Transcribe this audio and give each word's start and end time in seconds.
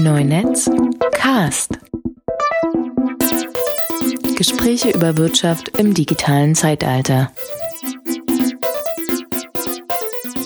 Neunetz 0.00 0.70
Cast. 1.12 1.76
Gespräche 4.36 4.90
über 4.90 5.16
Wirtschaft 5.16 5.76
im 5.76 5.92
digitalen 5.92 6.54
Zeitalter. 6.54 7.32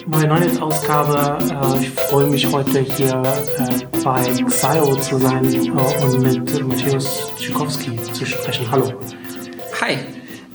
Neue 0.07 0.27
Neunetz-Ausgabe. 0.27 1.39
Äh, 1.45 1.83
ich 1.83 1.91
freue 1.91 2.29
mich 2.29 2.51
heute 2.51 2.81
hier 2.81 3.23
äh, 3.59 4.03
bei 4.03 4.23
Xio 4.23 4.97
zu 4.97 5.19
sein 5.19 5.45
äh, 5.53 5.71
und 5.71 6.23
mit 6.23 6.67
Matthäus 6.67 7.31
Tschikowski 7.37 7.97
zu 8.11 8.25
sprechen. 8.25 8.71
Hallo. 8.71 8.95
Hi. 9.83 9.99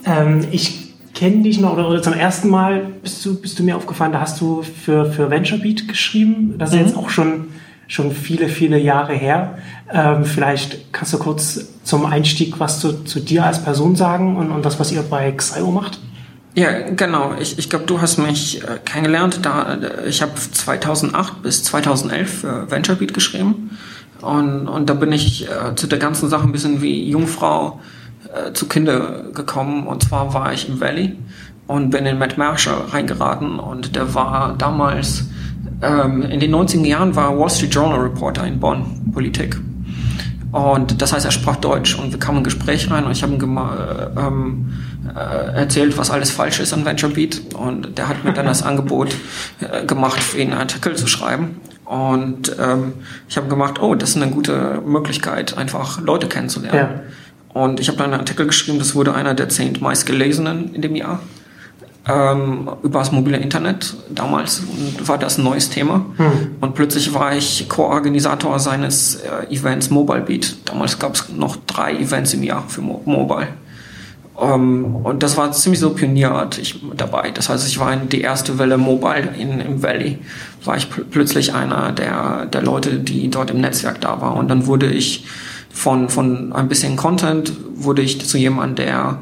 Ähm, 0.06 0.48
ich 0.52 0.94
kenne 1.14 1.44
dich 1.44 1.60
noch, 1.60 1.74
oder, 1.74 1.88
oder, 1.88 2.02
zum 2.02 2.14
ersten 2.14 2.50
Mal 2.50 2.94
bist 3.04 3.24
du, 3.24 3.40
bist 3.40 3.60
du 3.60 3.64
mir 3.64 3.78
aufgefallen, 3.78 4.12
da 4.12 4.22
hast 4.22 4.42
du 4.42 4.64
für, 4.64 5.12
für 5.12 5.30
VentureBeat 5.30 5.88
geschrieben. 5.88 6.56
Das 6.58 6.72
ist 6.72 6.80
mhm. 6.80 6.86
jetzt 6.88 6.98
auch 6.98 7.10
schon 7.10 7.50
schon 7.88 8.12
viele, 8.12 8.50
viele 8.50 8.78
Jahre 8.78 9.14
her. 9.14 9.58
Ähm, 9.92 10.26
vielleicht 10.26 10.92
kannst 10.94 11.14
du 11.14 11.18
kurz 11.18 11.68
zum 11.84 12.06
Einstieg 12.06 12.60
was 12.60 12.80
zu, 12.80 13.04
zu 13.04 13.20
dir 13.20 13.46
als 13.46 13.64
Person 13.64 13.96
sagen 13.96 14.36
und, 14.36 14.52
und 14.52 14.66
das, 14.66 14.80
was 14.80 14.92
ihr 14.92 15.02
bei 15.02 15.32
Xio 15.32 15.72
macht? 15.72 16.00
Ja, 16.54 16.90
genau. 16.90 17.36
Ich, 17.40 17.60
ich 17.60 17.70
glaube, 17.70 17.86
du 17.86 18.02
hast 18.02 18.18
mich 18.18 18.64
äh, 18.64 18.80
kennengelernt. 18.84 19.42
Da, 19.44 19.76
äh, 19.76 20.10
ich 20.10 20.22
habe 20.22 20.34
2008 20.34 21.44
bis 21.44 21.64
2011 21.64 22.40
für 22.42 22.72
VentureBeat 22.72 23.14
geschrieben. 23.14 23.78
Und, 24.22 24.68
und 24.68 24.90
da 24.90 24.96
bin 24.96 25.12
ich 25.12 25.48
äh, 25.48 25.76
zu 25.76 25.86
der 25.86 26.00
ganzen 26.00 26.30
Sache 26.30 26.44
ein 26.44 26.52
bisschen 26.52 26.82
wie 26.82 27.10
Jungfrau 27.10 27.80
äh, 28.34 28.54
zu 28.54 28.68
Kinder 28.68 29.26
gekommen. 29.34 29.86
Und 29.86 30.04
zwar 30.04 30.34
war 30.34 30.52
ich 30.52 30.68
im 30.68 30.82
Valley 30.82 31.16
und 31.68 31.92
bin 31.92 32.08
in 32.08 32.18
Matt 32.18 32.40
Marshall 32.40 32.82
reingeraten. 32.90 33.60
Und 33.60 33.96
der 33.96 34.16
war 34.16 34.56
damals 34.58 35.26
ähm, 35.82 36.24
in 36.24 36.40
den 36.40 36.54
90er 36.54 36.86
Jahren 36.86 37.16
war 37.16 37.38
Wall 37.38 37.50
Street 37.50 37.74
Journal 37.74 38.00
Reporter 38.00 38.46
in 38.46 38.60
Bonn, 38.60 39.12
Politik. 39.14 39.58
Und 40.52 41.02
das 41.02 41.14
heißt, 41.14 41.26
er 41.26 41.32
sprach 41.32 41.58
Deutsch 41.58 42.00
und 42.00 42.12
wir 42.12 42.20
kamen 42.20 42.38
in 42.38 42.42
ein 42.42 42.44
Gespräch 42.46 42.90
rein 42.90 43.04
und 43.04 43.12
ich 43.12 43.22
habe 43.22 43.34
ihm 43.34 43.60
ähm, 44.18 44.74
äh, 45.14 45.60
erzählt, 45.60 45.98
was 45.98 46.10
alles 46.10 46.32
falsch 46.32 46.60
ist 46.60 46.74
an 46.74 46.86
VentureBeat 46.86 47.54
und 47.54 47.98
der 47.98 48.08
hat 48.08 48.24
mir 48.24 48.34
dann 48.34 48.46
das 48.46 48.64
Angebot 48.64 49.14
äh, 49.60 49.86
gemacht, 49.86 50.22
für 50.22 50.38
ihn 50.38 50.52
einen 50.52 50.62
Artikel 50.62 50.96
zu 50.96 51.06
schreiben. 51.06 51.60
Und 51.84 52.56
ähm, 52.60 52.94
ich 53.30 53.38
habe 53.38 53.48
gemacht, 53.48 53.82
oh, 53.82 53.96
das 53.96 54.12
ist 54.12 54.22
eine 54.22 54.32
gute 54.32 54.82
Möglichkeit, 54.86 55.58
einfach 55.58 56.02
Leute 56.02 56.28
kennenzulernen. 56.28 57.02
Ja. 57.54 57.62
Und 57.62 57.80
ich 57.80 57.88
habe 57.88 57.98
dann 57.98 58.12
einen 58.12 58.20
Artikel 58.20 58.48
geschrieben, 58.48 58.80
das 58.80 58.96
wurde 58.96 59.14
einer 59.14 59.34
der 59.34 59.50
zehn 59.50 59.78
meistgelesenen 59.80 60.74
in 60.74 60.82
dem 60.82 60.96
Jahr 60.96 61.20
ähm, 62.10 62.70
über 62.84 63.00
das 63.00 63.12
mobile 63.12 63.38
Internet. 63.38 63.96
Damals 64.10 64.64
war 65.04 65.18
das 65.18 65.38
ein 65.38 65.44
neues 65.44 65.70
Thema. 65.70 66.06
Hm. 66.18 66.56
Und 66.62 66.76
plötzlich 66.76 67.14
war 67.14 67.36
ich 67.36 67.68
Co-Organisator 67.68 68.60
seines 68.60 69.16
äh, 69.16 69.54
Events 69.54 69.90
Mobile 69.90 70.22
Beat. 70.22 70.56
Damals 70.66 70.98
gab 71.00 71.16
es 71.16 71.30
noch 71.30 71.58
drei 71.68 71.94
Events 71.94 72.34
im 72.34 72.44
Jahr 72.44 72.64
für 72.68 72.82
Mo 72.82 73.02
Mobile. 73.06 73.48
Ähm, 74.40 74.96
und 75.04 75.24
das 75.24 75.36
war 75.36 75.52
ziemlich 75.52 75.80
so 75.80 75.90
pionierartig 75.90 76.82
dabei. 76.96 77.32
Das 77.32 77.50
heißt, 77.50 77.68
ich 77.68 77.80
war 77.80 77.92
in 77.92 78.10
die 78.10 78.22
erste 78.22 78.58
Welle 78.58 78.78
Mobile 78.78 79.30
in, 79.38 79.60
im 79.60 79.84
Valley. 79.84 80.20
War 80.64 80.78
ich 80.78 80.90
pl 80.90 81.06
plötzlich 81.06 81.54
einer 81.54 81.92
der, 81.92 82.46
der 82.46 82.62
Leute, 82.62 83.00
die 83.00 83.30
dort 83.30 83.52
im 83.52 83.62
Netzwerk 83.62 84.00
da 84.02 84.22
war. 84.22 84.36
Und 84.36 84.48
dann 84.50 84.68
wurde 84.68 84.88
ich 84.88 85.26
von, 85.70 86.10
von 86.10 86.54
ein 86.54 86.68
bisschen 86.68 86.96
Content, 86.96 87.54
wurde 87.76 88.02
ich 88.02 88.26
zu 88.26 88.38
jemandem, 88.38 88.86
der 88.86 89.20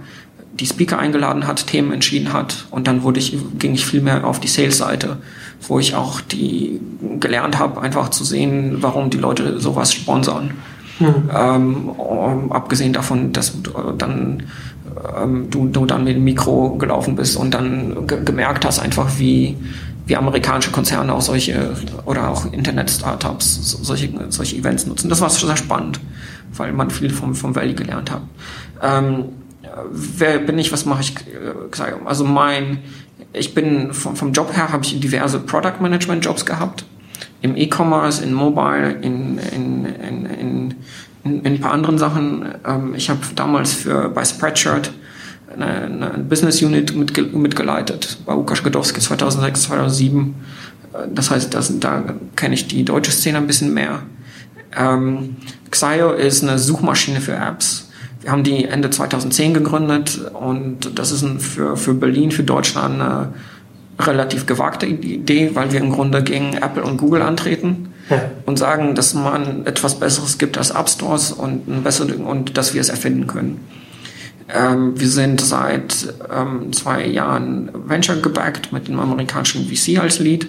die 0.59 0.65
Speaker 0.65 0.99
eingeladen 0.99 1.47
hat, 1.47 1.67
Themen 1.67 1.91
entschieden 1.91 2.33
hat 2.33 2.65
und 2.71 2.87
dann 2.87 3.03
wurde 3.03 3.19
ich, 3.19 3.37
ging 3.59 3.73
ich 3.73 3.85
viel 3.85 4.01
mehr 4.01 4.25
auf 4.25 4.39
die 4.39 4.47
Sales-Seite, 4.47 5.17
wo 5.67 5.79
ich 5.79 5.95
auch 5.95 6.21
die 6.21 6.79
gelernt 7.19 7.59
habe, 7.59 7.81
einfach 7.81 8.09
zu 8.09 8.23
sehen, 8.23 8.77
warum 8.81 9.09
die 9.09 9.17
Leute 9.17 9.59
sowas 9.59 9.93
sponsern. 9.93 10.51
Mhm. 10.99 11.29
Ähm, 11.35 11.89
um, 11.89 12.51
abgesehen 12.51 12.93
davon, 12.93 13.33
dass 13.33 13.61
du 13.61 13.71
dann 13.97 14.43
ähm, 15.17 15.49
du, 15.49 15.67
du 15.67 15.85
dann 15.85 16.05
mit 16.05 16.15
dem 16.15 16.23
Mikro 16.23 16.77
gelaufen 16.77 17.15
bist 17.15 17.35
und 17.35 17.53
dann 17.53 18.07
ge 18.07 18.23
gemerkt 18.23 18.65
hast 18.65 18.79
einfach, 18.79 19.19
wie 19.19 19.57
wie 20.05 20.15
amerikanische 20.15 20.71
Konzerne 20.71 21.13
auch 21.13 21.21
solche 21.21 21.73
oder 22.05 22.29
auch 22.29 22.51
Internet-Startups 22.51 23.71
solche, 23.83 24.09
solche 24.29 24.55
Events 24.55 24.85
nutzen. 24.85 25.09
Das 25.09 25.19
war 25.21 25.29
sehr 25.29 25.57
spannend, 25.57 25.99
weil 26.53 26.73
man 26.73 26.91
viel 26.91 27.09
vom, 27.09 27.33
vom 27.33 27.55
Valley 27.55 27.73
gelernt 27.73 28.11
hat. 28.11 28.21
Ähm, 28.83 29.25
wer 29.91 30.39
bin 30.39 30.57
ich, 30.57 30.71
was 30.71 30.85
mache 30.85 31.01
ich? 31.01 31.15
Äh, 31.15 31.93
also 32.05 32.23
mein, 32.23 32.79
ich 33.33 33.53
bin 33.53 33.93
vom, 33.93 34.15
vom 34.15 34.31
Job 34.31 34.55
her 34.55 34.71
habe 34.71 34.83
ich 34.83 34.99
diverse 34.99 35.39
Product 35.39 35.81
Management 35.81 36.23
Jobs 36.23 36.45
gehabt. 36.45 36.85
Im 37.41 37.55
E-Commerce, 37.55 38.23
in 38.23 38.33
Mobile, 38.33 38.91
in, 39.01 39.37
in, 39.37 39.85
in, 39.85 40.25
in, 40.25 40.75
in, 41.23 41.45
ein 41.45 41.59
paar 41.59 41.71
anderen 41.71 41.97
Sachen. 41.97 42.45
Ähm, 42.65 42.93
ich 42.95 43.09
habe 43.09 43.19
damals 43.35 43.73
für 43.73 44.09
bei 44.09 44.25
Spreadshirt 44.25 44.91
eine, 45.53 45.83
eine 45.83 46.23
Business 46.23 46.61
Unit 46.61 46.95
mitge 46.95 47.23
mitgeleitet 47.23 48.17
bei 48.25 48.33
Łukasz 48.33 48.63
Godowski 48.63 48.99
2006, 48.99 49.63
2007. 49.63 50.35
Äh, 50.93 50.97
das 51.13 51.31
heißt, 51.31 51.53
das, 51.53 51.79
da 51.79 52.03
kenne 52.35 52.55
ich 52.55 52.67
die 52.67 52.83
deutsche 52.83 53.11
Szene 53.11 53.37
ein 53.37 53.47
bisschen 53.47 53.73
mehr. 53.73 54.03
Ähm, 54.75 55.37
Xio 55.69 56.11
ist 56.13 56.43
eine 56.43 56.57
Suchmaschine 56.57 57.21
für 57.21 57.33
Apps 57.33 57.84
wir 58.25 58.31
haben 58.31 58.43
die 58.43 58.65
Ende 58.65 58.89
2010 58.89 59.53
gegründet 59.53 60.19
und 60.33 60.97
das 60.97 61.11
ist 61.11 61.21
ein, 61.21 61.39
für, 61.39 61.77
für 61.77 61.93
Berlin, 61.93 62.31
für 62.31 62.41
Deutschland 62.41 62.99
eine 62.99 63.33
relativ 63.99 64.47
gewagte 64.47 64.87
Idee, 64.87 65.51
weil 65.53 65.71
wir 65.71 65.79
im 65.79 65.91
Grunde 65.91 66.23
gegen 66.23 66.53
Apple 66.53 66.81
und 66.81 66.97
Google 66.97 67.21
antreten 67.21 67.93
ja. 68.09 68.31
und 68.47 68.57
sagen, 68.57 68.95
dass 68.95 69.13
man 69.13 69.67
etwas 69.67 69.99
Besseres 69.99 70.39
gibt 70.39 70.57
als 70.57 70.71
App 70.71 70.89
Stores 70.89 71.33
und, 71.33 71.67
ein 71.67 71.83
bessere, 71.83 72.15
und 72.15 72.57
dass 72.57 72.73
wir 72.73 72.81
es 72.81 72.89
erfinden 72.89 73.27
können. 73.27 73.59
Ähm, 74.49 74.99
wir 74.99 75.07
sind 75.07 75.39
seit 75.39 76.11
ähm, 76.35 76.73
zwei 76.73 77.05
Jahren 77.05 77.69
Venture 77.73 78.15
gebackt 78.15 78.73
mit 78.73 78.87
dem 78.87 78.99
amerikanischen 78.99 79.67
VC 79.67 79.99
als 79.99 80.17
Lead. 80.17 80.47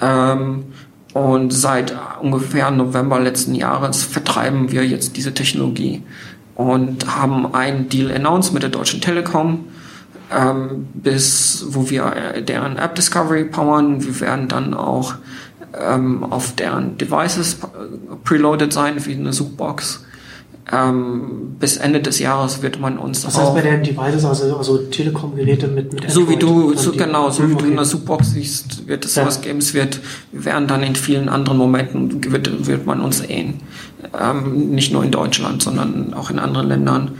Ähm, 0.00 0.66
und 1.12 1.52
seit 1.52 1.92
ungefähr 2.22 2.70
November 2.70 3.18
letzten 3.18 3.56
Jahres 3.56 4.04
vertreiben 4.04 4.70
wir 4.70 4.86
jetzt 4.86 5.16
diese 5.16 5.34
Technologie 5.34 6.02
und 6.54 7.06
haben 7.16 7.54
einen 7.54 7.88
Deal 7.88 8.10
announced 8.12 8.52
mit 8.52 8.62
der 8.62 8.70
Deutschen 8.70 9.00
Telekom, 9.00 9.66
ähm, 10.32 10.88
bis 10.94 11.66
wo 11.68 11.90
wir 11.90 12.04
äh, 12.06 12.42
deren 12.42 12.76
App 12.76 12.94
Discovery 12.94 13.44
powern. 13.44 14.04
Wir 14.04 14.20
werden 14.20 14.48
dann 14.48 14.74
auch 14.74 15.14
ähm, 15.78 16.24
auf 16.24 16.54
deren 16.54 16.96
Devices 16.98 17.54
äh, 17.54 18.16
preloaded 18.24 18.72
sein, 18.72 19.04
wie 19.04 19.14
eine 19.14 19.32
Suchbox. 19.32 20.03
Ähm, 20.72 21.56
bis 21.60 21.76
Ende 21.76 22.00
des 22.00 22.18
Jahres 22.20 22.62
wird 22.62 22.80
man 22.80 22.96
uns 22.96 23.22
das 23.22 23.38
heißt 23.38 23.52
bei 23.52 23.60
den 23.60 23.82
Devices, 23.82 24.24
also, 24.24 24.56
also 24.56 24.78
Telekom-Geräte 24.78 25.68
mit, 25.68 25.92
mit 25.92 26.10
So 26.10 26.26
wie 26.30 26.36
du, 26.36 26.74
so, 26.74 26.92
genau, 26.92 27.28
so 27.28 27.46
wie 27.46 27.52
okay. 27.52 27.64
du 27.64 27.70
in 27.70 27.76
der 27.76 27.84
Suchbox 27.84 28.30
siehst, 28.30 28.88
wird 28.88 29.04
es 29.04 29.14
ja. 29.14 29.22
sowas 29.22 29.42
geben. 29.42 29.58
Es 29.58 29.74
wird, 29.74 30.00
wir 30.32 30.46
werden 30.46 30.66
dann 30.66 30.82
in 30.82 30.96
vielen 30.96 31.28
anderen 31.28 31.58
Momenten, 31.58 32.32
wird, 32.32 32.66
wird 32.66 32.86
man 32.86 33.02
uns 33.02 33.18
sehen. 33.18 33.60
Ähm, 34.18 34.70
nicht 34.70 34.90
nur 34.90 35.04
in 35.04 35.10
Deutschland, 35.10 35.62
sondern 35.62 36.14
auch 36.14 36.30
in 36.30 36.38
anderen 36.38 36.68
Ländern. 36.68 37.10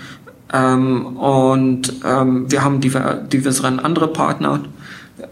Ähm, 0.50 1.16
und 1.16 1.93
ähm, 2.03 2.50
wir 2.50 2.65
haben 2.65 2.81
diverseren 2.81 3.78
andere 3.78 4.09
Partner, 4.09 4.60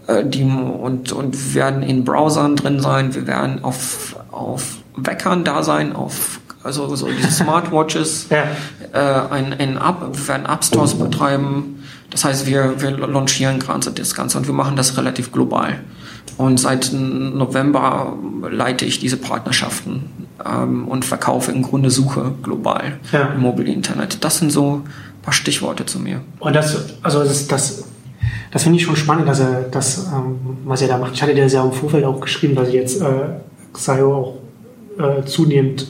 äh, 0.05 0.23
die 0.23 0.43
und, 0.43 1.11
und 1.11 1.55
werden 1.55 1.81
in 1.81 2.03
Browsern 2.03 2.57
drin 2.57 2.79
sein. 2.79 3.15
Wir 3.15 3.25
werden 3.25 3.63
auf, 3.63 4.17
auf 4.31 4.77
Weckern 4.95 5.43
da 5.43 5.63
sein, 5.63 5.95
auf 5.95 6.39
also 6.63 6.95
so 6.95 7.07
diese 7.07 7.31
Smartwatches, 7.31 8.27
ja. 8.29 8.43
äh, 8.93 9.33
ein, 9.33 9.53
ein 9.53 9.77
App, 9.77 10.01
wir 10.13 10.27
werden 10.27 10.45
App 10.45 10.63
Stores 10.63 10.95
betreiben. 10.95 11.83
Das 12.09 12.25
heißt, 12.25 12.45
wir, 12.45 12.81
wir 12.81 12.91
launchieren 12.91 13.59
gerade 13.59 13.91
das 13.91 14.13
Ganze 14.13 14.37
und 14.37 14.47
wir 14.47 14.53
machen 14.53 14.75
das 14.75 14.97
relativ 14.97 15.31
global. 15.31 15.79
Und 16.37 16.59
seit 16.59 16.91
November 16.93 18.17
leite 18.49 18.85
ich 18.85 18.99
diese 18.99 19.17
Partnerschaften 19.17 20.27
ähm, 20.45 20.87
und 20.87 21.05
verkaufe 21.05 21.51
im 21.51 21.63
Grunde 21.63 21.89
Suche 21.89 22.33
global 22.41 22.99
ja. 23.11 23.33
im 23.35 23.41
Mobile 23.41 23.71
Internet. 23.71 24.23
Das 24.23 24.37
sind 24.37 24.51
so 24.51 24.83
ein 24.83 25.21
paar 25.21 25.33
Stichworte 25.33 25.85
zu 25.85 25.99
mir. 25.99 26.21
Und 26.39 26.55
das, 26.55 26.95
also 27.01 27.23
das, 27.23 27.47
das, 27.47 27.83
das 28.51 28.63
finde 28.63 28.77
ich 28.77 28.85
schon 28.85 28.95
spannend, 28.95 29.27
dass 29.27 29.39
er 29.39 29.63
das, 29.63 30.07
ähm, 30.07 30.39
was 30.65 30.81
er 30.81 30.87
da 30.87 30.97
macht. 30.97 31.13
Ich 31.13 31.21
hatte 31.21 31.35
dir 31.35 31.45
ja 31.45 31.63
im 31.63 31.71
Vorfeld 31.71 32.05
auch 32.05 32.19
geschrieben, 32.19 32.55
dass 32.55 32.69
ich 32.69 32.75
jetzt 32.75 33.01
äh, 33.01 33.05
Xio 33.73 34.13
auch 34.13 34.37
äh, 34.99 35.25
zunehmend 35.25 35.87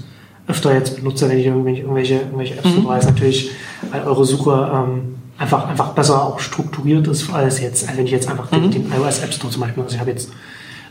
öfter 0.48 0.74
jetzt 0.74 0.98
benutze, 0.98 1.30
wenn 1.30 1.40
ich 1.40 1.45
irgendwelche, 1.45 1.84
irgendwelche, 1.84 2.56
Apps 2.56 2.66
mhm. 2.66 2.86
weil 2.86 3.01
natürlich 3.01 3.51
weil 3.92 4.04
eure 4.04 4.25
Suche 4.25 4.72
ähm, 4.74 5.16
einfach, 5.38 5.68
einfach 5.68 5.94
besser 5.94 6.22
auch 6.22 6.40
strukturiert 6.40 7.07
ist, 7.07 7.31
als 7.34 7.62
jetzt, 7.62 7.88
als 7.88 7.98
wenn 7.98 8.06
ich 8.06 8.12
jetzt 8.12 8.30
einfach 8.30 8.51
mhm. 8.51 8.72
den, 8.72 8.72
den, 8.72 8.94
iOS 8.94 9.19
App 9.19 9.34
Store 9.34 9.51
zum 9.51 9.62
Beispiel, 9.62 9.84
also 9.84 9.95
ich 9.95 10.01
habe 10.01 10.12
jetzt 10.12 10.31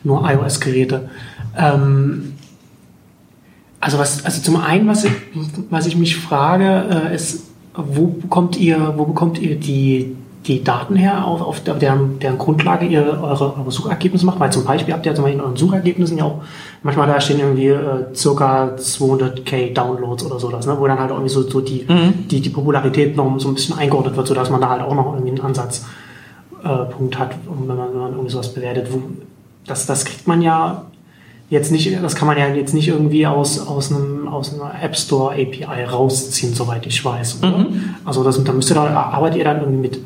nur 0.05 0.29
iOS-Geräte. 0.29 1.11
Ähm, 1.57 2.35
also 3.81 3.99
was, 3.99 4.25
also 4.25 4.43
zum 4.43 4.57
einen, 4.57 4.89
was 4.89 5.05
ich, 5.05 5.13
was 5.69 5.87
ich 5.87 5.97
mich 5.97 6.17
frage, 6.17 7.09
äh, 7.11 7.15
ist, 7.15 7.51
wo 7.75 8.07
bekommt 8.07 8.57
ihr, 8.57 8.95
wo 8.97 9.05
bekommt 9.05 9.41
ihr 9.41 9.57
die, 9.57 10.17
die 10.47 10.63
Daten 10.63 10.97
her, 10.97 11.25
auf, 11.27 11.41
auf 11.41 11.61
deren, 11.63 12.19
deren 12.19 12.39
Grundlage 12.39 12.87
ihr 12.87 13.03
eure, 13.23 13.57
eure 13.57 13.71
Suchergebnisse 13.71 14.27
macht? 14.27 14.41
Weil 14.41 14.53
zum 14.53 14.65
Beispiel 14.65 14.95
habt 14.95 15.07
ihr 15.07 15.15
zum 15.15 15.25
Beispiel 15.25 15.41
in 15.41 15.45
euren 15.45 15.57
Suchergebnissen 15.57 16.19
ja 16.19 16.25
auch 16.25 16.43
manchmal 16.83 17.07
da 17.07 17.21
stehen 17.21 17.39
irgendwie 17.41 17.69
äh, 17.69 18.15
circa 18.15 18.75
200k 18.77 19.73
Downloads 19.73 20.25
oder 20.25 20.39
sowas, 20.41 20.67
ne? 20.67 20.77
wo 20.79 20.87
dann 20.87 20.99
halt 20.99 21.11
irgendwie 21.11 21.29
so, 21.31 21.43
so 21.43 21.61
die, 21.61 21.85
Mhm. 21.89 22.29
die, 22.29 22.41
die 22.41 22.51
Popularität 22.51 23.17
noch 23.17 23.39
so 23.39 23.49
ein 23.49 23.55
bisschen 23.55 23.79
eingeordnet 23.79 24.17
wird, 24.17 24.27
sodass 24.27 24.51
man 24.51 24.61
da 24.61 24.69
halt 24.71 24.83
auch 24.83 24.95
noch 24.95 25.13
irgendwie 25.15 25.31
einen 25.31 25.41
Ansatzpunkt 25.41 27.19
hat, 27.19 27.35
um, 27.47 27.69
wenn, 27.69 27.77
man, 27.77 27.89
wenn 27.93 28.01
man 28.01 28.11
irgendwie 28.13 28.31
sowas 28.31 28.53
bewertet. 28.53 28.89
Wo, 28.93 29.01
das, 29.67 29.87
das 29.87 30.05
kriegt 30.05 30.27
man 30.27 30.43
ja 30.43 30.85
jetzt 31.51 31.71
nicht, 31.71 32.03
das 32.03 32.15
kann 32.17 32.27
man 32.27 32.39
ja 32.39 32.49
jetzt 32.49 32.73
nicht 32.75 32.89
irgendwie 32.89 33.27
aus, 33.27 33.65
aus, 33.67 33.93
einem, 33.93 34.27
aus 34.27 34.55
einer 34.55 34.73
App 34.83 34.97
Store 34.97 35.35
API 35.35 35.85
rausziehen, 35.85 36.55
soweit 36.55 36.87
ich 36.87 37.05
weiß. 37.05 37.43
Mhm. 37.43 37.95
Also 38.05 38.25
das, 38.25 38.43
da 38.43 38.53
müsst 38.53 38.71
ihr 38.71 38.75
da, 38.75 38.87
arbeitet 38.87 39.39
ihr 39.39 39.45
dann 39.45 39.61
irgendwie 39.61 39.81
mit, 39.81 39.99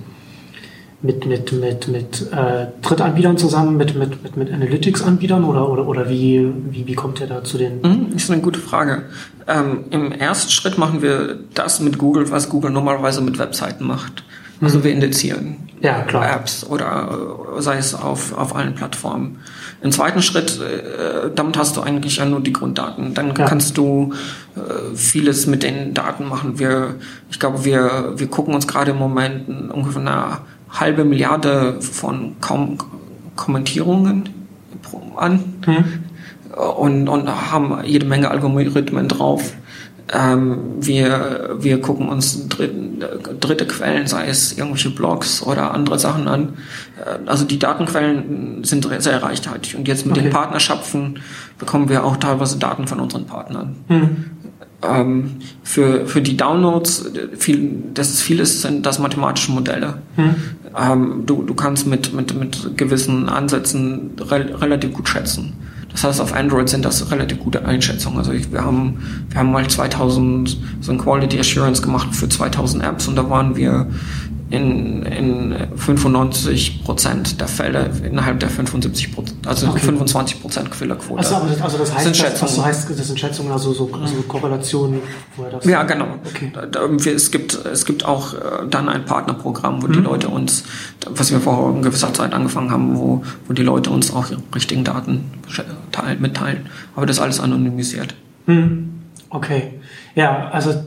mit, 1.03 1.27
mit, 1.27 1.53
mit, 1.53 1.89
mit 1.89 2.33
äh, 2.33 2.67
Drittanbietern 2.83 3.37
zusammen, 3.37 3.77
mit, 3.77 3.95
mit, 3.97 4.23
mit, 4.23 4.37
mit 4.37 4.53
Analytics-Anbietern 4.53 5.45
oder, 5.45 5.69
oder, 5.69 5.87
oder 5.87 6.09
wie, 6.09 6.51
wie, 6.71 6.87
wie 6.87 6.95
kommt 6.95 7.21
ihr 7.21 7.27
da 7.27 7.45
zu 7.45 7.59
den? 7.59 7.81
Mhm, 7.83 8.17
ist 8.17 8.31
eine 8.31 8.41
gute 8.41 8.61
Frage. 8.61 9.03
Ähm, 9.47 9.85
Im 9.91 10.11
ersten 10.13 10.51
Schritt 10.51 10.79
machen 10.79 11.03
wir 11.03 11.39
das 11.55 11.81
mit 11.81 11.99
Google, 11.99 12.31
was 12.31 12.49
Google 12.49 12.71
normalerweise 12.71 13.21
mit 13.21 13.39
Webseiten 13.39 13.87
macht. 13.87 14.25
Also 14.63 14.83
wir 14.83 14.91
indizieren 14.91 15.57
Ja, 15.83 16.01
klar. 16.01 16.35
Apps 16.35 16.65
oder 16.65 17.11
äh, 17.59 17.61
sei 17.61 17.77
es 17.77 17.95
auf, 17.95 18.37
auf 18.37 18.57
allen 18.57 18.75
Plattformen. 18.75 19.39
Im 19.83 19.93
zweiten 19.93 20.23
Schritt, 20.23 20.59
äh, 20.63 21.31
damit 21.35 21.59
hast 21.59 21.77
du 21.77 21.83
eigentlich 21.83 22.17
ja 22.17 22.25
nur 22.25 22.41
die 22.41 22.55
Grunddaten. 22.55 23.13
Dann 23.13 23.35
Ja. 23.37 23.45
kannst 23.47 23.77
du 23.77 24.15
äh, 24.57 24.97
vieles 24.97 25.47
mit 25.47 25.63
den 25.63 25.93
Daten 25.93 26.27
machen. 26.27 26.59
Wir, 26.59 26.95
ich 27.31 27.39
glaube, 27.39 27.67
wir, 27.67 28.15
wir 28.17 28.27
gucken 28.29 28.55
uns 28.55 28.67
gerade 28.67 28.93
im 28.93 28.97
Moment 28.99 29.47
ungefähr 29.73 30.01
eine 30.01 30.39
halbe 30.71 31.05
Milliarde 31.05 31.81
von 31.81 32.37
Kom 32.41 32.79
Kommentierungen 33.37 34.31
an 35.17 35.41
und, 36.79 37.09
und 37.09 37.29
haben 37.53 37.85
jede 37.85 38.07
Menge 38.07 38.31
Algorithmen 38.31 39.09
drauf. 39.09 39.53
Ähm, 40.13 40.59
wir, 40.79 41.57
wir 41.59 41.81
gucken 41.81 42.09
uns 42.09 42.49
dritte, 42.49 43.37
dritte 43.41 43.67
Quellen, 43.67 44.07
sei 44.07 44.29
es 44.29 44.57
irgendwelche 44.57 44.91
Blogs 44.91 45.43
oder 45.43 45.75
andere 45.75 45.99
Sachen 45.99 46.29
an. 46.29 46.55
Äh, 47.05 47.29
Also 47.29 47.45
die 47.45 47.59
Datenquellen 47.59 48.62
sind 48.62 48.89
sehr 49.01 49.21
reichhaltig. 49.23 49.77
Und 49.77 49.89
jetzt 49.89 50.07
mit 50.07 50.17
Okay. 50.17 50.27
den 50.29 50.33
Partnerschaften 50.33 51.17
bekommen 51.59 51.89
wir 51.89 52.05
auch 52.05 52.17
teilweise 52.19 52.57
Daten 52.59 52.87
von 52.87 53.01
unseren 53.01 53.27
Partnern. 53.27 53.75
Ähm, 54.82 55.37
für, 55.62 56.06
für 56.06 56.20
die 56.20 56.37
Downloads, 56.37 57.11
viel, 57.38 57.82
das 57.94 58.11
ist 58.11 58.23
vieles 58.23 58.62
sind 58.62 58.84
das 58.84 58.99
mathematische 58.99 59.52
Modelle. 59.52 60.02
Ähm, 60.78 61.23
du, 61.25 61.43
du 61.43 61.55
kannst 61.55 61.87
mit, 61.87 62.12
mit, 62.12 62.38
mit 62.38 62.76
gewissen 62.76 63.28
Ansätzen 63.28 64.11
re 64.20 64.61
relativ 64.61 64.93
gut 64.93 65.08
schätzen. 65.08 65.55
Das 65.90 66.05
heißt, 66.05 66.20
auf 66.20 66.34
Android 66.34 66.69
sind 66.69 66.84
das 66.84 67.11
relativ 67.11 67.38
gute 67.38 67.64
Einschätzungen. 67.64 68.19
Also 68.19 68.32
ich, 68.32 68.52
wir 68.52 68.62
haben, 68.62 68.99
wir 69.31 69.40
haben 69.40 69.50
mal 69.50 69.67
2000 69.67 70.58
so 70.82 70.93
ein 70.93 70.99
Quality 70.99 71.38
Assurance 71.38 71.81
gemacht 71.81 72.14
für 72.14 72.28
2000 72.28 72.84
Apps 72.84 73.08
und 73.08 73.17
da 73.17 73.31
waren 73.31 73.56
wir 73.56 73.87
in, 74.49 75.03
in 75.03 75.55
95 75.77 76.85
Prozent 76.85 77.41
der 77.41 77.49
Fälle 77.49 77.91
innerhalb 78.09 78.39
der 78.39 78.49
75 78.49 79.13
Prozent, 79.13 79.47
also 79.47 79.67
Okay. 79.69 79.81
25 79.81 80.41
Prozent 80.41 80.75
Fehlerquote. 80.75 81.19
Also, 81.19 81.35
das, 81.49 81.61
also 81.61 81.79
das 81.79 81.93
heißt, 81.95 82.05
sind 82.05 82.13
das, 82.17 82.23
Schätzungen. 82.23 82.51
also 82.51 82.65
heißt, 82.65 82.91
das 82.91 83.07
sind 83.09 83.19
Schätzungen, 83.19 83.51
also 83.53 83.73
so, 83.73 83.91
so 84.05 84.23
Korrelationen, 84.29 85.01
woher 85.37 85.51
das. 85.51 85.65
Ja, 85.65 85.83
genau. 85.83 86.07
Okay. 86.25 86.53
Es, 87.11 87.31
gibt, 87.33 87.55
es 87.67 87.85
gibt 87.85 88.05
auch 88.05 88.35
äh, 88.35 88.39
dann 88.71 88.89
ein 88.89 89.05
Partnerprogramm, 89.05 89.79
Mhm. 89.79 89.83
wo 89.83 89.87
die 89.89 89.99
Leute 90.01 90.29
uns, 90.29 90.63
was 91.11 91.33
wir 91.33 91.41
vor 91.41 91.81
gewisser 91.81 92.15
Zeit 92.15 92.33
angefangen 92.33 92.71
haben, 92.71 92.97
wo, 92.97 93.25
wo 93.49 93.53
die 93.53 93.63
Leute 93.63 93.91
uns 93.91 94.15
auch 94.15 94.31
ihre 94.31 94.43
richtigen 94.55 94.85
Daten 94.85 95.25
teilen, 95.91 96.21
mitteilen. 96.21 96.67
Aber 96.95 97.05
das 97.07 97.17
ist 97.17 97.23
alles 97.23 97.41
anonymisiert. 97.41 98.15
Hm. 98.47 98.91
Okay. 99.31 99.75
Ja, 100.15 100.49
also 100.51 100.85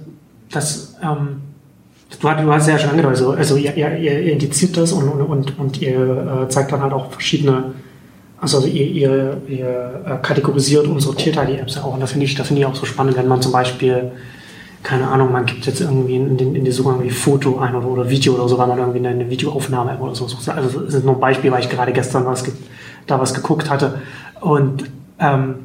das, 0.49 0.95
ähm, 1.03 1.41
du, 2.21 2.29
hast- 2.29 2.43
du 2.43 2.51
hast 2.53 2.67
ja 2.67 2.77
schon 2.79 2.89
angedeutet, 2.91 3.19
also, 3.19 3.31
also 3.31 3.55
ihr, 3.57 3.75
ihr, 3.75 3.97
ihr 3.99 4.33
indiziert 4.33 4.75
das 4.77 4.91
und, 4.91 5.07
und, 5.09 5.59
und, 5.59 5.81
ihr 5.81 6.43
äh, 6.45 6.49
zeigt 6.49 6.71
dann 6.71 6.81
halt 6.81 6.93
auch 6.93 7.11
verschiedene, 7.11 7.73
also 8.41 8.65
ihr, 8.65 8.85
ihr, 8.87 9.37
ihr 9.47 10.01
äh, 10.05 10.25
kategorisiert 10.25 10.87
und 10.87 10.99
sortiert 11.01 11.37
halt 11.37 11.49
die 11.49 11.57
Apps 11.57 11.77
auch. 11.77 11.93
Und 11.93 11.99
das 12.01 12.11
finde 12.11 12.25
ich, 12.25 12.35
das 12.35 12.47
ich 12.59 12.65
auch 12.65 12.75
so 12.75 12.85
spannend, 12.85 13.17
wenn 13.17 13.27
man 13.27 13.41
zum 13.41 13.51
Beispiel, 13.51 14.11
keine 14.81 15.07
Ahnung, 15.09 15.31
man 15.31 15.45
gibt 15.45 15.65
jetzt 15.65 15.81
irgendwie 15.81 16.15
in, 16.15 16.37
den, 16.37 16.55
in 16.55 16.63
die 16.63 16.71
Suche 16.71 16.91
irgendwie 16.91 17.09
Foto 17.09 17.59
ein 17.59 17.75
oder, 17.75 17.87
oder 17.87 18.09
Video 18.09 18.33
oder 18.35 18.47
so, 18.47 18.57
weil 18.57 18.67
man 18.67 18.77
irgendwie 18.77 19.05
eine 19.05 19.29
Videoaufnahme 19.29 19.97
oder 19.99 20.15
so 20.15 20.27
sucht. 20.27 20.47
Also 20.49 20.79
das 20.79 20.93
ist 20.93 21.05
nur 21.05 21.15
ein 21.15 21.19
Beispiel, 21.19 21.51
weil 21.51 21.59
ich 21.61 21.69
gerade 21.69 21.91
gestern 21.91 22.25
was 22.25 22.45
da 23.05 23.19
was 23.19 23.33
geguckt 23.33 23.69
hatte. 23.69 23.95
Und 24.39 24.85
ähm, 25.19 25.55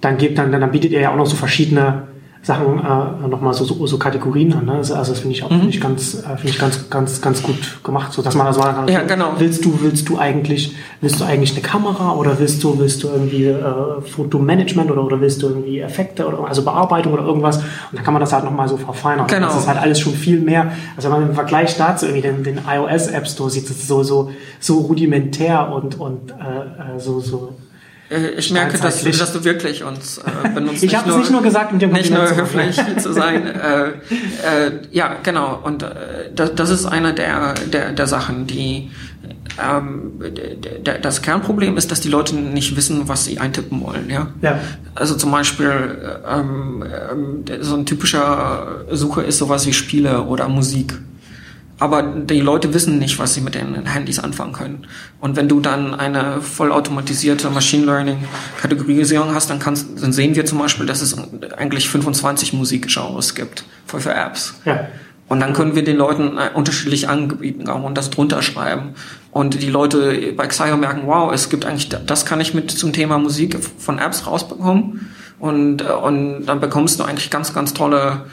dann 0.00 0.18
gibt 0.18 0.36
dann, 0.38 0.50
dann 0.50 0.70
bietet 0.72 0.90
ihr 0.90 1.00
ja 1.00 1.12
auch 1.12 1.16
noch 1.16 1.26
so 1.26 1.36
verschiedene 1.36 2.02
Sachen 2.46 2.78
äh, 2.78 3.26
nochmal 3.26 3.54
so, 3.54 3.64
so, 3.64 3.84
so 3.88 3.98
Kategorien 3.98 4.52
an. 4.52 4.66
Ne? 4.66 4.72
Also 4.74 4.94
also 4.94 5.10
das 5.10 5.20
finde 5.20 5.34
ich 5.34 5.42
auch 5.42 5.48
finde 5.48 5.68
ich 5.68 5.80
ganz, 5.80 6.14
äh, 6.14 6.36
finde 6.36 6.50
ich 6.50 6.58
ganz, 6.60 6.88
ganz, 6.88 7.20
ganz 7.20 7.42
gut 7.42 7.82
gemacht, 7.82 8.12
so 8.12 8.22
dass 8.22 8.36
man 8.36 8.46
also 8.46 8.60
sagen 8.60 8.76
kann, 8.76 8.88
Ja, 8.88 9.02
genau. 9.02 9.32
willst 9.38 9.64
du, 9.64 9.76
willst 9.82 10.08
du 10.08 10.16
eigentlich, 10.16 10.76
willst 11.00 11.18
du 11.18 11.24
eigentlich 11.24 11.54
eine 11.54 11.62
Kamera 11.62 12.12
oder 12.12 12.38
willst 12.38 12.62
du, 12.62 12.78
willst 12.78 13.02
du 13.02 13.08
irgendwie 13.08 13.46
äh, 13.46 14.00
Fotomanagement 14.00 14.92
oder, 14.92 15.02
oder 15.02 15.20
willst 15.20 15.42
du 15.42 15.48
irgendwie 15.48 15.80
Effekte 15.80 16.24
oder 16.24 16.46
also 16.46 16.62
Bearbeitung 16.62 17.14
oder 17.14 17.24
irgendwas? 17.24 17.56
Und 17.56 17.64
dann 17.94 18.04
kann 18.04 18.14
man 18.14 18.20
das 18.20 18.32
halt 18.32 18.44
nochmal 18.44 18.68
so 18.68 18.76
verfeinern. 18.76 19.26
Genau. 19.26 19.48
Das 19.48 19.56
ist 19.56 19.66
halt 19.66 19.80
alles 19.80 19.98
schon 19.98 20.12
viel 20.12 20.38
mehr. 20.38 20.70
Also 20.96 21.10
wenn 21.10 21.18
man 21.18 21.28
im 21.30 21.34
Vergleich 21.34 21.76
dazu 21.76 22.06
irgendwie 22.06 22.28
den, 22.28 22.44
den 22.44 22.60
iOS 22.64 23.08
App 23.08 23.26
Store 23.26 23.50
sieht, 23.50 23.64
das 23.64 23.76
ist 23.76 23.88
so, 23.88 24.04
so, 24.04 24.30
so 24.60 24.78
rudimentär 24.82 25.72
und, 25.72 25.98
und 25.98 26.30
äh, 26.30 26.94
äh, 26.94 27.00
so, 27.00 27.18
so 27.18 27.54
Ich 28.36 28.52
merke, 28.52 28.78
dass, 28.78 29.02
dass 29.02 29.32
du 29.32 29.44
wirklich 29.44 29.82
uns 29.82 30.18
äh, 30.18 30.48
benutzt. 30.54 30.82
Ich 30.82 30.94
habe 30.94 31.10
es 31.10 31.16
nicht 31.16 31.30
nur 31.30 31.42
gesagt, 31.42 31.72
um 31.72 31.78
dir 31.78 31.88
nicht 31.88 32.10
nur 32.10 32.36
höflich 32.36 32.80
zu 32.98 33.12
sein. 33.12 33.44
Äh, 33.66 33.88
äh, 33.88 34.72
ja, 34.92 35.16
genau. 35.22 35.60
Und 35.62 35.82
äh, 35.82 36.30
das, 36.34 36.54
das 36.54 36.70
ist 36.70 36.86
eine 36.86 37.14
der, 37.14 37.54
der, 37.72 37.92
der 37.92 38.06
Sachen, 38.06 38.46
die 38.46 38.90
ähm, 39.62 40.20
das 41.02 41.22
Kernproblem 41.22 41.76
ist, 41.76 41.90
dass 41.90 42.00
die 42.00 42.08
Leute 42.08 42.36
nicht 42.36 42.76
wissen, 42.76 43.08
was 43.08 43.24
sie 43.24 43.38
eintippen 43.38 43.80
wollen. 43.82 44.10
Ja. 44.10 44.28
Ja. 44.42 44.60
Also 44.94 45.16
zum 45.16 45.30
Beispiel 45.30 46.20
ähm, 46.28 46.84
ähm, 47.10 47.44
so 47.60 47.76
ein 47.76 47.86
typischer 47.86 48.84
Suche 48.90 49.22
ist 49.22 49.38
sowas 49.38 49.66
wie 49.66 49.72
Spiele 49.72 50.22
oder 50.22 50.48
Musik. 50.48 50.94
Aber 51.78 52.02
die 52.02 52.40
Leute 52.40 52.72
wissen 52.72 52.98
nicht, 52.98 53.18
was 53.18 53.34
sie 53.34 53.42
mit 53.42 53.54
den 53.54 53.84
Handys 53.84 54.18
anfangen 54.18 54.54
können. 54.54 54.86
Und 55.20 55.36
wenn 55.36 55.46
du 55.46 55.60
dann 55.60 55.94
eine 55.94 56.40
vollautomatisierte 56.40 57.50
Machine 57.50 57.84
Learning 57.84 58.24
Kategorisierung 58.60 59.34
hast, 59.34 59.50
dann, 59.50 59.58
kannst, 59.58 60.02
dann 60.02 60.12
sehen 60.12 60.34
wir 60.34 60.46
zum 60.46 60.58
Beispiel, 60.58 60.86
dass 60.86 61.02
es 61.02 61.16
eigentlich 61.56 61.88
25 61.88 62.54
Musikgenres 62.54 63.34
gibt 63.34 63.64
für, 63.86 64.00
für 64.00 64.14
Apps. 64.14 64.54
Ja. 64.64 64.88
Und 65.28 65.40
dann 65.40 65.52
können 65.52 65.74
wir 65.74 65.84
den 65.84 65.96
Leuten 65.96 66.38
äh, 66.38 66.50
unterschiedlich 66.54 67.08
anbieten 67.08 67.68
und 67.68 67.98
das 67.98 68.10
drunter 68.10 68.42
schreiben. 68.42 68.94
Und 69.30 69.60
die 69.60 69.68
Leute 69.68 70.32
bei 70.36 70.46
Xio 70.46 70.76
merken, 70.76 71.02
wow, 71.06 71.32
es 71.32 71.50
gibt 71.50 71.66
eigentlich, 71.66 71.88
das 71.88 72.24
kann 72.24 72.40
ich 72.40 72.54
mit 72.54 72.70
zum 72.70 72.92
Thema 72.92 73.18
Musik 73.18 73.58
von 73.78 73.98
Apps 73.98 74.26
rausbekommen. 74.26 75.10
Und, 75.38 75.82
äh, 75.82 75.92
und 75.92 76.46
dann 76.46 76.60
bekommst 76.60 77.00
du 77.00 77.04
eigentlich 77.04 77.30
ganz, 77.30 77.52
ganz 77.52 77.74
tolle 77.74 78.24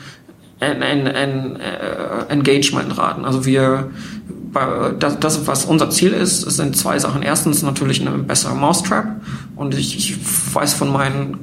en, 0.71 0.81
en, 0.81 1.07
en, 1.07 1.55
äh, 1.57 2.29
Engagement-Raten. 2.29 3.25
Also 3.25 3.45
wir, 3.45 3.89
das, 4.99 5.19
das, 5.19 5.47
was 5.47 5.65
unser 5.65 5.89
Ziel 5.89 6.11
ist, 6.13 6.41
sind 6.41 6.77
zwei 6.77 6.99
Sachen. 6.99 7.21
Erstens 7.23 7.63
natürlich 7.63 8.01
eine 8.01 8.17
bessere 8.19 8.55
Mousetrap. 8.55 9.07
Und 9.55 9.75
ich, 9.75 9.97
ich 9.97 10.17
weiß 10.55 10.73
von 10.75 10.91
meinen 10.91 11.37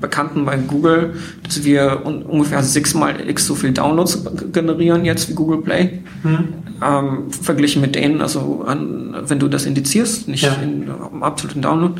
Bekannten 0.00 0.44
bei 0.44 0.56
Google, 0.56 1.14
dass 1.44 1.62
wir 1.62 2.02
un 2.04 2.22
ungefähr 2.22 2.60
sechsmal 2.64 3.28
x 3.28 3.46
so 3.46 3.54
viel 3.54 3.70
Downloads 3.70 4.24
generieren 4.52 5.04
jetzt 5.04 5.28
wie 5.28 5.34
Google 5.34 5.62
Play. 5.62 6.00
Ähm, 6.84 7.30
verglichen 7.30 7.80
mit 7.80 7.94
denen, 7.94 8.20
also 8.20 8.64
an, 8.66 9.14
wenn 9.28 9.38
du 9.38 9.46
das 9.46 9.64
indizierst, 9.64 10.26
nicht 10.26 10.42
Ja. 10.42 10.54
in, 10.54 10.88
im 11.12 11.22
absoluten 11.22 11.62
Download. 11.62 11.94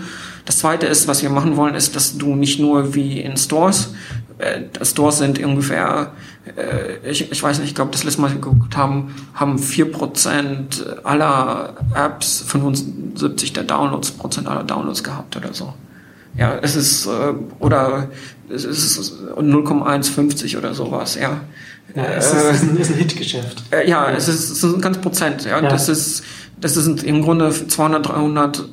Das 0.44 0.58
zweite 0.58 0.86
ist, 0.86 1.06
was 1.06 1.22
wir 1.22 1.30
machen 1.30 1.56
wollen, 1.56 1.76
ist, 1.76 1.94
dass 1.94 2.18
du 2.18 2.34
nicht 2.34 2.58
nur 2.58 2.92
wie 2.96 3.20
in 3.20 3.36
Stores, 3.36 3.94
äh, 4.42 4.84
Stores 4.84 5.18
sind 5.18 5.42
ungefähr, 5.44 6.12
äh, 6.56 7.08
ich, 7.08 7.30
ich 7.30 7.42
weiß 7.42 7.58
nicht, 7.58 7.68
ich 7.68 7.74
glaube, 7.74 7.92
das 7.92 8.04
letzte 8.04 8.20
Mal 8.20 8.32
geguckt 8.32 8.76
haben, 8.76 9.14
haben 9.34 9.56
4% 9.58 11.04
aller 11.04 11.74
Apps 11.94 12.42
75 12.46 13.52
der 13.52 13.64
Downloads, 13.64 14.10
Prozent 14.12 14.48
aller 14.48 14.64
Downloads 14.64 15.04
gehabt 15.04 15.36
oder 15.36 15.52
so. 15.52 15.72
Ja, 16.36 16.58
es 16.62 16.76
ist, 16.76 17.06
äh, 17.06 17.34
oder 17.58 18.08
es 18.48 18.64
ist 18.64 19.12
0,150 19.40 20.56
oder 20.56 20.74
sowas, 20.74 21.14
ja. 21.14 21.40
Ja, 21.94 22.04
es 22.04 22.32
ist, 22.32 22.42
ist, 22.42 22.62
ein, 22.62 22.76
ist 22.78 22.90
ein 22.90 22.96
Hitgeschäft. 22.96 23.62
Äh, 23.70 23.88
ja, 23.88 24.10
es 24.10 24.28
ist, 24.28 24.50
es 24.50 24.62
ist 24.62 24.74
ein 24.74 24.80
ganz 24.80 24.98
Prozent, 24.98 25.44
ja. 25.44 25.60
Ja. 25.60 25.68
Das 25.68 25.88
ist, 25.88 26.24
das 26.60 26.74
sind 26.74 27.02
im 27.02 27.22
Grunde 27.22 27.50
200, 27.52 28.08
300 28.08 28.64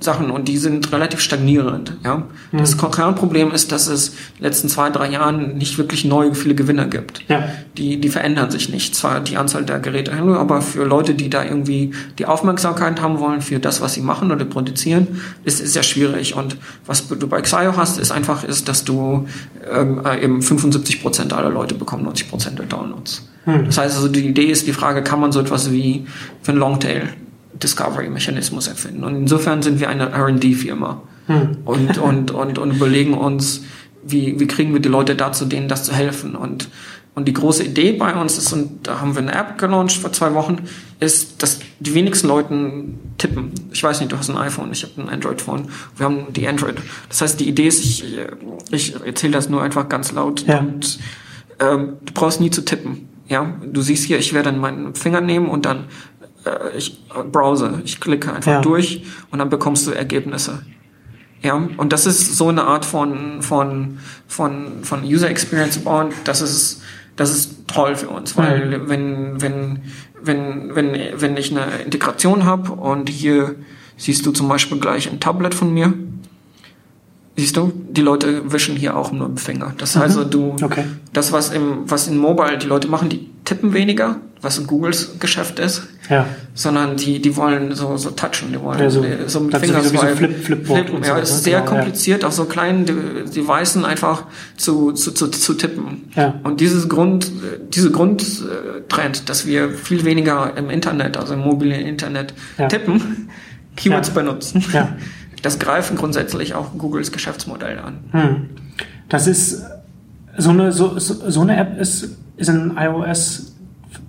Sachen 0.00 0.30
und 0.30 0.48
die 0.48 0.56
sind 0.56 0.92
relativ 0.92 1.20
stagnierend. 1.20 1.96
Ja? 2.04 2.24
Das 2.52 2.76
Kernproblem 2.78 3.52
ist, 3.52 3.72
dass 3.72 3.86
es 3.86 4.08
in 4.08 4.14
den 4.38 4.44
letzten 4.44 4.68
zwei, 4.68 4.90
drei 4.90 5.10
Jahren 5.10 5.56
nicht 5.58 5.78
wirklich 5.78 6.04
neue 6.04 6.34
viele 6.34 6.54
Gewinner 6.54 6.86
gibt. 6.86 7.22
Ja. 7.28 7.48
Die, 7.76 8.00
die 8.00 8.08
verändern 8.08 8.50
sich 8.50 8.68
nicht. 8.70 8.94
Zwar 8.94 9.20
die 9.20 9.36
Anzahl 9.36 9.64
der 9.64 9.78
Geräte, 9.78 10.12
aber 10.12 10.62
für 10.62 10.84
Leute, 10.84 11.14
die 11.14 11.30
da 11.30 11.44
irgendwie 11.44 11.92
die 12.18 12.26
Aufmerksamkeit 12.26 13.00
haben 13.00 13.18
wollen 13.18 13.40
für 13.40 13.58
das, 13.58 13.80
was 13.80 13.94
sie 13.94 14.00
machen 14.00 14.32
oder 14.32 14.44
produzieren, 14.44 15.06
ist 15.44 15.60
es 15.60 15.72
sehr 15.72 15.82
schwierig. 15.82 16.34
Und 16.34 16.56
was 16.86 17.06
du 17.08 17.26
bei 17.28 17.40
Xio 17.40 17.76
hast, 17.76 17.98
ist 17.98 18.10
einfach, 18.10 18.44
ist, 18.44 18.68
dass 18.68 18.84
du 18.84 19.26
ähm, 19.70 20.02
eben 20.20 20.42
75 20.42 21.02
Prozent 21.02 21.32
aller 21.32 21.50
Leute 21.50 21.74
bekommen 21.74 22.04
90 22.04 22.30
Prozent 22.30 22.58
der 22.58 22.66
Downloads. 22.66 23.28
Hm. 23.44 23.66
Das 23.66 23.78
heißt 23.78 23.96
also, 23.96 24.08
die 24.08 24.26
Idee 24.26 24.46
ist 24.46 24.66
die 24.66 24.72
Frage, 24.72 25.02
kann 25.02 25.20
man 25.20 25.32
so 25.32 25.40
etwas 25.40 25.70
wie 25.70 26.06
für 26.42 26.52
einen 26.52 26.60
Longtail 26.60 27.08
Discovery-Mechanismus 27.54 28.68
erfinden? 28.68 29.04
Und 29.04 29.16
insofern 29.16 29.62
sind 29.62 29.80
wir 29.80 29.88
eine 29.88 30.10
R&D-Firma 30.10 31.02
Hm. 31.30 31.58
und, 31.64 31.98
und, 31.98 32.30
und, 32.32 32.58
und 32.58 32.70
überlegen 32.74 33.14
uns, 33.14 33.62
wie, 34.02 34.40
wie 34.40 34.48
kriegen 34.48 34.72
wir 34.72 34.80
die 34.80 34.88
Leute 34.88 35.14
dazu, 35.14 35.44
denen 35.44 35.68
das 35.68 35.84
zu 35.84 35.92
helfen. 35.92 36.34
Und, 36.34 36.68
und 37.14 37.28
die 37.28 37.32
große 37.32 37.62
Idee 37.62 37.92
bei 37.92 38.14
uns 38.14 38.36
ist, 38.36 38.52
und 38.52 38.88
da 38.88 39.00
haben 39.00 39.14
wir 39.14 39.22
eine 39.22 39.32
App 39.32 39.56
gelauncht 39.56 39.96
vor 39.96 40.12
zwei 40.12 40.34
Wochen, 40.34 40.58
ist, 40.98 41.40
dass 41.42 41.60
die 41.78 41.94
wenigsten 41.94 42.26
Leuten 42.26 42.98
tippen. 43.18 43.52
Ich 43.70 43.82
weiß 43.82 44.00
nicht, 44.00 44.10
du 44.10 44.18
hast 44.18 44.28
ein 44.28 44.38
iPhone, 44.38 44.72
ich 44.72 44.82
habe 44.82 45.00
ein 45.00 45.08
Android-Phone. 45.08 45.68
Wir 45.96 46.06
haben 46.06 46.32
die 46.32 46.48
Android. 46.48 46.76
Das 47.08 47.20
heißt, 47.20 47.38
die 47.38 47.48
Idee 47.48 47.68
ist, 47.68 47.84
ich, 47.84 48.04
ich 48.72 48.94
erzähle 49.04 49.32
das 49.32 49.48
nur 49.48 49.62
einfach 49.62 49.88
ganz 49.88 50.10
laut. 50.10 50.44
Ja. 50.48 50.58
Und 50.58 50.98
ähm, 51.60 51.92
du 52.04 52.12
brauchst 52.12 52.40
nie 52.40 52.50
zu 52.50 52.64
tippen. 52.64 53.08
Ja, 53.28 53.54
du 53.64 53.82
siehst 53.82 54.06
hier, 54.06 54.18
ich 54.18 54.32
werde 54.32 54.50
dann 54.50 54.60
meinen 54.60 54.96
Finger 54.96 55.20
nehmen 55.20 55.48
und 55.48 55.64
dann 55.64 55.84
äh, 56.44 56.76
ich 56.76 57.00
browse, 57.32 57.80
ich 57.84 58.00
klicke 58.00 58.32
einfach 58.32 58.52
Ja. 58.52 58.60
durch 58.60 59.02
und 59.30 59.38
dann 59.38 59.48
bekommst 59.50 59.86
du 59.86 59.90
Ergebnisse. 59.92 60.62
Ja, 61.42 61.54
und 61.54 61.92
das 61.92 62.04
ist 62.04 62.36
so 62.36 62.48
eine 62.48 62.64
Art 62.64 62.84
von, 62.84 63.40
von, 63.40 63.98
von, 64.28 64.82
von 64.84 65.02
User 65.04 65.30
Experience 65.30 65.78
bauen, 65.78 66.08
das 66.24 66.42
ist, 66.42 66.82
das 67.16 67.30
ist 67.30 67.66
toll 67.66 67.96
für 67.96 68.08
uns, 68.08 68.36
weil 68.36 68.88
wenn, 68.88 69.40
wenn, 69.40 69.80
wenn, 70.22 70.74
wenn, 70.74 70.98
wenn 71.16 71.36
ich 71.38 71.50
eine 71.50 71.64
Integration 71.82 72.44
habe 72.44 72.72
und 72.72 73.08
hier 73.08 73.54
siehst 73.96 74.26
du 74.26 74.32
zum 74.32 74.48
Beispiel 74.48 74.78
gleich 74.80 75.10
ein 75.10 75.18
Tablet 75.18 75.54
von 75.54 75.72
mir, 75.72 75.94
siehst 77.36 77.56
du, 77.56 77.72
die 77.90 78.02
Leute 78.02 78.52
wischen 78.52 78.76
hier 78.76 78.96
auch 78.96 79.12
nur 79.12 79.26
im 79.26 79.36
Finger. 79.38 79.72
Das 79.78 79.96
heißt, 79.96 80.04
also 80.18 80.24
du, 80.24 80.56
Okay. 80.62 80.84
das, 81.12 81.32
was 81.32 81.50
im, 81.50 81.90
was 81.90 82.06
in 82.08 82.18
Mobile 82.18 82.58
die 82.58 82.66
Leute 82.66 82.88
machen, 82.88 83.08
die 83.08 83.30
tippen 83.46 83.72
weniger, 83.72 84.16
was 84.42 84.58
in 84.58 84.66
Googles 84.66 85.18
Geschäft 85.20 85.58
ist, 85.58 85.82
Ja. 86.10 86.26
sondern 86.54 86.96
die, 86.96 87.20
die 87.22 87.34
wollen 87.36 87.74
so, 87.74 87.96
so 87.96 88.10
touchen, 88.10 88.52
die 88.52 88.60
wollen 88.60 88.78
Ja, 88.78 88.90
so- 88.90 89.02
so 89.26 89.40
mit 89.40 89.54
das 89.54 89.62
ist 89.62 89.68
Finger 89.70 89.82
sowieso 89.82 90.02
swipen. 90.06 90.16
Flip- 90.16 90.44
Flipboard 90.44 90.80
Flippen, 90.88 91.04
ja, 91.04 91.14
so, 91.16 91.22
ist 91.22 91.32
ne? 91.32 91.38
sehr 91.38 91.60
Genau, 91.60 91.72
ja. 91.72 91.76
kompliziert, 91.78 92.24
auf 92.24 92.32
so 92.34 92.44
kleinen 92.44 92.84
De- 92.84 93.24
Devices 93.24 93.84
einfach 93.84 94.24
zu, 94.56 94.92
zu, 94.92 95.12
zu, 95.12 95.28
zu 95.28 95.54
tippen. 95.54 96.10
Ja. 96.14 96.34
Und 96.44 96.60
dieses 96.60 96.88
Grund, 96.90 97.30
diese 97.72 97.90
Grundtrend, 97.90 99.28
dass 99.28 99.46
wir 99.46 99.70
viel 99.70 100.04
weniger 100.04 100.56
im 100.56 100.70
Internet, 100.70 101.16
also 101.16 101.34
im 101.34 101.40
mobilen 101.40 101.80
Internet 101.80 102.34
Ja. 102.58 102.68
tippen, 102.68 103.28
Keywords 103.76 104.08
Ja. 104.08 104.14
benutzen, 104.14 104.64
Ja. 104.72 104.96
das 105.42 105.58
greifen 105.58 105.96
grundsätzlich 105.96 106.54
auch 106.54 106.72
Googles 106.76 107.12
Geschäftsmodell 107.12 107.78
an. 107.78 107.98
Hm. 108.12 108.50
Das 109.08 109.26
ist 109.26 109.62
so 110.36 110.50
eine, 110.50 110.72
so, 110.72 110.98
so 110.98 111.40
eine 111.40 111.56
App 111.56 111.78
ist, 111.80 112.16
ist 112.36 112.48
in 112.48 112.76
iOS 112.76 113.46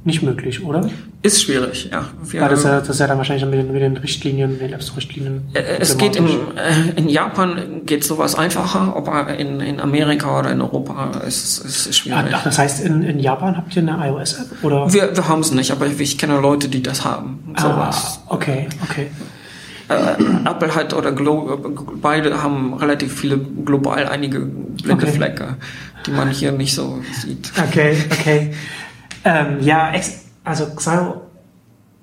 nicht 0.04 0.24
möglich, 0.24 0.64
oder? 0.64 0.90
Ist 1.24 1.44
schwierig, 1.44 1.90
ja. 1.92 2.06
Wir, 2.24 2.42
das, 2.50 2.60
ist 2.60 2.66
ja, 2.66 2.80
das 2.80 2.90
ist 2.90 3.00
ja 3.00 3.06
dann 3.08 3.18
wahrscheinlich 3.20 3.46
mit 3.46 3.54
den, 3.54 3.72
mit 3.72 3.82
den 3.82 3.98
Richtlinien, 3.98 4.54
mit 4.54 4.62
den 4.62 4.74
App 4.74 4.82
Store-Richtlinien. 4.82 5.44
Äh, 5.54 5.78
Es 5.80 5.96
geht 5.98 6.16
im, 6.16 6.26
äh, 6.26 6.32
in 6.96 7.08
Japan 7.10 7.82
geht 7.86 8.04
sowas 8.04 8.34
einfacher, 8.34 8.96
aber 8.96 9.28
in, 9.38 9.60
in 9.60 9.80
Amerika 9.80 10.40
oder 10.40 10.52
in 10.52 10.62
Europa 10.62 11.22
ist 11.28 11.64
es 11.64 11.88
Ah, 11.88 11.94
schwierig. 11.94 12.34
Ach, 12.34 12.44
das 12.44 12.58
heißt, 12.58 12.84
in, 12.84 13.04
in 13.04 13.20
Japan 13.20 13.56
habt 13.58 13.76
ihr 13.76 13.84
eine 13.88 14.08
iOS-App? 14.08 14.64
Oder? 14.64 14.92
Wir, 14.92 15.16
wir 15.16 15.28
haben 15.28 15.42
es 15.42 15.52
nicht, 15.52 15.72
aber 15.72 15.86
ich 15.86 16.18
kenne 16.18 16.40
Leute, 16.40 16.70
die 16.70 16.82
das 16.82 17.06
haben. 17.06 17.54
Sowas. 17.56 18.22
Ah, 18.26 18.34
okay, 18.34 18.68
okay. 18.90 19.08
Äh, 19.92 20.50
Apple 20.50 20.74
hat 20.76 20.94
oder 20.94 21.12
Glo 21.12 21.58
beide 22.02 22.42
haben 22.42 22.74
relativ 22.76 23.14
viele 23.20 23.38
global 23.38 24.08
einige 24.08 24.40
blinde 24.40 24.94
Okay. 25.06 25.12
Flecke, 25.12 25.56
die 26.06 26.12
man 26.12 26.30
hier 26.30 26.52
nicht 26.52 26.74
so 26.74 27.00
sieht. 27.14 27.52
Okay, 27.68 27.96
okay. 28.12 28.54
Ähm, 29.24 29.58
ja, 29.62 29.92
also 30.44 30.66
Xio, 30.76 31.22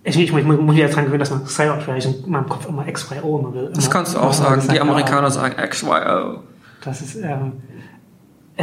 ich, 0.05 0.17
ich, 0.19 0.31
muss- 0.33 0.41
ich 0.43 0.47
muss 0.47 0.59
mich 0.61 0.77
jetzt 0.79 0.95
dran 0.95 1.05
gewöhnen, 1.07 1.21
dass 1.21 1.31
man 1.31 1.45
Xio 1.45 1.75
vielleicht 1.85 2.07
in 2.25 2.31
meinem 2.31 2.49
Kopf 2.49 2.69
immer 2.69 2.85
XYO 2.85 3.39
immer 3.41 3.53
will. 3.55 3.71
Das 3.75 3.91
kannst 3.91 4.15
du 4.15 4.19
auch 4.19 4.33
sagen. 4.33 4.63
Die 4.71 4.77
ja, 4.77 4.83
Amerikaner 4.83 5.31
sagen 5.31 5.55
XYO. 5.69 6.43
Das 6.85 7.01
ist, 7.01 7.17
ähm, 7.17 7.23
äh, 7.25 7.78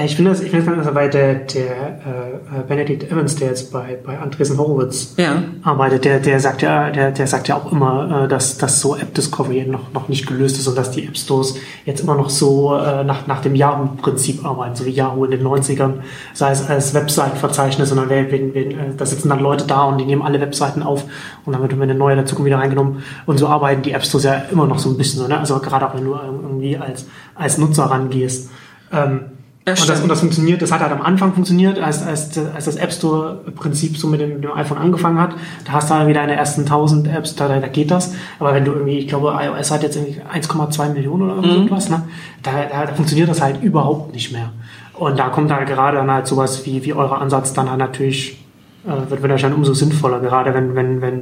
ich 0.03 0.17
finde 0.17 0.31
das, 0.31 0.41
ich 0.41 0.51
finde 0.51 0.75
das 0.75 0.93
bei 0.93 1.07
der, 1.07 1.35
der 1.35 1.63
äh, 1.63 2.59
äh, 2.59 2.63
Benedict 2.67 3.09
Evans, 3.09 3.37
der 3.37 3.47
jetzt 3.47 3.71
bei, 3.71 3.97
bei 4.05 4.19
Andresen 4.19 4.57
Horowitz 4.57 5.13
Ja. 5.15 5.41
arbeitet, 5.63 6.03
der, 6.03 6.19
der 6.19 6.37
sagt 6.41 6.61
ja, 6.63 6.89
der, 6.89 7.11
der 7.11 7.27
sagt 7.27 7.47
ja 7.47 7.55
auch 7.55 7.71
immer, 7.71 8.23
äh, 8.23 8.27
dass, 8.27 8.57
dass 8.57 8.81
so 8.81 8.97
App 8.97 9.13
Discovery 9.13 9.65
noch, 9.65 9.93
noch 9.93 10.09
nicht 10.09 10.27
gelöst 10.27 10.57
ist 10.57 10.67
und 10.67 10.77
dass 10.77 10.91
die 10.91 11.07
App 11.07 11.15
Stores 11.17 11.55
jetzt 11.85 12.01
immer 12.01 12.15
noch 12.15 12.29
so 12.29 12.75
äh, 12.75 13.05
nach, 13.05 13.25
nach 13.27 13.41
dem 13.41 13.55
Yahoo-Prinzip 13.55 14.43
arbeiten, 14.43 14.75
so 14.75 14.85
wie 14.85 14.89
Yahoo 14.89 15.23
in 15.23 15.31
den 15.31 15.43
90ern, 15.43 15.93
sei 16.33 16.51
es 16.51 16.67
als 16.69 16.93
Webseitenverzeichnis, 16.93 17.87
sondern 17.87 18.09
wenn, 18.09 18.29
wenn, 18.33 18.53
wenn, 18.53 18.71
äh, 18.71 18.75
da 18.97 19.05
sitzen 19.05 19.29
dann 19.29 19.39
Leute 19.39 19.65
da 19.65 19.83
und 19.83 19.97
die 19.97 20.05
nehmen 20.05 20.23
alle 20.23 20.41
Webseiten 20.41 20.83
auf 20.83 21.05
und 21.45 21.53
dann 21.53 21.61
wird 21.61 21.71
immer 21.71 21.83
eine 21.83 21.95
neue 21.95 22.17
dazu 22.17 22.43
wieder 22.43 22.57
reingenommen 22.57 23.01
und 23.25 23.37
so 23.37 23.47
arbeiten 23.47 23.81
die 23.81 23.91
App 23.93 24.03
Stores 24.03 24.25
ja 24.25 24.33
immer 24.51 24.67
noch 24.67 24.79
so 24.79 24.89
ein 24.89 24.97
bisschen 24.97 25.21
so, 25.21 25.27
ne? 25.29 25.39
Also 25.39 25.57
gerade 25.59 25.87
auch 25.87 25.95
wenn 25.95 26.03
du 26.03 26.15
irgendwie 26.15 26.77
als, 26.77 27.05
als 27.33 27.57
Nutzer 27.57 27.85
rangehst. 27.85 28.49
Ähm, 28.91 29.21
Ja, 29.67 29.73
und, 29.73 29.89
das, 29.89 30.01
und 30.01 30.09
das 30.09 30.19
funktioniert, 30.19 30.61
das 30.61 30.71
hat 30.71 30.81
halt 30.81 30.91
am 30.91 31.01
Anfang 31.01 31.33
funktioniert, 31.33 31.79
als, 31.79 32.03
als, 32.03 32.37
als 32.37 32.65
das 32.65 32.75
App 32.75 32.91
Store-Prinzip 32.93 33.97
so 33.97 34.07
mit 34.07 34.21
dem, 34.21 34.33
mit 34.35 34.43
dem 34.43 34.51
iPhone 34.51 34.77
angefangen 34.77 35.19
hat. 35.19 35.31
Da 35.65 35.71
hast 35.71 35.89
du 35.89 35.95
halt 35.95 36.07
wieder 36.07 36.19
deine 36.21 36.35
ersten 36.35 36.61
1000 36.61 37.07
Apps, 37.07 37.35
da, 37.35 37.47
da 37.47 37.67
geht 37.67 37.89
das. 37.89 38.13
Aber 38.39 38.53
wenn 38.53 38.63
du 38.63 38.73
irgendwie, 38.73 38.99
ich 38.99 39.07
glaube, 39.07 39.35
iOS 39.41 39.71
hat 39.71 39.81
jetzt 39.81 39.95
irgendwie 39.95 40.21
1,2 40.31 40.89
Millionen 40.93 41.23
oder 41.31 41.41
Mhm. 41.41 41.49
irgendwas, 41.53 41.89
ne? 41.89 42.03
Da, 42.43 42.51
da, 42.71 42.85
da 42.85 42.93
funktioniert 42.93 43.27
das 43.27 43.41
halt 43.41 43.63
überhaupt 43.63 44.13
nicht 44.13 44.31
mehr. 44.31 44.51
Und 44.93 45.17
da 45.17 45.29
kommt 45.29 45.51
halt 45.51 45.67
gerade 45.67 45.97
dann 45.97 46.11
halt 46.11 46.27
sowas 46.27 46.63
wie, 46.67 46.85
wie 46.85 46.93
euer 46.93 47.19
Ansatz 47.19 47.53
dann 47.53 47.67
halt 47.69 47.79
natürlich, 47.79 48.37
äh, 48.85 49.09
wird, 49.09 49.23
wird 49.23 49.31
wahrscheinlich 49.31 49.57
umso 49.57 49.73
sinnvoller, 49.73 50.19
gerade 50.19 50.53
wenn, 50.53 50.75
wenn, 50.75 51.01
wenn, 51.01 51.21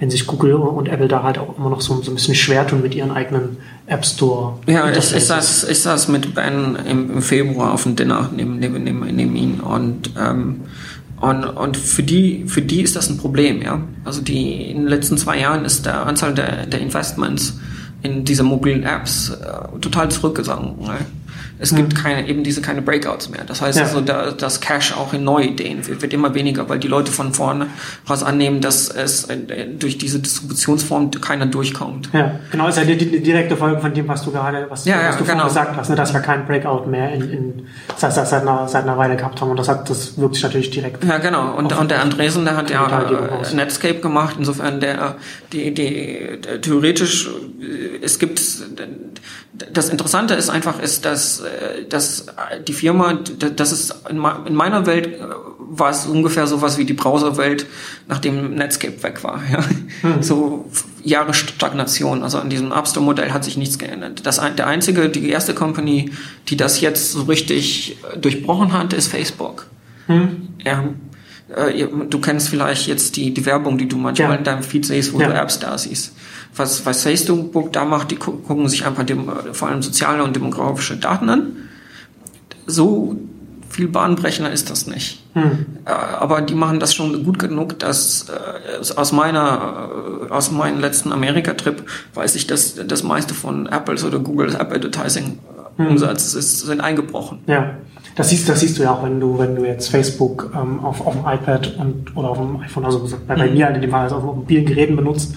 wenn 0.00 0.10
sich 0.10 0.26
Google 0.26 0.54
und 0.54 0.88
Apple 0.88 1.08
da 1.08 1.22
halt 1.22 1.38
auch 1.38 1.56
immer 1.56 1.70
noch 1.70 1.80
so, 1.80 1.94
so 2.02 2.10
ein 2.10 2.14
bisschen 2.16 2.34
schwer 2.34 2.66
tun 2.66 2.82
mit 2.82 2.94
ihren 2.96 3.12
eigenen 3.12 3.58
App 3.86 4.04
Store. 4.04 4.58
Ja, 4.66 4.90
ich, 4.90 5.14
ich, 5.14 5.24
saß, 5.24 5.68
ich 5.68 5.80
saß 5.80 6.08
mit 6.08 6.34
Ben 6.34 6.76
im, 6.88 7.10
im 7.10 7.22
Februar 7.22 7.72
auf 7.72 7.84
dem 7.84 7.94
Dinner 7.94 8.30
neben, 8.34 8.58
neben, 8.58 8.82
neben, 8.82 9.00
neben 9.14 9.36
ihn 9.36 9.60
und, 9.60 10.10
ähm, 10.18 10.62
und, 11.20 11.44
und 11.44 11.76
für, 11.76 12.02
die, 12.02 12.44
für 12.46 12.62
die 12.62 12.82
ist 12.82 12.96
das 12.96 13.08
ein 13.08 13.16
Problem. 13.16 13.62
Ja? 13.62 13.80
Also 14.04 14.20
die, 14.20 14.70
in 14.70 14.78
den 14.78 14.88
letzten 14.88 15.16
zwei 15.16 15.38
Jahren 15.38 15.64
ist 15.64 15.86
der 15.86 16.04
Anzahl 16.06 16.34
der, 16.34 16.66
der 16.66 16.80
Investments 16.80 17.58
in 18.02 18.24
diese 18.24 18.42
mobilen 18.42 18.82
Apps 18.82 19.30
äh, 19.30 19.78
total 19.80 20.10
zurückgegangen. 20.10 20.80
Ne? 20.80 20.98
Es 21.58 21.74
gibt 21.74 21.94
keine, 21.94 22.28
eben 22.28 22.44
diese 22.44 22.60
keine 22.60 22.82
Breakouts 22.82 23.30
mehr. 23.30 23.42
Das 23.46 23.62
heißt 23.62 23.78
Ja. 23.78 23.84
also, 23.84 24.00
da, 24.00 24.30
das 24.32 24.60
Cash 24.60 24.92
auch 24.92 25.12
in 25.14 25.24
neue 25.24 25.46
Ideen 25.46 25.86
wird, 25.86 26.02
wird 26.02 26.12
immer 26.12 26.34
weniger, 26.34 26.68
weil 26.68 26.78
die 26.78 26.88
Leute 26.88 27.10
von 27.12 27.32
vorne 27.32 27.68
raus 28.08 28.22
annehmen, 28.22 28.60
dass 28.60 28.88
es 28.88 29.26
durch 29.78 29.98
diese 29.98 30.18
Distributionsform 30.18 31.10
keiner 31.12 31.46
durchkommt. 31.46 32.10
Ja, 32.12 32.38
genau, 32.50 32.68
ist 32.68 32.76
ja 32.78 32.84
die, 32.84 32.96
die 32.96 33.22
direkte 33.22 33.56
Folge 33.56 33.80
von 33.80 33.94
dem, 33.94 34.06
was 34.08 34.22
du 34.24 34.32
gerade, 34.32 34.66
was, 34.68 34.84
Ja, 34.84 35.08
was 35.08 35.16
du 35.18 35.24
genau. 35.24 35.44
gesagt 35.44 35.76
hast, 35.76 35.88
ne, 35.88 35.96
dass 35.96 36.12
wir 36.12 36.20
keinen 36.20 36.46
Breakout 36.46 36.86
mehr 36.88 37.12
in, 37.12 37.30
in 37.30 37.66
seit, 37.96 38.12
seit, 38.14 38.32
einer, 38.42 38.68
seit 38.68 38.82
einer 38.84 38.98
Weile 38.98 39.16
gehabt 39.16 39.40
haben 39.40 39.50
und 39.50 39.56
das 39.58 39.68
hat, 39.68 39.88
das 39.88 40.18
wirkt 40.18 40.34
sich 40.34 40.44
natürlich 40.44 40.70
direkt. 40.70 41.02
Ja, 41.04 41.18
genau. 41.18 41.54
Und, 41.56 41.72
und 41.72 41.90
der 41.90 42.02
Andresen, 42.02 42.44
der 42.44 42.56
hat 42.56 42.70
ja 42.70 42.86
äh, 43.02 43.54
Netscape 43.54 44.00
gemacht. 44.00 44.36
Insofern, 44.38 44.80
der, 44.80 45.16
die, 45.52 45.72
die, 45.72 46.38
der, 46.40 46.60
theoretisch, 46.60 47.28
äh, 47.60 48.04
es 48.04 48.18
gibt, 48.18 48.40
das 49.72 49.88
Interessante 49.88 50.34
ist 50.34 50.50
einfach, 50.50 50.80
ist, 50.80 51.04
dass, 51.04 51.42
dass 51.88 52.26
die 52.66 52.72
Firma, 52.72 53.14
das 53.56 53.72
ist, 53.72 53.94
in 54.10 54.18
me- 54.18 54.40
in 54.46 54.54
meiner 54.54 54.86
Welt 54.86 55.06
äh, 55.06 55.18
war 55.58 55.90
es 55.90 56.06
ungefähr 56.06 56.46
sowas 56.46 56.78
wie 56.78 56.84
die 56.84 56.92
Browserwelt, 56.92 57.66
nachdem 58.08 58.54
Netscape 58.54 59.02
weg 59.02 59.24
war. 59.24 59.40
Ja? 59.50 60.22
So 60.22 60.66
f- 60.72 60.84
Jahre 61.02 61.34
Stagnation. 61.34 62.22
Also 62.22 62.38
an 62.38 62.50
diesem 62.50 62.70
App 62.72 62.86
Store 62.86 63.04
Modell 63.04 63.32
hat 63.32 63.44
sich 63.44 63.56
nichts 63.56 63.78
geändert. 63.78 64.24
Das, 64.26 64.40
der 64.56 64.66
einzige, 64.66 65.08
die 65.08 65.28
erste 65.28 65.54
Company, 65.54 66.10
die 66.48 66.56
das 66.56 66.80
jetzt 66.80 67.12
so 67.12 67.22
richtig 67.22 67.96
äh, 68.14 68.18
durchbrochen 68.18 68.72
hat, 68.72 68.92
ist 68.92 69.08
Facebook. 69.08 69.66
Hm? 70.06 70.48
Ja. 70.64 70.84
Äh, 71.54 71.86
du 72.08 72.20
kennst 72.20 72.48
vielleicht 72.48 72.86
jetzt 72.86 73.16
die, 73.16 73.32
die 73.34 73.44
Werbung, 73.46 73.76
die 73.78 73.88
du 73.88 73.96
manchmal 73.96 74.30
Ja. 74.30 74.34
in 74.36 74.44
deinem 74.44 74.62
Feed 74.62 74.84
siehst, 74.86 75.12
wo 75.12 75.20
Ja. 75.20 75.28
du 75.28 75.34
Apps 75.34 75.58
da 75.58 75.76
siehst. 75.78 76.12
Was, 76.56 76.86
was 76.86 77.02
Facebook 77.02 77.72
da 77.72 77.84
macht, 77.84 78.10
die 78.10 78.16
gu- 78.16 78.38
gucken 78.38 78.68
sich 78.68 78.86
einfach 78.86 79.04
dem, 79.04 79.30
vor 79.52 79.68
allem 79.68 79.82
soziale 79.82 80.24
und 80.24 80.34
demografische 80.34 80.96
Daten 80.96 81.28
an. 81.28 81.42
So 82.66 83.16
viel 83.68 83.88
bahnbrechender 83.88 84.50
ist 84.50 84.70
das 84.70 84.86
nicht. 84.86 85.22
Hm. 85.34 85.66
Äh, 85.84 85.90
aber 85.90 86.40
die 86.40 86.54
machen 86.54 86.80
das 86.80 86.94
schon 86.94 87.24
gut 87.24 87.38
genug, 87.38 87.78
dass 87.78 88.26
äh, 88.30 88.94
aus 88.96 89.12
meiner, 89.12 89.90
äh, 90.28 90.32
aus 90.32 90.50
meinem 90.50 90.80
letzten 90.80 91.12
Amerika-Trip 91.12 91.84
weiß 92.14 92.36
ich, 92.36 92.46
dass 92.46 92.76
das 92.76 93.02
meiste 93.02 93.34
von 93.34 93.66
Apples 93.66 94.02
oder 94.04 94.18
Googles 94.18 94.54
App 94.54 94.72
Advertising 94.72 95.38
hm. 95.76 95.98
Sind 95.98 96.80
eingebrochen. 96.80 97.40
Ja. 97.46 97.74
Das 98.14 98.30
siehst, 98.30 98.48
das 98.48 98.60
siehst 98.60 98.78
du 98.78 98.82
ja 98.84 98.92
auch, 98.92 99.04
wenn 99.04 99.20
du, 99.20 99.38
wenn 99.38 99.54
du 99.54 99.66
jetzt 99.66 99.90
Facebook 99.90 100.50
ähm, 100.54 100.82
auf, 100.82 101.06
auf 101.06 101.12
dem 101.12 101.26
iPad 101.26 101.76
und, 101.78 102.16
oder 102.16 102.30
auf 102.30 102.38
dem 102.38 102.60
iPhone, 102.60 102.86
also 102.86 103.06
bei, 103.28 103.34
bei 103.34 103.46
mhm. 103.46 103.52
mir 103.52 103.68
in 103.68 103.82
dem 103.82 103.90
Fall 103.90 104.04
also 104.04 104.16
auf 104.16 104.22
mobilen 104.36 104.64
Geräten 104.64 104.96
benutzt, 104.96 105.34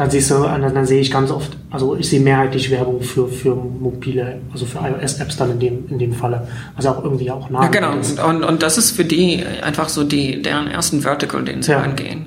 dann 0.00 0.10
siehst 0.10 0.30
du, 0.30 0.42
dann, 0.44 0.62
dann 0.62 0.86
sehe 0.86 0.98
ich 0.98 1.10
ganz 1.10 1.30
oft, 1.30 1.58
also 1.70 1.94
ich 1.94 2.08
sehe 2.08 2.20
mehrheitlich 2.20 2.70
Werbung 2.70 3.02
für, 3.02 3.28
für 3.28 3.54
mobile, 3.54 4.40
also 4.50 4.64
für 4.64 4.78
iOS-Apps 4.78 5.36
dann 5.36 5.50
in 5.50 5.60
dem, 5.60 5.88
in 5.90 5.98
dem 5.98 6.14
Falle, 6.14 6.48
was 6.74 6.86
auch 6.86 7.04
irgendwie 7.04 7.30
auch 7.30 7.50
nah 7.50 7.64
ja, 7.64 7.68
genau. 7.68 7.92
ist. 7.98 8.18
Und, 8.18 8.42
und 8.42 8.62
das 8.62 8.78
ist 8.78 8.92
für 8.92 9.04
die 9.04 9.44
einfach 9.62 9.90
so 9.90 10.02
die, 10.02 10.40
deren 10.40 10.68
ersten 10.68 11.02
Vertical, 11.02 11.44
den 11.44 11.62
sie 11.62 11.72
ja. 11.72 11.82
angehen. 11.82 12.24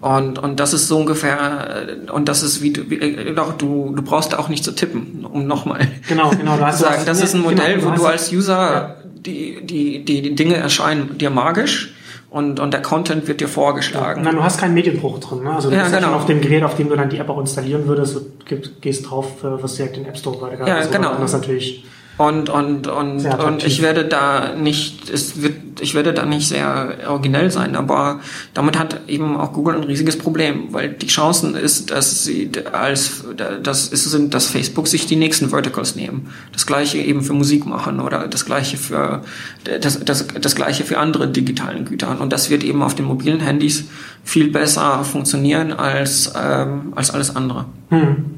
Und, 0.00 0.38
und 0.38 0.60
das 0.60 0.72
ist 0.72 0.86
so 0.86 0.98
ungefähr, 0.98 1.98
und 2.12 2.28
das 2.28 2.44
ist 2.44 2.62
wie 2.62 2.72
du, 2.72 2.88
wie, 2.90 3.34
doch, 3.34 3.54
du, 3.54 3.92
du 3.96 4.02
brauchst 4.02 4.38
auch 4.38 4.48
nicht 4.48 4.62
zu 4.62 4.70
tippen, 4.70 5.26
um 5.28 5.48
nochmal 5.48 5.88
genau, 6.08 6.30
genau, 6.30 6.56
zu 6.70 6.78
sagen. 6.78 7.02
Das 7.06 7.20
ist 7.20 7.34
ein 7.34 7.40
Modell, 7.40 7.78
genau, 7.78 7.90
wo 7.90 7.94
du 7.96 8.06
als 8.06 8.32
User 8.32 8.54
ja 8.56 8.96
die, 9.26 9.58
die, 9.62 10.04
die, 10.04 10.22
die 10.22 10.34
Dinge 10.34 10.54
erscheinen 10.56 11.18
dir 11.18 11.30
magisch 11.30 11.92
und, 12.30 12.60
und 12.60 12.72
der 12.72 12.82
Content 12.82 13.28
wird 13.28 13.40
dir 13.40 13.48
vorgeschlagen. 13.48 14.24
Ja, 14.24 14.32
du 14.32 14.42
hast 14.42 14.58
keinen 14.58 14.74
Medienbruch 14.74 15.20
drin. 15.20 15.44
Ne? 15.44 15.54
Also 15.54 15.70
du 15.70 15.76
ja, 15.76 15.82
bist 15.82 15.94
genau. 15.94 16.14
auf 16.14 16.26
dem 16.26 16.40
Gerät, 16.40 16.64
auf 16.64 16.74
dem 16.74 16.88
du 16.88 16.96
dann 16.96 17.08
die 17.08 17.18
App 17.18 17.28
auch 17.28 17.38
installieren 17.38 17.86
würdest, 17.86 18.16
du 18.16 18.56
gehst 18.80 19.10
drauf, 19.10 19.44
äh, 19.44 19.62
was 19.62 19.76
direkt 19.76 19.96
den 19.96 20.06
App 20.06 20.18
Store 20.18 20.36
gerade 20.36 20.68
Ja, 20.68 20.76
also, 20.76 20.90
genau. 20.90 21.14
Das 21.14 21.32
natürlich 21.32 21.84
und, 22.18 22.48
und, 22.48 22.86
und, 22.86 23.26
und 23.26 23.64
ich 23.64 23.82
werde 23.82 24.06
da 24.06 24.54
nicht, 24.54 25.10
es 25.10 25.42
wird, 25.42 25.80
ich 25.80 25.94
werde 25.94 26.14
da 26.14 26.24
nicht 26.24 26.48
sehr 26.48 26.96
originell 27.08 27.50
sein, 27.50 27.76
aber 27.76 28.20
damit 28.54 28.78
hat 28.78 29.00
eben 29.06 29.36
auch 29.36 29.52
Google 29.52 29.76
ein 29.76 29.84
riesiges 29.84 30.16
Problem, 30.16 30.72
weil 30.72 30.88
die 30.88 31.08
Chancen 31.08 31.54
ist, 31.54 31.90
dass 31.90 32.24
sie 32.24 32.50
als, 32.72 33.24
das 33.62 33.88
ist, 33.88 34.04
sind, 34.04 34.32
dass 34.32 34.46
Facebook 34.46 34.88
sich 34.88 35.06
die 35.06 35.16
nächsten 35.16 35.50
Verticals 35.50 35.94
nehmen. 35.94 36.32
Das 36.52 36.66
gleiche 36.66 36.98
eben 36.98 37.20
für 37.20 37.34
Musik 37.34 37.66
machen 37.66 38.00
oder 38.00 38.28
das 38.28 38.46
gleiche 38.46 38.78
für, 38.78 39.22
das, 39.64 40.02
das, 40.02 40.26
das 40.40 40.54
gleiche 40.54 40.84
für 40.84 40.98
andere 40.98 41.28
digitalen 41.28 41.84
Güter. 41.84 42.18
Und 42.18 42.32
das 42.32 42.48
wird 42.48 42.64
eben 42.64 42.82
auf 42.82 42.94
den 42.94 43.04
mobilen 43.04 43.40
Handys 43.40 43.84
viel 44.24 44.50
besser 44.50 45.04
funktionieren 45.04 45.74
als, 45.74 46.32
ähm, 46.34 46.94
als 46.96 47.10
alles 47.10 47.36
andere. 47.36 47.66
Hm 47.90 48.35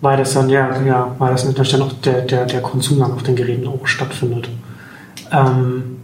weil 0.00 0.16
das 0.16 0.34
dann, 0.34 0.48
ja, 0.48 0.80
ja, 0.82 1.14
weil 1.18 1.32
das 1.32 1.44
natürlich 1.44 1.72
dann 1.72 1.82
auch 1.82 1.92
der, 1.92 2.22
der, 2.22 2.46
der 2.46 2.62
Konsum 2.62 2.98
dann 2.98 3.12
auf 3.12 3.22
den 3.22 3.36
Geräten 3.36 3.66
auch 3.66 3.86
stattfindet. 3.86 4.48
Ähm, 5.30 5.98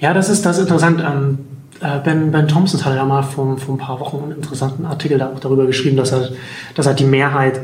ja, 0.00 0.12
das 0.12 0.28
ist, 0.28 0.44
das 0.44 0.58
ist 0.58 0.64
interessant. 0.64 1.02
Ähm, 1.06 1.38
äh, 1.80 1.98
ben, 2.00 2.30
ben 2.30 2.48
Thompson 2.48 2.84
hat 2.84 2.94
ja 2.94 3.04
mal 3.04 3.22
vor, 3.22 3.58
vor 3.58 3.74
ein 3.74 3.78
paar 3.78 4.00
Wochen 4.00 4.22
einen 4.22 4.32
interessanten 4.32 4.84
Artikel 4.84 5.18
da 5.18 5.30
auch 5.30 5.40
darüber 5.40 5.66
geschrieben, 5.66 5.96
dass 5.96 6.12
er, 6.12 6.30
dass 6.74 6.86
er 6.86 6.94
die 6.94 7.04
Mehrheit 7.04 7.60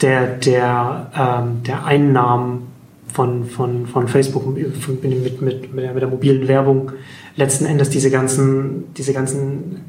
der, 0.00 0.26
der, 0.26 1.10
ähm, 1.14 1.62
der 1.66 1.84
Einnahmen 1.84 2.68
von, 3.12 3.44
von, 3.44 3.86
von 3.86 4.08
Facebook 4.08 4.46
mit, 4.54 5.02
mit, 5.02 5.42
mit, 5.42 5.76
der, 5.76 5.92
mit 5.92 6.02
der 6.02 6.08
mobilen 6.08 6.46
Werbung 6.48 6.92
letzten 7.36 7.66
Endes 7.66 7.90
diese 7.90 8.10
ganzen, 8.10 8.94
diese 8.94 9.12
ganzen 9.12 9.80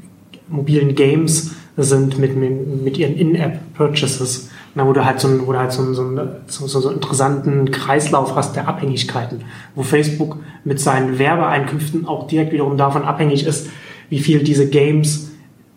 mobilen 0.48 0.94
Games 0.94 1.52
sind 1.76 2.18
mit, 2.18 2.36
mit, 2.36 2.82
mit 2.82 2.98
ihren 2.98 3.14
In-App-Purchases 3.14 4.50
na, 4.74 4.86
wo 4.86 4.92
du 4.92 5.04
halt 5.04 5.20
so, 5.20 5.28
einen, 5.28 5.46
wo 5.46 5.52
du 5.52 5.58
halt 5.58 5.72
so, 5.72 5.92
so, 5.92 6.04
so, 6.46 6.66
so, 6.66 6.80
so 6.80 6.88
einen 6.88 6.96
interessanten 6.96 7.70
Kreislauf 7.70 8.34
hast 8.34 8.56
der 8.56 8.68
Abhängigkeiten, 8.68 9.42
wo 9.74 9.82
Facebook 9.82 10.38
mit 10.64 10.80
seinen 10.80 11.18
Werbeeinkünften 11.18 12.06
auch 12.06 12.26
direkt 12.26 12.52
wiederum 12.52 12.76
davon 12.76 13.04
abhängig 13.04 13.46
ist, 13.46 13.68
wie 14.08 14.20
viel 14.20 14.42
diese 14.42 14.68
Games, 14.68 15.32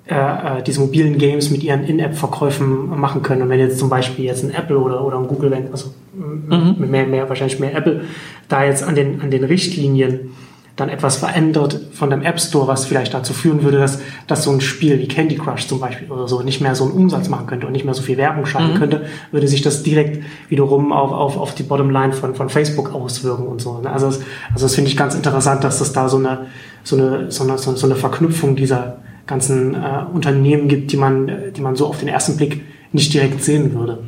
äh, 0.07 0.15
äh 0.15 0.63
diese 0.63 0.79
mobilen 0.79 1.17
Games 1.17 1.51
mit 1.51 1.63
ihren 1.63 1.83
In-App-Verkäufen 1.83 2.97
machen 2.97 3.21
können. 3.21 3.41
Und 3.41 3.49
wenn 3.49 3.59
jetzt 3.59 3.79
zum 3.79 3.89
Beispiel 3.89 4.25
jetzt 4.25 4.43
ein 4.43 4.51
Apple 4.51 4.77
oder, 4.77 5.03
oder 5.03 5.17
ein 5.17 5.27
Google, 5.27 5.53
also 5.71 5.93
mhm. 6.13 6.75
mehr, 6.89 7.05
mehr, 7.05 7.27
wahrscheinlich 7.27 7.59
mehr 7.59 7.75
Apple, 7.75 8.05
da 8.47 8.63
jetzt 8.63 8.83
an 8.83 8.95
den, 8.95 9.21
an 9.21 9.29
den 9.29 9.43
Richtlinien 9.43 10.31
dann 10.75 10.89
etwas 10.89 11.15
verändert 11.15 11.79
von 11.93 12.09
dem 12.09 12.21
App 12.21 12.39
Store, 12.39 12.67
was 12.67 12.85
vielleicht 12.85 13.13
dazu 13.13 13.33
führen 13.33 13.63
würde, 13.63 13.77
dass, 13.77 13.99
dass 14.27 14.43
so 14.43 14.51
ein 14.51 14.59
Spiel 14.59 14.99
wie 14.99 15.07
Candy 15.07 15.35
Crush 15.35 15.67
zum 15.67 15.79
Beispiel 15.79 16.11
oder 16.11 16.27
so 16.27 16.41
nicht 16.41 16.59
mehr 16.59 16.75
so 16.75 16.83
einen 16.83 16.93
Umsatz 16.93 17.29
machen 17.29 17.47
könnte 17.47 17.65
und 17.65 17.71
nicht 17.71 17.85
mehr 17.85 17.93
so 17.93 18.01
viel 18.01 18.17
Werbung 18.17 18.45
schalten 18.45 18.73
mhm. 18.73 18.77
könnte, 18.77 19.05
würde 19.31 19.47
sich 19.47 19.61
das 19.61 19.83
direkt 19.83 20.23
wiederum 20.49 20.91
auf, 20.91 21.11
auf, 21.11 21.37
auf 21.37 21.55
die 21.55 21.63
Bottomline 21.63 22.11
von, 22.11 22.35
von 22.35 22.49
Facebook 22.49 22.93
auswirken 22.93 23.47
und 23.47 23.61
so. 23.61 23.79
Ne? 23.79 23.89
Also, 23.89 24.07
das, 24.07 24.19
also 24.53 24.65
das 24.65 24.75
finde 24.75 24.89
ich 24.89 24.97
ganz 24.97 25.15
interessant, 25.15 25.63
dass 25.63 25.79
das 25.79 25.93
da 25.93 26.09
so 26.09 26.17
eine, 26.17 26.47
so 26.83 26.97
eine, 26.97 27.31
so 27.31 27.43
eine, 27.43 27.57
so 27.57 27.85
eine 27.85 27.95
Verknüpfung 27.95 28.57
dieser 28.57 28.97
ganzen 29.27 29.75
äh, 29.75 30.03
Unternehmen 30.13 30.67
gibt, 30.67 30.91
die 30.91 30.97
man, 30.97 31.31
die 31.55 31.61
man 31.61 31.77
so 31.77 31.87
auf 31.87 31.99
den 31.99 32.09
ersten 32.09 32.35
Blick 32.35 32.63
nicht 32.91 33.13
direkt 33.13 33.41
sehen 33.41 33.73
würde. 33.73 33.99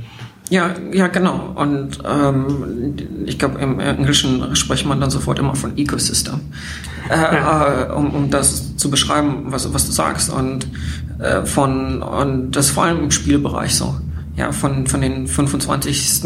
Ja, 0.49 0.75
ja, 0.93 1.07
genau. 1.07 1.53
Und 1.55 1.99
ähm, 2.05 2.95
ich 3.25 3.38
glaube, 3.38 3.60
im 3.60 3.79
Englischen 3.79 4.55
spricht 4.55 4.86
man 4.86 5.01
dann 5.01 5.10
sofort 5.10 5.39
immer 5.39 5.55
von 5.55 5.77
Ecosystem, 5.77 6.39
äh, 7.10 7.15
ja. 7.15 7.88
äh, 7.88 7.91
um, 7.91 8.12
um 8.12 8.29
das 8.29 8.77
zu 8.77 8.89
beschreiben, 8.89 9.45
was, 9.47 9.73
was 9.73 9.86
du 9.86 9.91
sagst. 9.91 10.31
Und 10.31 10.67
äh, 11.19 11.45
von 11.45 12.01
und 12.01 12.51
das 12.51 12.69
vor 12.69 12.86
allem 12.86 12.99
im 13.03 13.12
Spielbereich 13.12 13.75
so. 13.75 13.95
Ja, 14.38 14.51
von 14.51 14.88
von 14.88 15.01
den 15.01 15.27
25. 15.27 16.21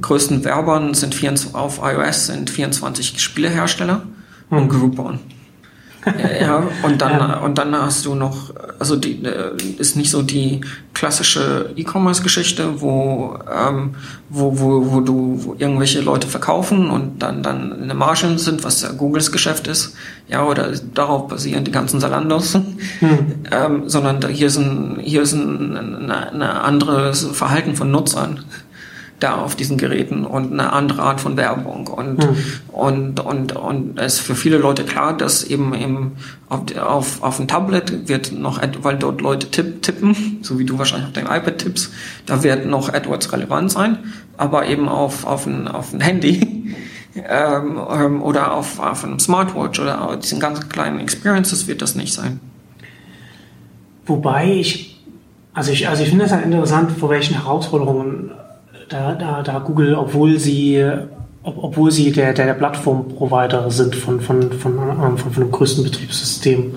größten 0.00 0.44
Werbern 0.44 0.94
sind 0.94 1.14
24, 1.14 1.54
auf 1.54 1.80
iOS 1.82 2.26
sind 2.26 2.48
24 2.50 3.20
Spielehersteller 3.20 4.02
mhm. 4.48 4.58
und 4.58 4.68
Groupon 4.68 5.18
ja, 6.40 6.68
und 6.82 7.00
dann, 7.00 7.12
ja. 7.12 7.38
und 7.38 7.58
dann 7.58 7.74
hast 7.76 8.04
du 8.06 8.14
noch, 8.14 8.52
also 8.78 8.96
die 8.96 9.24
äh, 9.24 9.56
ist 9.78 9.96
nicht 9.96 10.10
so 10.10 10.22
die 10.22 10.60
klassische 10.94 11.70
E-Commerce-Geschichte, 11.76 12.80
wo, 12.80 13.38
ähm, 13.50 13.94
wo, 14.28 14.58
wo, 14.58 14.92
wo 14.92 15.00
du 15.00 15.38
wo 15.42 15.54
irgendwelche 15.58 16.00
Leute 16.00 16.26
verkaufen 16.26 16.90
und 16.90 17.22
dann, 17.22 17.42
dann 17.42 17.82
eine 17.82 17.94
Marge 17.94 18.38
sind, 18.38 18.64
was 18.64 18.82
ja 18.82 18.90
Googles 18.92 19.30
Geschäft 19.30 19.68
ist, 19.68 19.94
ja, 20.28 20.44
oder 20.44 20.72
darauf 20.94 21.28
basieren 21.28 21.64
die 21.64 21.72
ganzen 21.72 22.00
Salandos, 22.00 22.54
hm. 22.54 22.62
ähm, 23.52 23.88
sondern 23.88 24.26
hier 24.28 24.48
ist 24.48 24.56
ein, 24.56 24.98
hier 25.00 25.22
ist 25.22 25.34
ein, 25.34 25.76
eine, 25.76 26.32
eine 26.32 26.60
anderes 26.62 27.24
Verhalten 27.32 27.76
von 27.76 27.90
Nutzern 27.90 28.44
da 29.22 29.36
auf 29.36 29.56
diesen 29.56 29.78
Geräten 29.78 30.24
und 30.24 30.52
eine 30.52 30.72
andere 30.72 31.02
Art 31.02 31.20
von 31.20 31.36
Werbung. 31.36 31.86
Und, 31.86 32.18
mhm. 32.18 32.36
und, 32.68 33.20
und, 33.20 33.56
und 33.56 33.98
es 33.98 34.14
ist 34.14 34.20
für 34.20 34.34
viele 34.34 34.58
Leute 34.58 34.84
klar, 34.84 35.16
dass 35.16 35.44
eben, 35.44 35.74
eben 35.74 36.12
auf, 36.48 36.76
auf, 36.76 37.22
auf 37.22 37.36
dem 37.36 37.48
Tablet 37.48 38.08
wird 38.08 38.32
noch, 38.32 38.60
weil 38.82 38.96
dort 38.96 39.20
Leute 39.20 39.50
tipp, 39.50 39.82
tippen, 39.82 40.38
so 40.42 40.58
wie 40.58 40.64
du 40.64 40.78
wahrscheinlich 40.78 41.08
auf 41.08 41.12
deinem 41.12 41.26
iPad 41.26 41.58
tippst, 41.58 41.92
da 42.26 42.42
wird 42.42 42.66
noch 42.66 42.92
AdWords 42.92 43.32
relevant 43.32 43.70
sein, 43.70 43.98
aber 44.36 44.66
eben 44.66 44.88
auf, 44.88 45.24
auf, 45.24 45.46
ein, 45.46 45.68
auf 45.68 45.92
ein 45.92 46.00
Handy 46.00 46.74
ähm, 47.14 47.80
ähm, 47.90 48.22
oder 48.22 48.52
auf, 48.52 48.80
auf 48.80 49.04
einem 49.04 49.18
Smartwatch 49.18 49.78
oder 49.80 50.08
auf 50.08 50.18
diesen 50.18 50.40
ganz 50.40 50.68
kleinen 50.68 51.00
Experiences 51.00 51.66
wird 51.66 51.82
das 51.82 51.94
nicht 51.94 52.12
sein. 52.12 52.40
Wobei 54.06 54.52
ich, 54.52 55.00
also 55.54 55.70
ich, 55.70 55.88
also 55.88 56.02
ich 56.02 56.08
finde 56.08 56.24
es 56.24 56.32
halt 56.32 56.44
interessant, 56.44 56.90
vor 56.92 57.10
welchen 57.10 57.34
Herausforderungen 57.34 58.32
da, 58.92 59.14
da, 59.14 59.42
da 59.42 59.58
Google, 59.58 59.94
obwohl 59.94 60.38
sie, 60.38 60.84
ob, 61.42 61.62
obwohl 61.62 61.90
sie 61.90 62.12
der, 62.12 62.32
der, 62.32 62.46
der 62.46 62.54
Plattform-Provider 62.54 63.70
sind 63.70 63.94
von, 63.94 64.20
von, 64.20 64.52
von, 64.52 64.76
von, 64.76 65.18
von 65.18 65.42
dem 65.42 65.50
größten 65.50 65.84
Betriebssystem, 65.84 66.74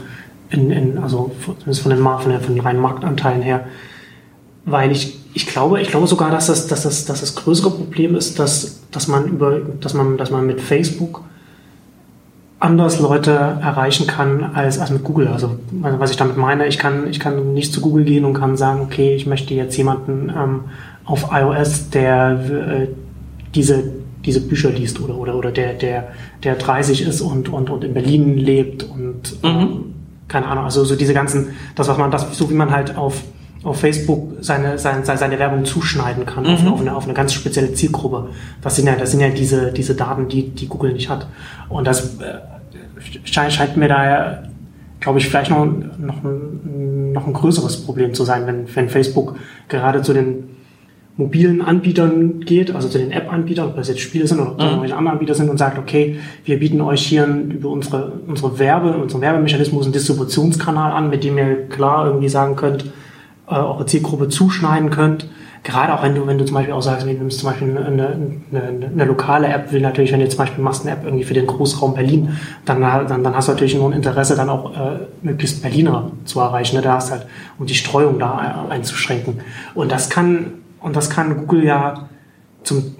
in, 0.49 0.71
in, 0.71 0.97
also 0.97 1.32
zumindest 1.43 1.82
von 1.82 1.91
den, 1.91 2.04
von 2.04 2.32
den, 2.32 2.41
von 2.41 2.56
den 2.56 2.63
reinen 2.63 2.82
Marktanteilen 2.82 3.41
her, 3.41 3.65
weil 4.65 4.91
ich, 4.91 5.19
ich 5.34 5.47
glaube, 5.47 5.82
ich 5.82 5.89
glaube 5.89 6.08
sogar, 6.08 6.32
dass 6.32 6.47
das, 6.47 6.67
dass 6.67 6.84
das, 6.84 7.06
dass 7.06 7.19
das 7.19 7.36
größere 7.36 7.71
Problem 7.71 8.15
ist, 8.15 8.39
dass, 8.39 8.82
dass 8.91 9.08
man 9.08 9.25
über, 9.25 9.60
dass 9.82 9.93
man, 9.93 10.17
dass 10.17 10.32
man 10.32 10.47
mit 10.47 10.62
Facebook 10.62 11.23
anders 12.58 12.99
Leute 12.99 13.32
erreichen 13.32 14.08
kann 14.08 14.43
als, 14.56 14.80
als 14.80 14.89
mit 14.89 15.04
Google. 15.04 15.28
Also 15.28 15.60
was 15.71 16.12
ich 16.12 16.17
damit 16.17 16.38
meine, 16.38 16.65
ich 16.67 16.80
kann, 16.80 17.08
ich 17.08 17.19
kann 17.19 17.54
nicht 17.54 17.73
zu 17.73 17.82
Google 17.82 18.06
gehen 18.06 18.25
und 18.25 18.34
kann 18.34 18.56
sagen, 18.56 18.82
okay, 18.82 19.13
ich 19.13 19.28
möchte 19.28 19.54
jetzt 19.54 19.75
jemanden 19.75 20.32
ähm, 20.36 20.62
auf 21.05 21.29
iOS, 21.31 21.89
der 21.89 22.31
äh, 22.31 22.87
diese, 23.53 23.83
diese 24.25 24.41
Bücher 24.41 24.69
liest 24.69 24.99
oder, 24.99 25.15
oder, 25.15 25.35
oder 25.35 25.51
der, 25.51 25.73
der, 25.73 26.09
der 26.43 26.55
30 26.55 27.03
ist 27.07 27.21
und, 27.21 27.49
und, 27.49 27.69
und 27.69 27.83
in 27.83 27.93
Berlin 27.93 28.37
lebt 28.37 28.83
und 28.83 29.43
mhm. 29.43 29.49
ähm, 29.49 29.93
keine 30.27 30.47
Ahnung, 30.47 30.65
also 30.65 30.83
so 30.83 30.95
diese 30.95 31.13
ganzen, 31.13 31.49
das, 31.75 31.87
was 31.87 31.97
man, 31.97 32.09
das, 32.09 32.35
so 32.35 32.49
wie 32.49 32.55
man 32.55 32.71
halt 32.71 32.97
auf, 32.97 33.21
auf 33.63 33.79
Facebook 33.79 34.33
seine, 34.41 34.79
seine, 34.79 35.05
seine 35.05 35.39
Werbung 35.39 35.65
zuschneiden 35.65 36.25
kann, 36.25 36.43
mhm. 36.43 36.49
auf, 36.49 36.67
auf, 36.67 36.81
eine, 36.81 36.95
auf 36.95 37.03
eine 37.05 37.13
ganz 37.13 37.33
spezielle 37.33 37.73
Zielgruppe. 37.73 38.29
Das 38.61 38.75
sind 38.75 38.87
ja, 38.87 38.95
das 38.95 39.11
sind 39.11 39.19
ja 39.19 39.29
diese, 39.29 39.71
diese 39.71 39.95
Daten, 39.95 40.27
die, 40.27 40.49
die 40.49 40.67
Google 40.67 40.93
nicht 40.93 41.09
hat. 41.09 41.27
Und 41.69 41.85
das 41.85 42.19
äh, 42.19 42.39
scheint, 43.23 43.53
scheint 43.53 43.77
mir 43.77 43.87
da 43.87 44.43
glaube 45.05 45.19
ich, 45.19 45.27
vielleicht 45.27 45.51
noch, 45.51 45.65
noch, 45.99 46.23
ein, 46.23 47.11
noch 47.11 47.27
ein 47.27 47.33
größeres 47.33 47.85
Problem 47.85 48.15
zu 48.15 48.23
sein, 48.23 48.47
wenn, 48.47 48.75
wenn 48.75 48.89
Facebook 48.89 49.35
gerade 49.67 50.01
zu 50.01 50.13
den 50.13 50.54
mobilen 51.17 51.62
Anbietern 51.62 52.41
geht, 52.41 52.75
also 52.75 52.89
zu 52.89 52.97
den 52.97 53.12
App-Anbietern, 53.12 53.67
ob 53.67 53.75
das 53.78 53.88
jetzt 53.88 54.01
Spiele 54.01 54.28
sind 54.28 54.39
oder 54.39 54.51
ob 54.51 54.58
das 54.58 54.65
Mhm. 54.65 54.71
irgendwelche 54.71 54.97
anderen 54.97 55.13
Anbieter 55.13 55.34
sind 55.34 55.49
und 55.49 55.58
sagt, 55.58 55.78
okay, 55.78 56.19
wir 56.43 56.60
bieten 56.60 56.82
euch 56.82 57.06
hier 57.06 57.25
über 57.25 57.69
unsere, 57.69 58.12
unsere 58.28 58.60
Werbe, 58.60 58.97
unseren 58.97 59.21
Werbemechanismus 59.21 59.86
einen 59.86 59.93
Distributionskanal 59.93 60.91
an, 60.91 61.10
mit 61.10 61.23
dem 61.23 61.38
ihr 61.38 61.67
klar 61.69 62.06
irgendwie 62.08 62.28
sagen 62.28 62.56
könnt, 62.58 62.86
äh, 63.47 63.56
eure 63.56 63.86
Zielgruppe 63.86 64.28
zuschneiden 64.28 64.89
könnt. 64.89 65.28
Gerade 65.63 65.93
auch 65.95 66.04
wenn 66.04 66.13
du, 66.13 66.28
wenn 66.28 66.38
du 66.38 66.45
zum 66.45 66.54
Beispiel 66.54 66.73
auch 66.75 66.82
sagst, 66.82 67.08
wenn 67.08 67.17
du 67.17 67.28
zum 67.30 67.49
Beispiel 67.49 67.69
eine, 67.75 67.86
eine, 67.86 68.08
eine, 68.51 68.88
eine 68.88 69.06
lokale 69.06 69.47
App 69.47 69.71
will, 69.71 69.82
natürlich, 69.82 70.12
wenn 70.12 70.19
du 70.19 70.28
zum 70.30 70.38
Beispiel 70.38 70.63
machst 70.63 70.86
eine 70.86 70.95
App 70.95 71.04
irgendwie 71.06 71.23
für 71.23 71.34
den 71.34 71.47
Großraum 71.47 71.95
Berlin, 71.95 72.38
dann, 72.65 72.82
dann, 72.82 73.23
dann 73.23 73.36
hast 73.36 73.47
du 73.47 73.54
natürlich 73.54 73.73
nur 73.75 73.89
ein 73.89 73.93
Interesse, 73.93 74.36
dann 74.36 74.49
auch 74.49 74.73
äh, 74.73 74.99
möglichst 75.23 75.63
Berliner 75.63 76.12
zu 76.25 76.39
erreichen. 76.39 76.75
Ne? 76.75 76.82
Da 76.84 76.95
hast 76.95 77.10
halt, 77.12 77.25
um 77.58 77.65
die 77.65 77.73
Streuung 77.73 78.19
da 78.19 78.67
einzuschränken. 78.69 79.39
Und 79.73 79.91
das 79.91 80.10
kann, 80.12 80.54
und 80.86 80.95
das 80.95 81.10
kann 81.10 81.36
Google 81.36 81.63
ja 81.63 82.08
zum 82.63 82.95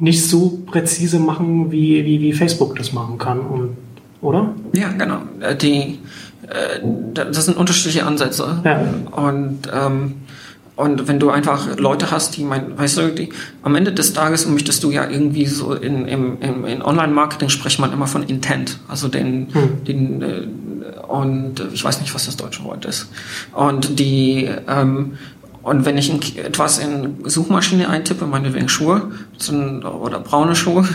nicht 0.00 0.28
so 0.28 0.58
präzise 0.66 1.20
machen, 1.20 1.70
wie, 1.70 2.04
wie, 2.04 2.20
wie 2.20 2.32
Facebook 2.32 2.76
das 2.76 2.92
machen 2.92 3.16
kann. 3.16 3.38
Und, 3.38 3.76
oder? 4.20 4.52
Ja, 4.72 4.88
genau. 4.90 5.18
Äh, 5.38 5.54
Die, 5.54 6.00
äh, 6.48 6.80
das 7.14 7.44
sind 7.44 7.56
unterschiedliche 7.56 8.04
Ansätze. 8.04 8.60
Ja. 8.64 8.80
Und, 9.12 9.60
ähm, 9.72 10.14
und 10.74 11.06
wenn 11.06 11.20
du 11.20 11.30
einfach 11.30 11.78
Leute 11.78 12.10
hast, 12.10 12.36
die 12.36 12.42
mein, 12.42 12.76
weißt 12.76 12.96
du, 12.96 13.08
die, 13.10 13.28
am 13.62 13.76
Ende 13.76 13.92
des 13.92 14.12
Tages 14.14 14.48
möchtest 14.48 14.82
du 14.82 14.90
ja 14.90 15.08
irgendwie 15.08 15.46
so 15.46 15.74
in, 15.74 16.08
im, 16.08 16.40
im, 16.40 16.64
in 16.64 16.82
Online-Marketing 16.82 17.50
spricht 17.50 17.78
man 17.78 17.92
immer 17.92 18.08
von 18.08 18.24
Intent, 18.24 18.80
also 18.88 19.06
den, 19.06 19.46
Hm. 19.52 19.84
den 19.86 20.22
äh, 20.22 20.46
und 21.06 21.62
ich 21.72 21.84
weiß 21.84 22.00
nicht, 22.00 22.12
was 22.12 22.26
das 22.26 22.36
deutsche 22.36 22.64
Wort 22.64 22.84
ist. 22.86 23.08
Und 23.54 24.00
die 24.00 24.50
ähm, 24.66 25.12
und 25.62 25.84
wenn 25.84 25.96
ich 25.98 26.36
etwas 26.38 26.78
in 26.78 27.18
Suchmaschine 27.24 27.88
eintippe, 27.88 28.26
meinetwegen 28.26 28.68
Schuhe 28.68 29.12
oder 30.02 30.18
braune 30.20 30.54
Schuhe, 30.56 30.86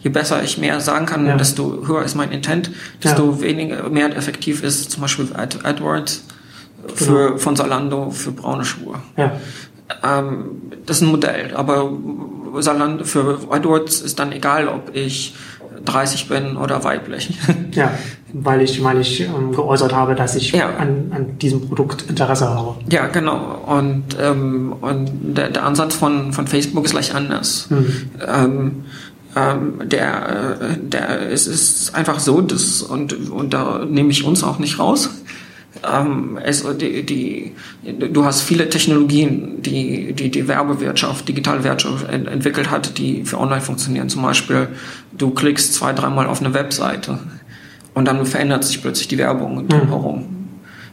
je 0.00 0.10
besser 0.10 0.42
ich 0.42 0.58
mehr 0.58 0.80
sagen 0.80 1.06
kann, 1.06 1.26
Ja. 1.26 1.36
desto 1.36 1.86
höher 1.86 2.02
ist 2.04 2.14
mein 2.16 2.32
Intent, 2.32 2.70
desto 3.02 3.32
Ja. 3.32 3.40
weniger 3.40 3.88
mehr 3.88 4.16
effektiv 4.16 4.62
ist 4.62 4.90
zum 4.90 5.02
Beispiel 5.02 5.28
Ad, 5.34 5.58
AdWords 5.62 6.24
für, 6.94 7.38
von 7.38 7.56
Zalando 7.56 8.10
für 8.10 8.32
braune 8.32 8.64
Schuhe. 8.64 8.96
Ja. 9.16 9.32
Ähm, 10.02 10.62
das 10.84 10.96
ist 10.98 11.02
ein 11.02 11.08
Modell, 11.08 11.54
aber 11.54 11.90
Zalando 12.60 13.04
für 13.04 13.38
AdWords 13.50 14.00
ist 14.00 14.18
dann 14.18 14.32
egal, 14.32 14.68
ob 14.68 14.94
ich 14.94 15.34
30 15.84 16.28
bin 16.28 16.56
oder 16.56 16.82
weiblich. 16.84 17.38
Ja, 17.72 17.92
weil 18.42 18.62
ich, 18.62 18.82
weil 18.82 19.00
ich 19.00 19.20
ähm, 19.20 19.52
geäußert 19.52 19.94
habe, 19.94 20.14
dass 20.14 20.34
ich 20.36 20.52
Ja. 20.52 20.76
an, 20.76 21.10
an 21.14 21.38
diesem 21.38 21.66
Produkt 21.68 22.02
Interesse 22.08 22.48
habe. 22.48 22.76
Ja, 22.90 23.06
genau. 23.06 23.62
Und, 23.66 24.04
ähm, 24.20 24.74
und 24.80 25.10
der, 25.36 25.50
der 25.50 25.64
Ansatz 25.64 25.94
von, 25.94 26.32
von 26.32 26.46
Facebook 26.46 26.84
ist 26.84 26.92
gleich 26.92 27.14
anders. 27.14 27.68
Ähm, 28.26 28.84
ähm, 29.36 29.74
der, 29.84 30.58
äh, 30.60 30.76
der 30.80 31.30
es 31.30 31.46
ist 31.46 31.94
einfach 31.94 32.18
so, 32.20 32.40
dass, 32.40 32.82
und, 32.82 33.30
und 33.30 33.52
da 33.52 33.84
nehme 33.88 34.10
ich 34.10 34.24
uns 34.24 34.42
auch 34.42 34.58
nicht 34.58 34.78
raus. 34.78 35.10
Ähm, 35.84 36.38
es, 36.42 36.64
die, 36.78 37.04
die, 37.04 37.52
du 37.84 38.24
hast 38.24 38.40
viele 38.40 38.68
Technologien, 38.70 39.60
die 39.62 40.14
die, 40.14 40.30
die 40.30 40.48
Werbewirtschaft, 40.48 41.28
Digitalwirtschaft 41.28 42.08
ent 42.08 42.28
entwickelt 42.28 42.70
hat, 42.70 42.96
die 42.96 43.24
für 43.24 43.38
online 43.38 43.60
funktionieren. 43.60 44.08
Zum 44.08 44.22
Beispiel, 44.22 44.68
du 45.16 45.30
klickst 45.30 45.74
zwei, 45.74 45.92
dreimal 45.92 46.26
auf 46.26 46.40
eine 46.40 46.54
Webseite 46.54 47.18
und 47.96 48.04
dann 48.06 48.24
verändert 48.26 48.62
sich 48.62 48.80
plötzlich 48.82 49.08
die 49.08 49.18
Werbung 49.18 49.66
drumherum. 49.68 50.26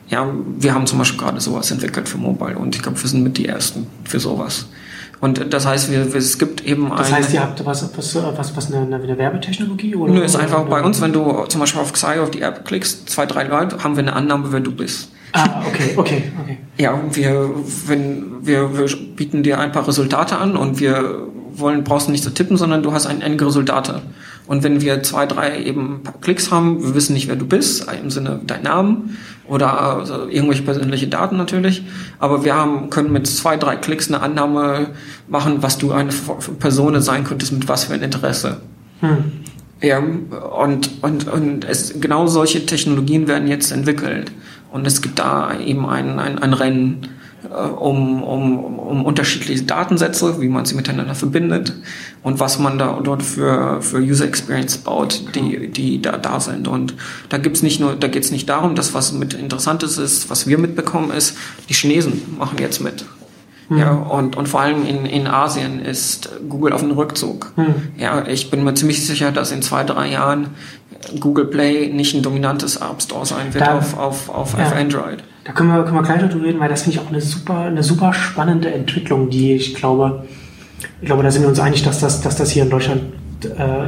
Ja, 0.09 0.25
wir 0.57 0.73
haben 0.73 0.87
zum 0.87 0.99
Beispiel 0.99 1.19
gerade 1.19 1.39
sowas 1.41 1.69
entwickelt 1.71 2.07
für 2.09 2.17
Mobile 2.17 2.57
und 2.57 2.75
ich 2.75 2.81
glaube, 2.81 3.01
wir 3.01 3.09
sind 3.09 3.23
mit 3.23 3.37
die 3.37 3.47
Ersten 3.47 3.87
für 4.05 4.19
sowas. 4.19 4.67
Und 5.19 5.53
das 5.53 5.65
heißt, 5.65 5.91
wir, 5.91 6.13
es 6.15 6.37
gibt 6.37 6.65
eben 6.65 6.89
Das 6.89 7.07
eine- 7.07 7.15
heißt, 7.17 7.33
ihr 7.33 7.41
habt 7.41 7.65
was, 7.65 7.89
was, 7.97 8.15
was, 8.15 8.57
was 8.57 8.73
eine, 8.73 8.95
eine 8.95 9.17
Werbetechnologie? 9.17 9.95
Oder? 9.95 10.13
Nö, 10.13 10.21
ist 10.23 10.35
oder- 10.35 10.43
einfach 10.43 10.63
bei 10.65 10.81
uns, 10.81 11.01
wenn 11.01 11.13
du 11.13 11.45
zum 11.47 11.61
Beispiel 11.61 11.81
auf 11.81 11.93
Xai 11.93 12.19
auf 12.21 12.31
die 12.31 12.41
App 12.41 12.65
klickst, 12.65 13.09
zwei, 13.09 13.25
drei 13.25 13.43
Leute, 13.43 13.83
haben 13.83 13.95
wir 13.95 14.03
eine 14.03 14.13
Annahme, 14.13 14.51
wer 14.51 14.59
du 14.59 14.71
bist. 14.71 15.09
Ah, 15.33 15.63
okay, 15.67 15.93
okay, 15.95 16.23
okay. 16.41 16.57
Ja, 16.77 16.99
wir, 17.11 17.49
wenn, 17.87 18.45
wir, 18.45 18.77
wir 18.77 18.87
bieten 19.15 19.43
dir 19.43 19.59
ein 19.59 19.71
paar 19.71 19.87
Resultate 19.87 20.37
an 20.37 20.55
und 20.57 20.79
wir 20.79 21.27
wollen, 21.59 21.83
brauchst 21.83 22.07
du 22.07 22.11
nicht 22.11 22.23
zu 22.23 22.33
tippen, 22.33 22.57
sondern 22.57 22.83
du 22.83 22.93
hast 22.93 23.05
ein, 23.05 23.21
einige 23.21 23.45
Resultate. 23.45 24.01
Und 24.45 24.63
wenn 24.63 24.81
wir 24.81 25.03
zwei, 25.03 25.25
drei 25.25 25.63
eben 25.63 26.01
Klicks 26.21 26.51
haben, 26.51 26.83
wir 26.83 26.95
wissen 26.95 27.13
nicht, 27.13 27.27
wer 27.27 27.35
du 27.35 27.45
bist, 27.45 27.87
im 28.01 28.09
Sinne 28.09 28.41
dein 28.45 28.63
Namen 28.63 29.17
oder 29.47 29.79
also 29.79 30.27
irgendwelche 30.27 30.63
persönliche 30.63 31.07
Daten 31.07 31.37
natürlich, 31.37 31.83
aber 32.19 32.43
wir 32.43 32.55
haben, 32.55 32.89
können 32.89 33.11
mit 33.11 33.27
zwei, 33.27 33.55
drei 33.55 33.75
Klicks 33.77 34.09
eine 34.09 34.21
Annahme 34.21 34.87
machen, 35.27 35.63
was 35.63 35.77
du 35.77 35.91
eine 35.91 36.11
Person 36.59 36.99
sein 37.01 37.23
könntest, 37.23 37.53
mit 37.53 37.67
was 37.67 37.85
für 37.85 37.93
ein 37.93 38.01
Interesse. 38.01 38.57
Hm. 38.99 39.17
Ja, 39.81 39.99
und, 39.99 40.89
und, 41.01 41.27
und 41.27 41.65
es, 41.65 41.99
genau 41.99 42.27
solche 42.27 42.65
Technologien 42.65 43.27
werden 43.27 43.49
jetzt 43.49 43.71
entwickelt. 43.71 44.31
Und 44.71 44.87
es 44.87 45.01
gibt 45.01 45.19
da 45.19 45.59
eben 45.59 45.85
ein, 45.85 46.19
ein, 46.19 46.39
ein 46.39 46.53
Rennen 46.53 47.09
um, 47.49 48.23
um, 48.23 48.79
um 48.79 49.05
unterschiedliche 49.05 49.63
Datensätze, 49.63 50.39
wie 50.41 50.47
man 50.47 50.65
sie 50.65 50.75
miteinander 50.75 51.15
verbindet 51.15 51.73
und 52.23 52.39
was 52.39 52.59
man 52.59 52.77
da 52.77 52.99
dort 53.03 53.21
für, 53.23 53.81
für 53.81 53.97
User 53.97 54.25
Experience 54.25 54.77
baut, 54.77 55.23
die, 55.35 55.67
die 55.69 56.01
da, 56.01 56.17
da 56.17 56.39
sind. 56.39 56.67
Und 56.67 56.95
da 57.29 57.37
gibt's 57.37 57.61
nicht 57.63 57.79
nur, 57.79 57.95
da 57.95 58.07
geht's 58.07 58.31
nicht 58.31 58.47
darum, 58.49 58.75
dass 58.75 58.93
was 58.93 59.11
mit 59.11 59.33
Interessantes 59.33 59.97
ist, 59.97 60.29
was 60.29 60.47
wir 60.47 60.57
mitbekommen 60.57 61.11
ist, 61.11 61.37
die 61.69 61.73
Chinesen 61.73 62.21
machen 62.37 62.57
jetzt 62.59 62.79
mit. 62.81 63.05
Ja, 63.69 63.91
und, 63.93 64.35
und 64.35 64.47
vor 64.49 64.59
allem 64.61 64.85
in, 64.85 65.05
in 65.05 65.25
Asien 65.25 65.79
ist 65.83 66.29
Google 66.49 66.73
auf 66.73 66.81
dem 66.81 66.91
Rückzug. 66.91 67.53
Ja, 67.97 68.27
ich 68.27 68.51
bin 68.51 68.63
mir 68.63 68.73
ziemlich 68.75 69.05
sicher, 69.05 69.31
dass 69.31 69.51
in 69.51 69.61
zwei, 69.61 69.83
drei 69.83 70.09
Jahren 70.11 70.49
Google 71.19 71.45
Play 71.45 71.87
nicht 71.91 72.13
ein 72.13 72.21
dominantes 72.21 72.75
App 72.75 73.01
Store 73.01 73.25
sein 73.25 73.53
wird 73.53 73.65
Da- 73.65 73.77
auf, 73.77 73.97
auf, 73.97 74.29
auf, 74.29 74.57
Ja. 74.57 74.65
auf 74.67 74.75
Android. 74.75 75.23
Da 75.45 75.51
können 75.51 75.69
wir, 75.69 75.83
können 75.83 75.95
wir 75.95 76.03
gleich 76.03 76.21
darüber 76.21 76.45
reden, 76.45 76.59
weil 76.59 76.69
das 76.69 76.83
finde 76.83 76.97
ich 76.97 77.03
auch 77.03 77.09
eine 77.09 77.19
super, 77.21 77.57
eine 77.65 77.83
super 77.83 78.13
spannende 78.13 78.73
Entwicklung, 78.73 79.29
die 79.29 79.53
ich 79.53 79.75
glaube, 79.75 80.23
ich 81.01 81.05
glaube, 81.07 81.23
da 81.23 81.31
sind 81.31 81.41
wir 81.41 81.49
uns 81.49 81.59
einig, 81.59 81.83
dass 81.83 81.99
das, 81.99 82.21
dass 82.21 82.37
das 82.37 82.51
hier 82.51 82.63
in 82.63 82.69
Deutschland, 82.69 83.01
äh, 83.43 83.47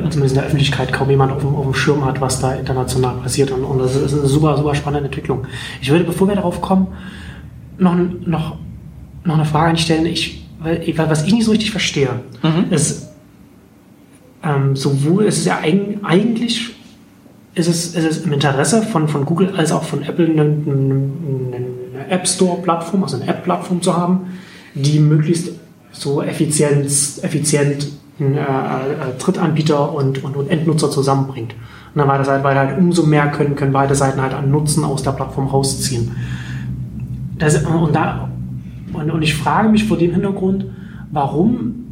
zumindest 0.10 0.32
in 0.32 0.36
der 0.36 0.44
Öffentlichkeit, 0.46 0.92
kaum 0.92 1.10
jemand 1.10 1.32
auf 1.32 1.40
dem, 1.42 1.56
auf 1.56 1.64
dem 1.64 1.74
Schirm 1.74 2.04
hat, 2.04 2.20
was 2.20 2.42
da 2.42 2.54
international 2.56 3.16
passiert. 3.16 3.52
Und, 3.52 3.64
und 3.64 3.80
das 3.80 3.96
ist 3.96 4.14
eine 4.14 4.26
super, 4.28 4.58
super 4.58 4.76
spannende 4.76 5.08
Entwicklung. 5.08 5.46
Ich 5.82 5.90
würde, 5.90 6.04
bevor 6.04 6.28
wir 6.28 6.36
darauf 6.36 6.60
kommen, 6.62 6.88
noch, 7.78 7.96
noch, 8.26 8.58
noch 9.24 9.36
eine 9.36 9.46
Frage 9.46 9.70
einstellen. 9.72 10.06
Ich, 10.06 10.46
weil, 10.60 10.84
was 11.10 11.24
ich 11.26 11.34
nicht 11.34 11.46
so 11.46 11.52
richtig 11.52 11.72
verstehe, 11.72 12.20
ist, 12.70 13.10
ähm, 14.44 14.76
sowohl, 14.76 15.26
es 15.26 15.38
ist 15.38 15.46
ja 15.46 15.60
eig- 15.60 16.04
eigentlich 16.04 16.75
ist 17.56 17.68
es, 17.68 17.96
ist 17.96 18.06
es 18.06 18.26
im 18.26 18.34
Interesse 18.34 18.84
von, 18.84 19.08
von 19.08 19.26
Google 19.26 19.56
als 19.56 19.72
auch 19.72 19.84
von 19.84 20.04
Apple 20.04 20.26
eine, 20.26 20.42
eine, 20.42 21.06
App 22.10 22.28
Store-Plattform, 22.28 23.04
also 23.04 23.16
eine 23.16 23.28
App-Plattform 23.28 23.82
zu 23.82 23.98
haben, 23.98 24.38
die 24.76 25.00
möglichst 25.00 25.54
so 25.92 26.22
effizient, 26.22 26.86
effizient 27.24 27.88
äh, 28.20 28.26
äh, 28.26 29.18
Drittanbieter 29.18 29.94
und, 29.94 30.24
und, 30.24 30.36
und 30.36 30.50
Endnutzer 30.52 30.92
zusammenbringt. 30.92 31.54
Und 31.54 32.00
dann 32.00 32.08
war 32.08 32.18
das 32.18 32.28
halt, 32.28 32.44
weil 32.44 32.56
halt 32.56 32.78
umso 32.78 33.04
mehr 33.04 33.28
können, 33.28 33.56
können 33.56 33.72
beide 33.72 33.96
Seiten 33.96 34.22
halt 34.22 34.34
an 34.34 34.52
Nutzen 34.52 34.84
aus 34.84 35.02
der 35.02 35.12
Plattform 35.12 35.48
rausziehen. 35.48 36.12
Das, 37.40 37.64
und, 37.66 37.96
da, 37.96 38.30
und, 38.94 39.10
und 39.10 39.22
ich 39.22 39.34
frage 39.34 39.70
mich 39.70 39.86
vor 39.86 39.98
dem 39.98 40.12
Hintergrund, 40.12 40.66
warum 41.12 41.85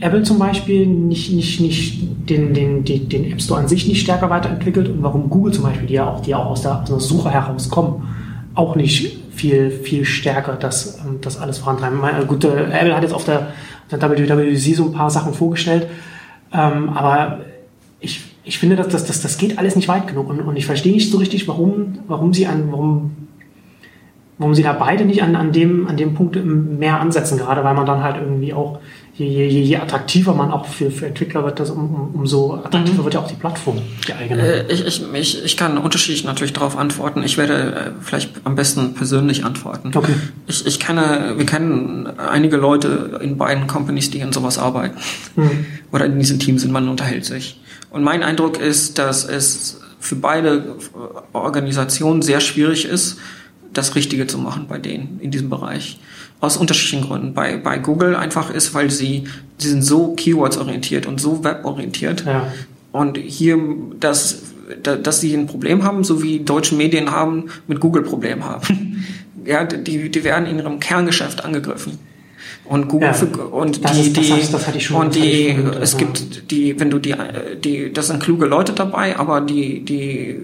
Apple 0.00 0.22
zum 0.22 0.38
Beispiel 0.38 0.86
nicht, 0.86 1.32
nicht, 1.32 1.60
nicht 1.60 2.30
den, 2.30 2.54
den, 2.54 2.84
den, 2.84 3.08
den 3.08 3.32
App 3.32 3.40
Store 3.40 3.60
an 3.60 3.68
sich 3.68 3.86
nicht 3.86 4.00
stärker 4.00 4.30
weiterentwickelt 4.30 4.88
und 4.88 5.02
warum 5.02 5.28
Google 5.28 5.52
zum 5.52 5.64
Beispiel, 5.64 5.86
die 5.86 5.94
ja 5.94 6.08
auch, 6.08 6.20
die 6.20 6.34
auch 6.34 6.46
aus 6.46 6.62
der, 6.62 6.80
aus 6.80 6.88
der 6.88 7.00
Suche 7.00 7.30
herauskommen, 7.30 8.08
auch 8.54 8.76
nicht 8.76 9.18
viel, 9.30 9.70
viel 9.70 10.04
stärker 10.04 10.54
das, 10.54 10.98
ähm, 10.98 11.18
das 11.20 11.38
alles 11.38 11.58
vorantreiben. 11.58 11.98
Meine, 12.00 12.24
gut, 12.26 12.44
äh, 12.44 12.64
Apple 12.64 12.94
hat 12.94 13.02
jetzt 13.02 13.14
auf 13.14 13.24
der, 13.24 13.48
auf 13.90 13.98
der 13.98 14.10
WWDC 14.10 14.76
so 14.76 14.86
ein 14.86 14.92
paar 14.92 15.10
Sachen 15.10 15.34
vorgestellt, 15.34 15.86
ähm, 16.52 16.88
aber 16.90 17.40
ich, 18.00 18.22
ich 18.44 18.58
finde, 18.58 18.76
dass 18.76 18.88
das, 18.88 19.04
das, 19.04 19.20
das 19.20 19.38
geht 19.38 19.58
alles 19.58 19.76
nicht 19.76 19.88
weit 19.88 20.06
genug 20.06 20.28
und, 20.30 20.40
und 20.40 20.56
ich 20.56 20.66
verstehe 20.66 20.92
nicht 20.92 21.10
so 21.10 21.18
richtig, 21.18 21.46
warum, 21.46 21.98
warum 22.08 22.32
sie 22.32 22.46
an, 22.46 22.68
warum, 22.70 23.28
warum 24.38 24.54
sie 24.54 24.62
da 24.62 24.72
beide 24.72 25.04
nicht 25.04 25.22
an, 25.22 25.36
an, 25.36 25.52
dem, 25.52 25.86
an 25.86 25.96
dem 25.96 26.14
Punkt 26.14 26.42
mehr 26.44 27.00
ansetzen, 27.00 27.38
gerade 27.38 27.62
weil 27.64 27.74
man 27.74 27.86
dann 27.86 28.02
halt 28.02 28.16
irgendwie 28.16 28.54
auch, 28.54 28.78
je, 29.20 29.26
je, 29.26 29.52
je 29.52 29.62
je 29.62 29.80
attraktiver 29.80 30.34
man 30.34 30.50
auch 30.50 30.66
für, 30.66 30.90
für 30.90 31.06
Entwickler 31.06 31.44
wird, 31.44 31.60
das 31.60 31.70
um, 31.70 31.94
um, 31.94 32.14
umso 32.14 32.54
attraktiver 32.54 33.04
wird 33.04 33.14
ja 33.14 33.20
auch 33.20 33.28
die 33.28 33.34
Plattform, 33.34 33.78
die 34.06 34.14
eigene. 34.14 34.42
Äh, 34.42 34.72
ich, 34.72 34.86
ich, 34.86 35.02
ich, 35.12 35.44
ich 35.44 35.56
kann 35.56 35.76
unterschiedlich 35.76 36.24
natürlich 36.24 36.52
darauf 36.52 36.76
antworten. 36.76 37.22
Ich 37.22 37.36
werde 37.36 37.74
äh, 37.74 37.90
vielleicht 38.00 38.30
am 38.44 38.54
besten 38.54 38.94
persönlich 38.94 39.44
antworten. 39.44 39.92
Okay. 39.94 40.14
Ich, 40.46 40.66
ich 40.66 40.80
kenne, 40.80 41.34
wir 41.36 41.46
kennen 41.46 42.08
einige 42.18 42.56
Leute 42.56 43.20
in 43.22 43.36
beiden 43.36 43.66
Companies, 43.66 44.10
die 44.10 44.20
in 44.20 44.32
sowas 44.32 44.58
arbeiten. 44.58 44.96
Mhm. 45.36 45.66
Oder 45.92 46.06
in 46.06 46.18
diesem 46.18 46.38
Team 46.38 46.58
sind, 46.58 46.72
man 46.72 46.88
unterhält 46.88 47.24
sich. 47.26 47.60
Und 47.90 48.02
mein 48.02 48.22
Eindruck 48.22 48.58
ist, 48.58 48.98
dass 48.98 49.24
es 49.24 49.80
für 49.98 50.16
beide 50.16 50.76
Organisationen 51.32 52.22
sehr 52.22 52.40
schwierig 52.40 52.86
ist, 52.86 53.18
das 53.72 53.94
Richtige 53.94 54.26
zu 54.26 54.38
machen 54.38 54.66
bei 54.68 54.78
denen 54.78 55.20
in 55.20 55.30
diesem 55.30 55.50
Bereich. 55.50 55.98
Aus 56.40 56.56
unterschiedlichen 56.56 57.06
Gründen. 57.06 57.34
Bei, 57.34 57.56
bei 57.58 57.78
Google 57.78 58.16
einfach 58.16 58.50
ist, 58.50 58.72
weil 58.74 58.90
sie, 58.90 59.24
sie 59.58 59.68
sind 59.68 59.82
so 59.82 60.14
Keywords-orientiert 60.14 61.06
und 61.06 61.20
so 61.20 61.44
web-orientiert. 61.44 62.24
Ja. 62.24 62.50
Und 62.92 63.18
hier, 63.18 63.58
dass, 64.00 64.42
dass 64.82 65.20
sie 65.20 65.34
ein 65.34 65.46
Problem 65.46 65.84
haben, 65.84 66.02
so 66.02 66.22
wie 66.22 66.40
deutsche 66.40 66.74
Medien 66.74 67.10
haben, 67.10 67.46
mit 67.66 67.80
Google 67.80 68.02
Problem 68.02 68.44
haben. 68.44 69.04
ja, 69.44 69.64
die, 69.64 70.10
die 70.10 70.24
werden 70.24 70.46
in 70.46 70.58
ihrem 70.58 70.80
Kerngeschäft 70.80 71.44
angegriffen. 71.44 71.98
Und 72.64 72.88
Google 72.88 73.08
Ja, 73.08 73.12
für, 73.12 73.26
und 73.26 73.84
das 73.84 73.92
die, 73.92 74.00
ist- 74.00 74.16
das 74.16 74.24
die, 74.24 74.52
das 74.52 74.74
ich 74.74 74.86
schon- 74.86 74.96
und 74.96 75.14
das 75.14 75.22
die, 75.22 75.54
schon 75.56 75.82
es 75.82 75.92
ja. 75.92 75.98
gibt 75.98 76.50
die, 76.50 76.78
wenn 76.80 76.88
du 76.90 76.98
die, 76.98 77.14
die, 77.62 77.92
das 77.92 78.06
sind 78.06 78.22
kluge 78.22 78.46
Leute 78.46 78.72
dabei, 78.72 79.18
aber 79.18 79.40
die, 79.40 79.84
die, 79.84 80.38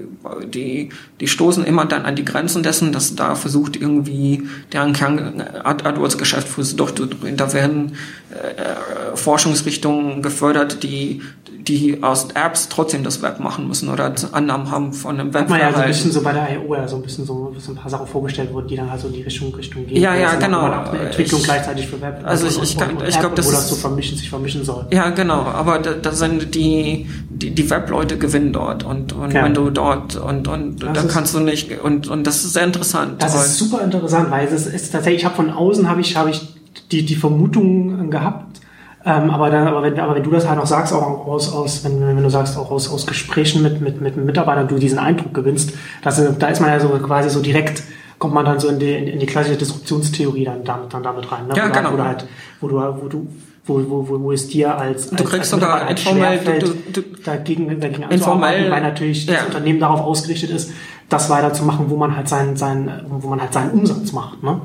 die, 0.45 0.91
die 1.21 1.29
stoßen 1.29 1.65
immer 1.65 1.85
dann 1.87 2.05
an 2.05 2.17
die 2.17 2.25
Grenzen 2.25 2.62
dessen, 2.62 2.93
dass 2.93 3.15
da 3.15 3.35
versucht 3.35 3.77
irgendwie 3.77 4.49
deren 4.73 4.93
Kern 4.93 5.41
Ad- 5.41 5.85
AdWords-Geschäft 5.85 6.49
versucht. 6.49 7.03
Da 7.37 7.53
werden 7.53 7.97
äh, 8.31 9.17
Forschungsrichtungen 9.17 10.23
gefördert, 10.23 10.83
die, 10.83 11.23
die 11.68 12.02
aus 12.02 12.29
Apps 12.35 12.68
trotzdem 12.68 13.02
das 13.02 13.22
Web 13.22 13.40
machen 13.40 13.66
müssen 13.66 13.88
oder 13.88 14.12
Annahmen 14.33 14.70
haben 14.70 14.92
von 14.92 15.18
einem 15.18 15.35
Hat 15.35 15.48
man 15.48 15.59
ja 15.59 15.72
so 15.72 15.79
ein 15.81 15.88
bisschen 15.88 16.12
so 16.12 16.22
bei 16.22 16.33
der 16.33 16.48
I.O. 16.57 16.74
ja 16.74 16.87
so 16.87 16.96
ein 16.96 17.02
bisschen 17.02 17.24
so, 17.26 17.52
ein 17.68 17.74
paar 17.74 17.90
Sachen 17.90 18.07
vorgestellt 18.07 18.52
wurden, 18.52 18.68
die 18.68 18.76
dann 18.76 18.88
halt 18.90 19.00
so 19.00 19.09
in 19.09 19.14
die 19.14 19.22
Richtung, 19.22 19.52
Richtung 19.55 19.85
gehen. 19.87 20.00
Ja, 20.00 20.14
ja, 20.14 20.37
dann 20.37 20.52
genau. 20.52 20.70
Entwicklung 20.92 21.40
Ich- 21.40 21.46
gleichzeitig 21.46 21.88
für 21.88 22.00
Web. 22.00 22.20
Also 22.24 22.46
ich- 22.46 22.62
ich 22.62 22.74
ich 22.76 22.81
App, 22.81 23.20
glaub, 23.20 23.35
das 23.35 23.46
wo 23.48 23.50
das 23.50 23.68
so 23.68 23.74
vermischen, 23.74 24.16
sich 24.16 24.31
vermischen 24.31 24.64
soll. 24.64 24.87
Ja, 24.92 25.11
genau, 25.11 25.40
aber 25.42 25.79
da, 25.81 25.92
da 25.94 26.12
sind 26.12 26.55
die, 26.55 27.09
die, 27.31 27.50
die 27.55 27.70
Webleute 27.70 28.16
gewinnen 28.16 28.52
dort 28.52 28.85
und, 28.85 29.12
und 29.12 29.33
Ja. 29.33 29.44
wenn 29.44 29.55
du 29.55 29.70
dort 29.70 30.16
und, 30.16 30.46
und 30.48 30.83
Das 30.83 30.92
da 30.92 31.00
ist- 31.02 31.12
kannst 31.12 31.35
du 31.35 31.40
nicht 31.40 31.81
und, 31.83 32.09
und 32.09 32.26
das 32.26 32.44
ist 32.44 32.52
sehr 32.52 32.64
interessant. 32.64 33.22
Das 33.22 33.35
ist 33.35 33.59
super 33.59 33.83
interessant, 33.83 34.31
weil 34.31 34.46
es 34.46 34.66
ist 34.66 34.92
tatsächlich, 34.92 35.22
ich 35.22 35.24
habe 35.24 35.35
von 35.37 35.50
außen 35.50 35.88
habe 35.88 36.00
ich, 36.00 36.16
habe 36.16 36.31
ich 36.31 36.55
die, 36.92 37.05
die 37.05 37.16
Vermutung 37.16 38.11
gehabt, 38.11 38.61
ähm, 39.07 39.31
aber, 39.31 39.51
dann, 39.51 39.69
aber, 39.69 39.83
wenn, 39.83 39.99
aber 40.01 40.16
wenn 40.16 40.23
du 40.25 40.31
das 40.33 40.49
halt 40.49 40.59
auch 40.59 40.66
sagst, 40.66 40.92
auch 40.92 41.27
aus, 41.27 41.53
aus 41.53 41.85
wenn, 41.85 42.01
wenn 42.05 42.23
du 42.23 42.29
sagst, 42.29 42.59
auch 42.59 42.71
aus, 42.71 42.90
aus 42.90 43.07
Gesprächen 43.07 43.62
mit, 43.62 43.81
mit, 43.81 44.01
mit 44.01 44.16
Mitarbeitern, 44.16 44.66
du 44.69 44.77
diesen 44.79 44.99
Eindruck 44.99 45.33
gewinnst, 45.33 45.73
dass, 46.03 46.19
äh, 46.19 46.33
da 46.38 46.49
ist 46.49 46.61
man 46.61 46.71
ja 46.71 46.81
so 46.81 46.88
quasi 46.88 47.31
so 47.31 47.40
direkt, 47.40 47.83
kommt 48.19 48.35
man 48.35 48.45
dann 48.45 48.59
so 48.59 48.69
in 48.69 48.79
die, 48.79 48.92
in, 48.92 49.19
die 49.21 49.27
klassische 49.27 49.57
Disruptionstheorie 49.57 50.45
dann 50.45 50.64
damit, 50.64 50.92
dann 50.92 51.03
damit 51.03 51.31
rein. 51.31 51.47
Ne? 51.47 51.55
Ja, 51.57 51.69
wo, 51.69 51.73
genau. 51.73 51.90
Du 51.97 52.03
halt, 52.05 52.27
wo 52.61 52.69
du 52.69 52.81
halt, 52.81 52.95
wo 53.01 53.09
du, 53.09 53.27
wo, 53.66 53.75
wo, 53.88 54.09
wo, 54.09 54.21
wo 54.23 54.33
es 54.33 54.49
dir 54.49 54.77
als, 54.77 55.11
als 55.11 55.23
Du 55.23 55.25
kriegst 55.25 55.53
als 55.53 55.62
sogar 55.62 55.85
Mitarbeiter 55.88 56.55
informell- 56.55 56.59
du- 56.92 57.01
du- 57.03 57.16
dagegen, 57.25 57.81
dagegen 57.81 58.05
Informell- 58.11 58.71
weil 58.71 58.83
natürlich 58.83 59.27
das 59.27 59.37
ja. 59.37 59.45
Unternehmen 59.45 59.81
darauf 59.81 60.01
ausgerichtet 60.01 60.51
ist, 60.51 60.71
das 61.09 61.31
weiterzumachen, 61.31 61.88
wo 61.88 61.97
man 61.97 62.16
halt 62.16 62.29
seinen, 62.29 62.57
seinen, 62.57 62.90
wo 63.09 63.29
man 63.29 63.40
halt 63.40 63.53
seinen 63.53 63.71
Umsatz 63.71 64.12
macht. 64.12 64.42
Ne? 64.42 64.61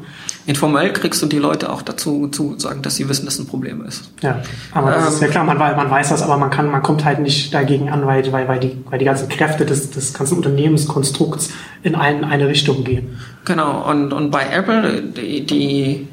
Informell 0.47 0.91
kriegst 0.91 1.21
du 1.21 1.27
die 1.27 1.37
Leute 1.37 1.71
auch 1.71 1.83
dazu 1.83 2.29
zu 2.29 2.57
sagen, 2.57 2.81
dass 2.81 2.95
sie 2.95 3.07
wissen, 3.07 3.25
dass 3.25 3.37
ein 3.37 3.45
Problem 3.45 3.85
ist. 3.85 4.11
Ja, 4.21 4.41
aber 4.71 4.89
das 4.89 5.13
ist 5.13 5.21
Ähm, 5.21 5.27
ja 5.27 5.31
klar, 5.31 5.43
man, 5.43 5.57
man 5.59 5.91
weiß 5.91 6.09
das, 6.09 6.23
aber 6.23 6.37
man 6.37 6.49
kann, 6.49 6.71
man 6.71 6.81
kommt 6.81 7.05
halt 7.05 7.19
nicht 7.19 7.53
dagegen 7.53 7.89
an, 7.89 8.07
weil, 8.07 8.31
weil, 8.31 8.47
weil, 8.47 8.59
die, 8.59 8.83
weil 8.89 8.97
die 8.97 9.05
ganzen 9.05 9.29
Kräfte 9.29 9.65
des, 9.67 9.91
des 9.91 10.13
ganzen 10.15 10.37
Unternehmenskonstrukts 10.37 11.51
in 11.83 11.93
ein, 11.93 12.23
eine 12.23 12.47
Richtung 12.47 12.83
gehen. 12.83 13.19
Genau, 13.45 13.87
und, 13.87 14.11
und 14.11 14.31
bei 14.31 14.47
Apple, 14.47 15.03
die, 15.03 15.45
die 15.45 16.07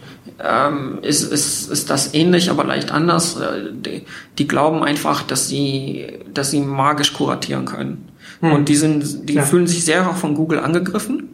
ähm, 0.47 0.99
ist, 1.03 1.23
ist, 1.23 1.71
ist 1.71 1.89
das 1.89 2.13
ähnlich, 2.15 2.51
aber 2.51 2.65
leicht 2.65 2.93
anders. 2.93 3.37
Äh, 3.41 3.73
Die, 3.73 4.05
die 4.37 4.47
glauben 4.47 4.83
einfach, 4.83 5.23
dass 5.23 5.49
sie, 5.49 6.07
dass 6.33 6.51
sie 6.51 6.61
magisch 6.61 7.15
kuratieren 7.15 7.65
können. 7.65 8.08
Hm. 8.41 8.53
Und 8.53 8.69
die 8.69 8.77
sind, 8.77 9.29
die 9.29 9.35
Ja. 9.35 9.43
fühlen 9.43 9.67
sich 9.67 9.85
sehr 9.85 10.09
auch 10.09 10.17
von 10.17 10.35
Google 10.35 10.61
angegriffen. 10.61 11.29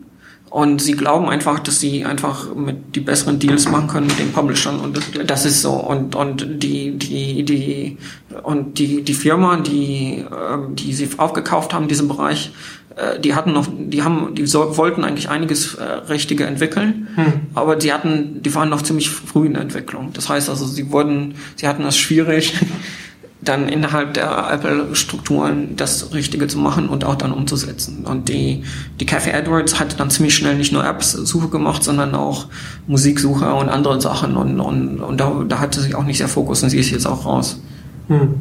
Und 0.51 0.81
sie 0.81 0.93
glauben 0.93 1.29
einfach, 1.29 1.59
dass 1.59 1.81
sie 1.81 2.05
einfach 2.05 2.55
mit 2.55 2.95
die 2.95 3.01
besseren 3.01 3.41
Deals 3.41 3.69
machen 3.69 3.89
können 3.89 4.07
mit 4.07 4.21
den 4.21 4.31
Publishern 4.31 4.79
und 4.79 4.97
das, 4.97 5.05
das 5.27 5.45
ist 5.45 5.63
so 5.63 5.73
und 5.73 6.15
und 6.15 6.63
die 6.63 6.93
die 6.97 7.43
die 7.45 7.99
und 8.45 8.79
die 8.79 9.03
die 9.03 9.15
Firma, 9.15 9.57
die 9.57 10.23
ähm, 10.31 10.77
die 10.77 10.93
sie 10.93 11.09
aufgekauft 11.17 11.75
haben, 11.75 11.89
diesen 11.89 12.07
Bereich, 12.07 12.53
äh, 12.95 13.19
die 13.19 13.35
hatten 13.35 13.53
noch, 13.53 13.67
die 13.69 14.05
haben, 14.05 14.37
die 14.37 14.47
so, 14.47 14.77
wollten 14.77 15.03
eigentlich 15.03 15.29
einiges 15.29 15.75
äh, 15.75 15.83
Richtige 16.09 16.45
entwickeln, 16.45 17.09
Hm. 17.17 17.33
aber 17.55 17.75
die 17.75 17.93
hatten, 17.93 18.41
die 18.41 18.55
waren 18.55 18.69
noch 18.69 18.83
ziemlich 18.83 19.11
früh 19.11 19.47
in 19.47 19.55
der 19.55 19.63
Entwicklung. 19.63 20.11
Das 20.13 20.29
heißt 20.29 20.49
also, 20.49 20.67
sie 20.67 20.93
wurden, 20.93 21.35
sie 21.57 21.67
hatten 21.67 21.83
das 21.83 21.97
schwierig, 21.99 22.55
dann 23.45 23.69
innerhalb 23.69 24.15
der 24.15 24.49
Apple-Strukturen 24.51 25.77
das 25.77 26.13
Richtige 26.13 26.47
zu 26.49 26.59
machen 26.59 26.89
und 26.89 27.05
auch 27.05 27.15
dann 27.15 27.33
umzusetzen. 27.33 28.05
Und 28.05 28.29
die, 28.29 28.65
die 29.01 29.07
Cafe 29.07 29.33
Edwards 29.33 29.79
hat 29.79 30.01
dann 30.01 30.11
ziemlich 30.11 30.35
schnell 30.35 30.57
nicht 30.57 30.73
nur 30.73 30.85
Apps-Suche 30.85 31.49
gemacht, 31.49 31.85
sondern 31.85 32.15
auch 32.15 32.47
Musiksuche 32.87 33.53
und 33.55 33.69
andere 33.69 34.01
Sachen. 34.01 34.37
Und, 34.37 34.61
und, 34.61 35.01
und 35.01 35.21
da, 35.21 35.45
da 35.47 35.61
hatte 35.61 35.81
sie 35.81 35.95
auch 35.95 36.05
nicht 36.05 36.19
sehr 36.19 36.29
Fokus 36.29 36.63
und 36.63 36.71
sie 36.71 36.79
ist 36.79 36.91
jetzt 36.91 37.07
auch 37.07 37.27
raus. 37.27 37.61
Hm. 38.09 38.35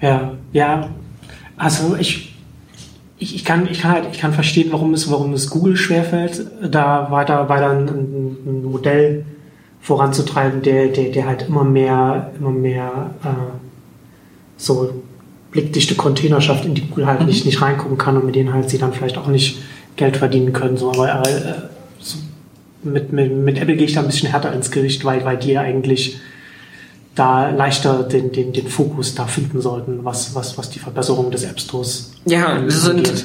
Ja, 0.00 0.32
ja. 0.52 0.88
Also 1.56 1.96
ich, 1.96 2.34
ich, 3.18 3.34
ich 3.34 3.44
kann, 3.44 3.66
ich 3.70 3.80
kann 3.80 3.92
halt, 3.92 4.04
ich 4.12 4.18
kann 4.18 4.32
verstehen, 4.32 4.68
warum 4.72 4.92
es, 4.94 5.10
warum 5.10 5.32
es 5.32 5.48
Google 5.50 5.76
schwerfällt, 5.76 6.46
da 6.62 7.10
weiter, 7.10 7.48
weiter 7.48 7.70
ein, 7.70 7.88
ein 7.88 8.62
Modell 8.64 9.24
voranzutreiben, 9.86 10.62
der, 10.62 10.88
der, 10.88 11.10
der 11.12 11.26
halt 11.26 11.42
immer 11.48 11.62
mehr, 11.62 12.32
immer 12.40 12.50
mehr 12.50 13.10
äh, 13.22 13.28
so 14.56 14.90
blickdichte 15.52 15.94
Container 15.94 16.40
schafft, 16.40 16.64
in 16.64 16.74
die 16.74 16.82
Google 16.88 17.06
halt 17.06 17.20
Mhm. 17.20 17.26
nicht, 17.26 17.46
nicht 17.46 17.62
reingucken 17.62 17.96
kann 17.96 18.16
und 18.16 18.26
mit 18.26 18.34
denen 18.34 18.52
halt 18.52 18.68
sie 18.68 18.78
dann 18.78 18.92
vielleicht 18.92 19.16
auch 19.16 19.28
nicht 19.28 19.60
Geld 19.94 20.16
verdienen 20.16 20.52
können. 20.52 20.76
So, 20.76 20.90
aber 20.90 21.28
äh, 21.28 21.54
so 22.00 22.18
mit, 22.82 23.12
mit, 23.12 23.32
mit 23.32 23.58
Apple 23.58 23.76
gehe 23.76 23.86
ich 23.86 23.92
da 23.92 24.00
ein 24.00 24.06
bisschen 24.06 24.28
härter 24.28 24.52
ins 24.52 24.72
Gericht, 24.72 25.04
weil, 25.04 25.24
weil 25.24 25.36
die 25.36 25.52
ja 25.52 25.60
eigentlich 25.60 26.18
da 27.14 27.50
leichter 27.50 28.02
den, 28.02 28.32
den, 28.32 28.52
den 28.52 28.66
Fokus 28.66 29.14
da 29.14 29.26
finden 29.26 29.60
sollten, 29.60 30.04
was, 30.04 30.34
was, 30.34 30.58
was 30.58 30.68
die 30.68 30.80
Verbesserung 30.80 31.30
des 31.30 31.44
App 31.44 31.60
Stores 31.60 32.10
Ja, 32.26 32.60
sind. 32.66 33.24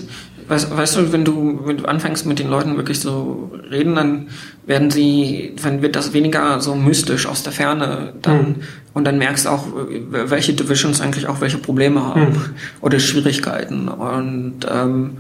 Weißt, 0.52 0.76
weißt 0.78 0.98
du, 0.98 1.12
wenn 1.14 1.24
du, 1.26 1.62
wenn 1.66 1.78
du 1.78 1.86
anfängst 1.86 2.26
mit 2.26 2.38
den 2.40 2.50
Leuten 2.50 2.76
wirklich 2.76 3.00
so 3.00 3.52
reden, 3.72 3.96
dann 3.96 4.28
werden 4.68 4.92
sie, 4.92 5.56
dann 5.64 5.82
wird 5.82 5.96
das 5.96 6.14
weniger 6.14 6.60
so 6.60 6.76
mystisch 6.76 7.26
aus 7.26 7.42
der 7.44 7.54
Ferne, 7.54 8.14
dann, 8.22 8.38
Mhm. 8.38 8.56
und 8.94 9.06
dann 9.06 9.18
merkst 9.18 9.46
du 9.46 9.50
auch, 9.50 9.66
welche 10.12 10.54
Divisions 10.54 11.02
eigentlich 11.02 11.28
auch 11.28 11.42
welche 11.42 11.58
Probleme 11.58 12.04
haben 12.06 12.22
Mhm. 12.22 12.42
oder 12.82 13.00
Schwierigkeiten 13.00 13.88
und, 13.88 14.60
ähm, 14.70 15.18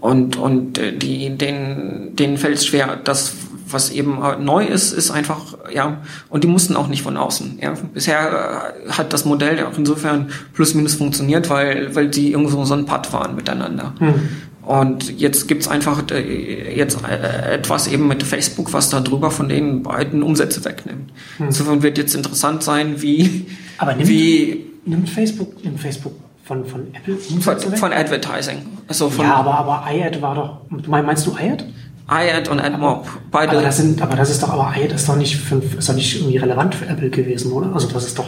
und, 0.00 0.36
und 0.36 0.80
die, 1.02 1.36
denen, 1.36 2.16
denen 2.16 2.38
fällt 2.38 2.56
es 2.56 2.66
schwer, 2.66 2.98
das, 3.04 3.34
was 3.68 3.90
eben 3.90 4.18
neu 4.40 4.64
ist, 4.64 4.92
ist 4.92 5.10
einfach, 5.12 5.56
ja, 5.72 5.98
und 6.28 6.42
die 6.42 6.48
mussten 6.48 6.74
auch 6.74 6.88
nicht 6.88 7.02
von 7.02 7.16
außen. 7.16 7.58
Ja. 7.62 7.74
Bisher 7.94 8.72
hat 8.88 9.12
das 9.12 9.24
Modell 9.24 9.58
ja 9.58 9.68
auch 9.68 9.78
insofern 9.78 10.30
plus 10.54 10.74
minus 10.74 10.94
funktioniert, 10.94 11.48
weil, 11.50 11.94
weil 11.94 12.08
die 12.08 12.32
irgendwo 12.32 12.64
so 12.64 12.74
ein 12.74 12.86
Patt 12.86 13.12
waren 13.12 13.36
miteinander. 13.36 13.92
Hm. 14.00 14.14
Und 14.62 15.18
jetzt 15.18 15.48
gibt's 15.48 15.68
einfach 15.68 16.02
äh, 16.10 16.76
jetzt 16.76 16.98
äh, 17.02 17.54
etwas 17.54 17.88
eben 17.88 18.06
mit 18.08 18.22
Facebook, 18.22 18.72
was 18.72 18.90
da 18.90 19.00
drüber 19.00 19.30
von 19.30 19.48
den 19.48 19.82
beiden 19.82 20.22
Umsätze 20.22 20.64
wegnimmt. 20.64 21.10
Insofern 21.38 21.82
wird 21.82 21.98
jetzt 21.98 22.14
interessant 22.14 22.62
sein, 22.62 23.00
wie, 23.00 23.24
Hm. 23.24 23.46
Aber 23.78 23.94
nimmt, 23.94 24.08
wie 24.08 24.66
nimmt 24.84 25.08
Facebook, 25.08 25.64
nimmt 25.64 25.80
Facebook 25.80 26.12
von, 26.44 26.66
von 26.66 26.94
Apple 26.94 27.16
von, 27.16 27.36
Umsätze 27.36 27.72
weg? 27.72 27.78
von 27.78 27.92
Advertising. 27.92 28.58
Also 28.86 29.08
von 29.08 29.24
ja, 29.24 29.36
aber, 29.36 29.54
aber 29.54 29.84
iAd 29.92 30.20
war 30.20 30.34
doch, 30.34 30.88
meinst 30.88 31.26
du 31.26 31.36
iAd? 31.36 31.64
iAd 32.10 32.48
und 32.48 32.60
AdMob. 32.60 33.08
Beide. 33.30 33.52
Aber 33.52 33.62
das 33.62 33.78
sind, 33.78 34.02
aber 34.02 34.16
das 34.16 34.30
ist 34.30 34.42
doch, 34.42 34.50
aber 34.50 34.74
iAd 34.76 34.92
ist 34.92 35.08
doch 35.08 35.16
nicht, 35.16 35.36
für, 35.36 35.56
ist 35.56 35.88
doch 35.88 35.94
nicht 35.94 36.16
irgendwie 36.16 36.36
relevant 36.36 36.74
für 36.74 36.86
Apple 36.86 37.08
gewesen, 37.08 37.52
oder? 37.52 37.72
Also 37.72 37.88
das 37.88 38.04
ist 38.04 38.18
doch, 38.18 38.26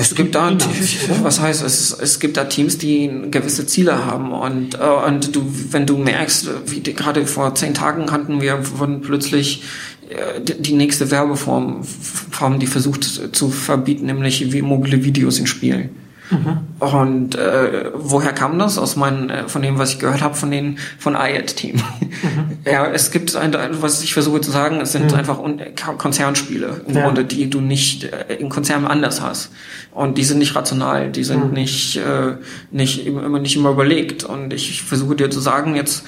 Es 0.00 0.14
gibt 0.14 0.34
da, 0.34 0.48
oder? 0.48 0.64
was 1.22 1.40
heißt 1.40 1.62
es? 1.62 1.92
Es 1.92 2.20
gibt 2.20 2.36
da 2.38 2.44
Teams, 2.44 2.78
die 2.78 3.10
gewisse 3.30 3.66
Ziele 3.66 4.06
haben 4.06 4.32
und, 4.32 4.74
äh, 4.74 5.06
und 5.06 5.36
du, 5.36 5.44
wenn 5.70 5.84
du 5.84 5.98
merkst, 5.98 6.48
wie 6.66 6.80
die, 6.80 6.94
gerade 6.94 7.26
vor 7.26 7.54
zehn 7.54 7.74
Tagen 7.74 8.10
hatten 8.10 8.40
wir, 8.40 8.78
wurden 8.78 9.02
plötzlich 9.02 9.62
äh, 10.08 10.40
die, 10.40 10.60
die 10.60 10.72
nächste 10.72 11.10
Werbeform, 11.10 11.84
Form, 11.84 12.58
die 12.58 12.66
versucht 12.66 13.04
zu 13.36 13.50
verbieten, 13.50 14.06
nämlich 14.06 14.52
wie 14.52 14.62
mobile 14.62 15.04
Videos 15.04 15.38
in 15.38 15.46
Spielen. 15.46 15.90
Und 16.78 17.34
äh, 17.34 17.90
woher 17.94 18.32
kam 18.32 18.58
das? 18.58 18.78
Aus 18.78 18.96
meinen, 18.96 19.30
äh, 19.30 19.48
von 19.48 19.62
dem, 19.62 19.78
was 19.78 19.92
ich 19.92 19.98
gehört 19.98 20.22
habe, 20.22 20.34
von 20.34 20.50
den 20.50 20.78
von 20.98 21.14
IAD-Team. 21.14 21.82
Ja, 22.70 22.86
es 22.86 23.10
gibt 23.10 23.34
ein, 23.36 23.56
was 23.80 24.02
ich 24.02 24.12
versuche 24.12 24.40
zu 24.42 24.50
sagen, 24.50 24.80
es 24.82 24.92
sind 24.92 25.14
einfach 25.14 25.38
un 25.38 25.60
Konzernspiele 25.96 26.82
im 26.86 26.94
Ja. 26.94 27.04
Grunde, 27.06 27.24
die 27.24 27.48
du 27.48 27.60
nicht 27.62 28.04
äh, 28.04 28.34
in 28.38 28.50
Konzernen 28.50 28.86
anders 28.86 29.22
hast. 29.22 29.50
Und 29.92 30.18
die 30.18 30.24
sind 30.24 30.38
nicht 30.38 30.54
rational, 30.54 31.10
die 31.10 31.24
sind 31.24 31.46
Mhm. 31.48 31.52
nicht, 31.54 31.96
äh, 31.96 32.34
nicht 32.70 33.06
immer 33.06 33.38
nicht 33.38 33.56
immer 33.56 33.70
überlegt. 33.70 34.24
Und 34.24 34.52
ich 34.52 34.82
versuche 34.82 35.16
dir 35.16 35.30
zu 35.30 35.40
sagen, 35.40 35.74
jetzt, 35.74 36.04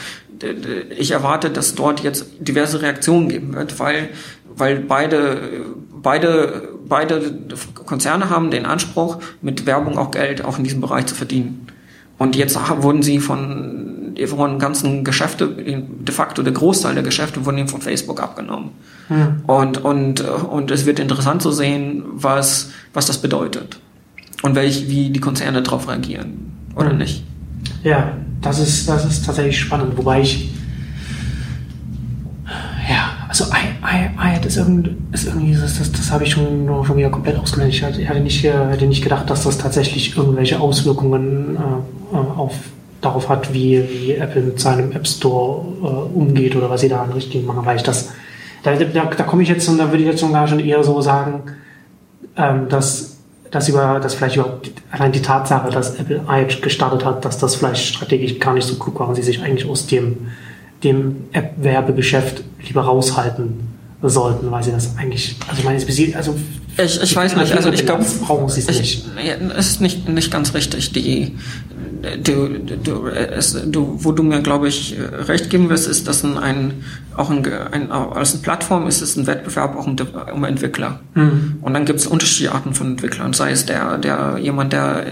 ich 0.98 1.12
erwarte, 1.12 1.48
dass 1.50 1.74
dort 1.74 2.00
jetzt 2.00 2.26
diverse 2.38 2.82
Reaktionen 2.82 3.28
geben 3.28 3.54
wird, 3.54 3.78
weil, 3.78 4.11
weil 4.56 4.80
beide, 4.80 5.64
beide, 6.02 6.68
beide 6.86 7.38
Konzerne 7.74 8.30
haben 8.30 8.50
den 8.50 8.66
Anspruch, 8.66 9.18
mit 9.40 9.66
Werbung 9.66 9.98
auch 9.98 10.10
Geld 10.10 10.44
auch 10.44 10.58
in 10.58 10.64
diesem 10.64 10.80
Bereich 10.80 11.06
zu 11.06 11.14
verdienen. 11.14 11.66
Und 12.18 12.36
jetzt 12.36 12.56
wurden 12.82 13.02
sie 13.02 13.18
von, 13.18 14.14
wurden 14.16 14.58
ganzen 14.58 15.02
Geschäfte, 15.02 15.48
de 15.48 16.14
facto 16.14 16.42
der 16.42 16.52
Großteil 16.52 16.94
der 16.94 17.02
Geschäfte 17.02 17.44
wurden 17.44 17.58
ihm 17.58 17.68
von 17.68 17.80
Facebook 17.80 18.22
abgenommen. 18.22 18.70
Mhm. 19.08 19.42
Und, 19.46 19.84
und, 19.84 20.20
und 20.20 20.70
es 20.70 20.86
wird 20.86 21.00
interessant 21.00 21.42
zu 21.42 21.50
sehen, 21.50 22.04
was, 22.12 22.70
was 22.94 23.06
das 23.06 23.18
bedeutet. 23.18 23.80
Und 24.42 24.54
welch, 24.54 24.88
wie 24.88 25.10
die 25.10 25.20
Konzerne 25.20 25.62
darauf 25.62 25.88
reagieren, 25.88 26.52
oder 26.76 26.92
mhm. 26.92 26.98
nicht? 26.98 27.24
Ja, 27.82 28.16
das 28.40 28.58
ist, 28.58 28.88
das 28.88 29.04
ist 29.04 29.24
tatsächlich 29.24 29.58
spannend, 29.58 29.96
wobei 29.96 30.20
ich, 30.20 30.50
also 33.33 33.47
iHead 33.51 34.45
ist, 34.45 34.59
irgend, 34.59 34.90
ist 35.11 35.27
irgendwie, 35.27 35.55
das, 35.55 35.79
das, 35.79 35.90
das 35.90 36.12
habe 36.12 36.25
ich 36.25 36.33
schon, 36.33 36.68
schon 36.85 36.97
wieder 36.99 37.09
komplett 37.09 37.38
ausgelernt. 37.38 37.73
Ich 37.73 37.83
hatte 37.83 38.21
nicht, 38.21 38.45
hätte 38.45 38.85
nicht 38.85 39.03
gedacht, 39.03 39.31
dass 39.31 39.45
das 39.45 39.57
tatsächlich 39.57 40.14
irgendwelche 40.14 40.61
Auswirkungen 40.61 41.57
äh, 41.57 42.16
auf, 42.16 42.53
darauf 43.01 43.31
hat, 43.31 43.55
wie, 43.55 43.83
wie 43.88 44.12
Apple 44.16 44.42
mit 44.42 44.61
seinem 44.61 44.92
App 44.92 45.07
Store 45.07 45.64
äh, 45.83 45.87
umgeht 46.14 46.55
oder 46.57 46.68
was 46.68 46.83
sie 46.83 46.90
da 46.90 47.03
an 47.03 47.12
Richtlinien 47.12 47.47
machen, 47.47 47.64
weil 47.64 47.77
ich 47.77 47.83
das, 47.83 48.11
da, 48.64 48.75
da, 48.75 49.05
da 49.07 49.25
komme 49.25 49.42
ich 49.42 49.49
jetzt 49.49 49.66
und 49.66 49.79
da 49.79 49.90
würde 49.90 50.03
ich 50.03 50.11
jetzt 50.11 50.21
schon 50.21 50.47
schon 50.47 50.61
eher 50.61 50.85
so 50.85 51.01
sagen, 51.01 51.45
ähm, 52.37 52.68
dass 52.68 53.16
dass 53.51 53.68
über, 53.68 53.99
dass 54.01 54.14
vielleicht 54.14 54.37
überhaupt 54.37 54.71
allein 54.90 55.12
die 55.12 55.23
Tatsache, 55.23 55.71
dass 55.71 55.97
Apple 55.97 56.23
iEdge 56.29 56.61
gestartet 56.61 57.05
hat, 57.05 57.25
dass 57.25 57.38
das 57.38 57.57
vielleicht 57.57 57.85
strategisch 57.85 58.38
gar 58.38 58.53
nicht 58.53 58.66
so 58.66 58.77
klug 58.77 59.01
war 59.01 59.09
und 59.09 59.14
sie 59.14 59.23
sich 59.23 59.42
eigentlich 59.42 59.68
aus 59.68 59.87
dem, 59.87 60.29
dem 60.85 61.25
App-Werbegeschäft 61.33 62.45
lieber 62.66 62.83
raushalten 62.83 63.72
sollten, 64.03 64.51
weil 64.51 64.62
sie 64.62 64.72
das 64.72 64.96
eigentlich, 64.96 65.37
also 65.46 65.59
ich 65.59 65.64
meine, 65.64 65.79
es 65.79 66.16
also 66.16 66.35
ich, 66.77 67.03
ich 67.03 67.16
weiß 67.16 67.37
nicht, 67.37 67.53
also 67.53 67.70
ich 67.70 67.85
glaube, 67.85 68.05
brauchen 68.25 68.48
sie 68.48 68.61
es 68.61 68.68
nicht. 68.79 69.05
Es 69.57 69.66
ist 69.66 69.81
nicht, 69.81 70.09
nicht 70.09 70.31
ganz 70.31 70.55
richtig. 70.55 70.92
Die, 70.92 71.37
du, 72.22 72.48
du, 72.48 73.07
es, 73.09 73.57
du, 73.66 73.98
wo 73.98 74.12
du 74.12 74.22
mir, 74.22 74.40
glaube 74.40 74.68
ich, 74.68 74.96
recht 75.29 75.51
geben 75.51 75.68
wirst, 75.68 75.87
ist, 75.87 76.09
dass 76.09 76.25
ein, 76.25 76.38
ein 76.38 76.83
auch 77.14 77.29
ein, 77.31 77.44
ein, 77.72 77.90
als 77.90 78.33
eine 78.33 78.42
Plattform 78.42 78.87
ist 78.87 79.03
es 79.03 79.16
ein 79.16 79.27
Wettbewerb 79.27 79.77
auch 79.77 79.87
um, 79.87 79.96
um 80.33 80.44
Entwickler. 80.44 81.01
Mhm. 81.14 81.59
Und 81.61 81.75
dann 81.75 81.85
gibt 81.85 82.01
es 82.01 82.07
unterschiedliche 82.07 82.53
Arten 82.53 82.72
von 82.72 82.92
Entwicklern, 82.92 83.35
sei 83.35 83.51
es 83.51 83.66
der, 83.66 83.98
der 83.98 84.38
jemand, 84.40 84.72
der 84.72 85.05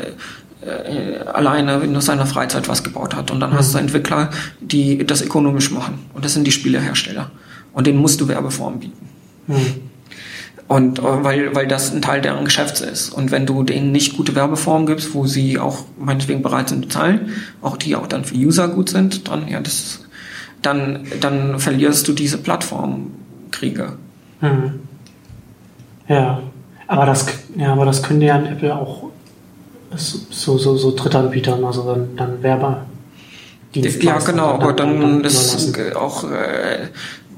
äh, 0.62 1.18
alleine 1.32 1.80
in 1.80 1.98
seiner 2.00 2.26
Freizeit 2.26 2.68
was 2.68 2.82
gebaut 2.82 3.14
hat. 3.14 3.30
Und 3.30 3.40
dann 3.40 3.50
mhm. 3.50 3.54
hast 3.54 3.74
du 3.74 3.78
Entwickler, 3.78 4.30
die 4.60 5.06
das 5.06 5.22
ökonomisch 5.22 5.70
machen. 5.70 5.98
Und 6.14 6.24
das 6.24 6.34
sind 6.34 6.46
die 6.46 6.52
Spielehersteller. 6.52 7.30
Und 7.72 7.86
denen 7.86 7.98
musst 7.98 8.20
du 8.20 8.28
Werbeformen 8.28 8.80
bieten. 8.80 9.08
Mhm. 9.46 9.74
Und 10.68 11.00
äh, 11.00 11.02
weil, 11.02 11.54
weil 11.54 11.66
das 11.66 11.92
ein 11.92 12.02
Teil 12.02 12.20
deren 12.20 12.44
Geschäfts 12.44 12.80
ist. 12.80 13.10
Und 13.10 13.32
wenn 13.32 13.44
du 13.44 13.62
denen 13.62 13.90
nicht 13.90 14.16
gute 14.16 14.34
Werbeformen 14.36 14.86
gibst, 14.86 15.14
wo 15.14 15.26
sie 15.26 15.58
auch 15.58 15.84
meinetwegen 15.98 16.42
bereit 16.42 16.68
sind 16.68 16.84
zu 16.84 16.88
zahlen, 16.90 17.30
auch 17.60 17.76
die 17.76 17.96
auch 17.96 18.06
dann 18.06 18.24
für 18.24 18.36
User 18.36 18.68
gut 18.68 18.88
sind, 18.88 19.28
dann, 19.28 19.48
ja, 19.48 19.60
das, 19.60 20.04
dann, 20.62 21.06
dann 21.20 21.58
verlierst 21.58 22.06
du 22.06 22.12
diese 22.12 22.38
Plattformkriege. 22.38 23.94
Hm. 24.40 24.80
Ja. 26.06 26.42
Aber 26.86 27.06
das, 27.06 27.26
ja, 27.56 27.72
aber 27.72 27.84
das 27.84 28.02
können 28.02 28.20
ja 28.20 28.36
in 28.36 28.46
Apple 28.46 28.74
auch 28.74 29.09
so, 29.96 30.58
so, 30.58 30.76
so 30.76 30.94
Drittanbietern, 30.94 31.64
also 31.64 31.82
dann, 31.82 32.16
dann 32.16 32.42
Werber. 32.42 32.86
Ja, 33.72 34.18
genau, 34.18 34.48
aber 34.48 34.72
dann 34.72 35.22
ist 35.22 35.78
auch 35.94 36.24
äh, 36.24 36.88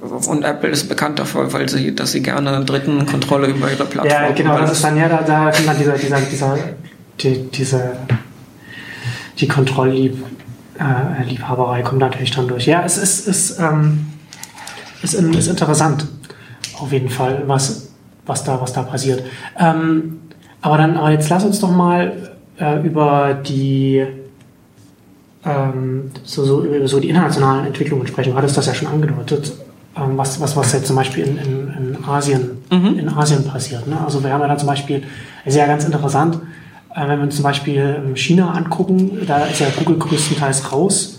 und 0.02 0.44
Apple 0.44 0.68
ist 0.70 0.88
bekannt 0.88 1.18
dafür, 1.18 1.52
weil 1.52 1.68
sie, 1.68 1.94
dass 1.94 2.12
sie 2.12 2.22
gerne 2.22 2.64
Dritten 2.64 3.04
Kontrolle 3.06 3.48
über 3.48 3.70
ihre 3.70 3.84
Plattform 3.84 4.10
haben. 4.10 4.30
Ja, 4.30 4.34
genau, 4.34 4.56
das 4.58 4.72
ist 4.72 4.82
dann 4.82 4.96
ja, 4.96 5.06
da, 5.08 5.22
da 5.22 5.50
kommt 5.50 5.68
dann 5.68 5.76
dieser, 5.78 5.92
dieser, 5.92 6.18
dieser, 6.20 6.58
die, 7.20 7.50
diese, 7.50 7.92
die 9.38 9.46
Kontrollliebhaberei 9.46 11.80
äh, 11.80 11.82
kommt 11.82 12.00
natürlich 12.00 12.30
dann 12.32 12.48
durch. 12.48 12.66
Ja, 12.66 12.82
es 12.84 12.98
ist, 12.98 13.28
ist, 13.28 13.60
ähm, 13.60 14.06
ist, 15.02 15.14
ist 15.14 15.46
interessant, 15.46 16.08
auf 16.78 16.92
jeden 16.92 17.08
Fall, 17.08 17.44
was, 17.46 17.90
was 18.26 18.42
da, 18.42 18.60
was 18.60 18.72
da 18.72 18.82
passiert. 18.82 19.22
Ähm, 19.56 20.18
aber 20.62 20.78
dann, 20.78 20.96
aber 20.96 21.12
jetzt 21.12 21.28
lass 21.28 21.44
uns 21.44 21.60
doch 21.60 21.70
mal 21.70 22.31
äh, 22.58 22.86
über 22.86 23.34
die, 23.34 24.04
ähm, 25.44 26.10
so, 26.24 26.44
so, 26.44 26.64
über 26.64 26.86
so 26.88 27.00
die 27.00 27.08
internationalen 27.08 27.66
Entwicklungen 27.66 28.06
sprechen. 28.06 28.30
Du 28.32 28.36
hattest 28.36 28.56
das 28.56 28.66
ja 28.66 28.74
schon 28.74 28.88
angedeutet. 28.88 29.52
Ähm, 29.94 30.16
was, 30.16 30.40
was, 30.40 30.56
was 30.56 30.72
jetzt 30.72 30.86
zum 30.86 30.96
Beispiel 30.96 31.24
in, 31.24 31.36
in, 31.36 31.94
in 31.96 32.04
Asien, 32.04 32.62
mhm. 32.70 32.98
in 32.98 33.08
Asien 33.10 33.44
passiert. 33.44 33.86
Ne? 33.86 33.98
Also 34.02 34.24
wir 34.24 34.32
haben 34.32 34.40
ja 34.40 34.48
da 34.48 34.56
zum 34.56 34.68
Beispiel, 34.68 35.02
ist 35.44 35.54
ja 35.54 35.66
ganz 35.66 35.84
interessant, 35.84 36.38
äh, 36.94 37.08
wenn 37.08 37.18
wir 37.18 37.24
uns 37.24 37.36
zum 37.36 37.42
Beispiel 37.42 38.12
China 38.14 38.52
angucken, 38.52 39.18
da 39.26 39.44
ist 39.44 39.60
ja 39.60 39.66
Google 39.76 39.98
größtenteils 39.98 40.72
raus. 40.72 41.18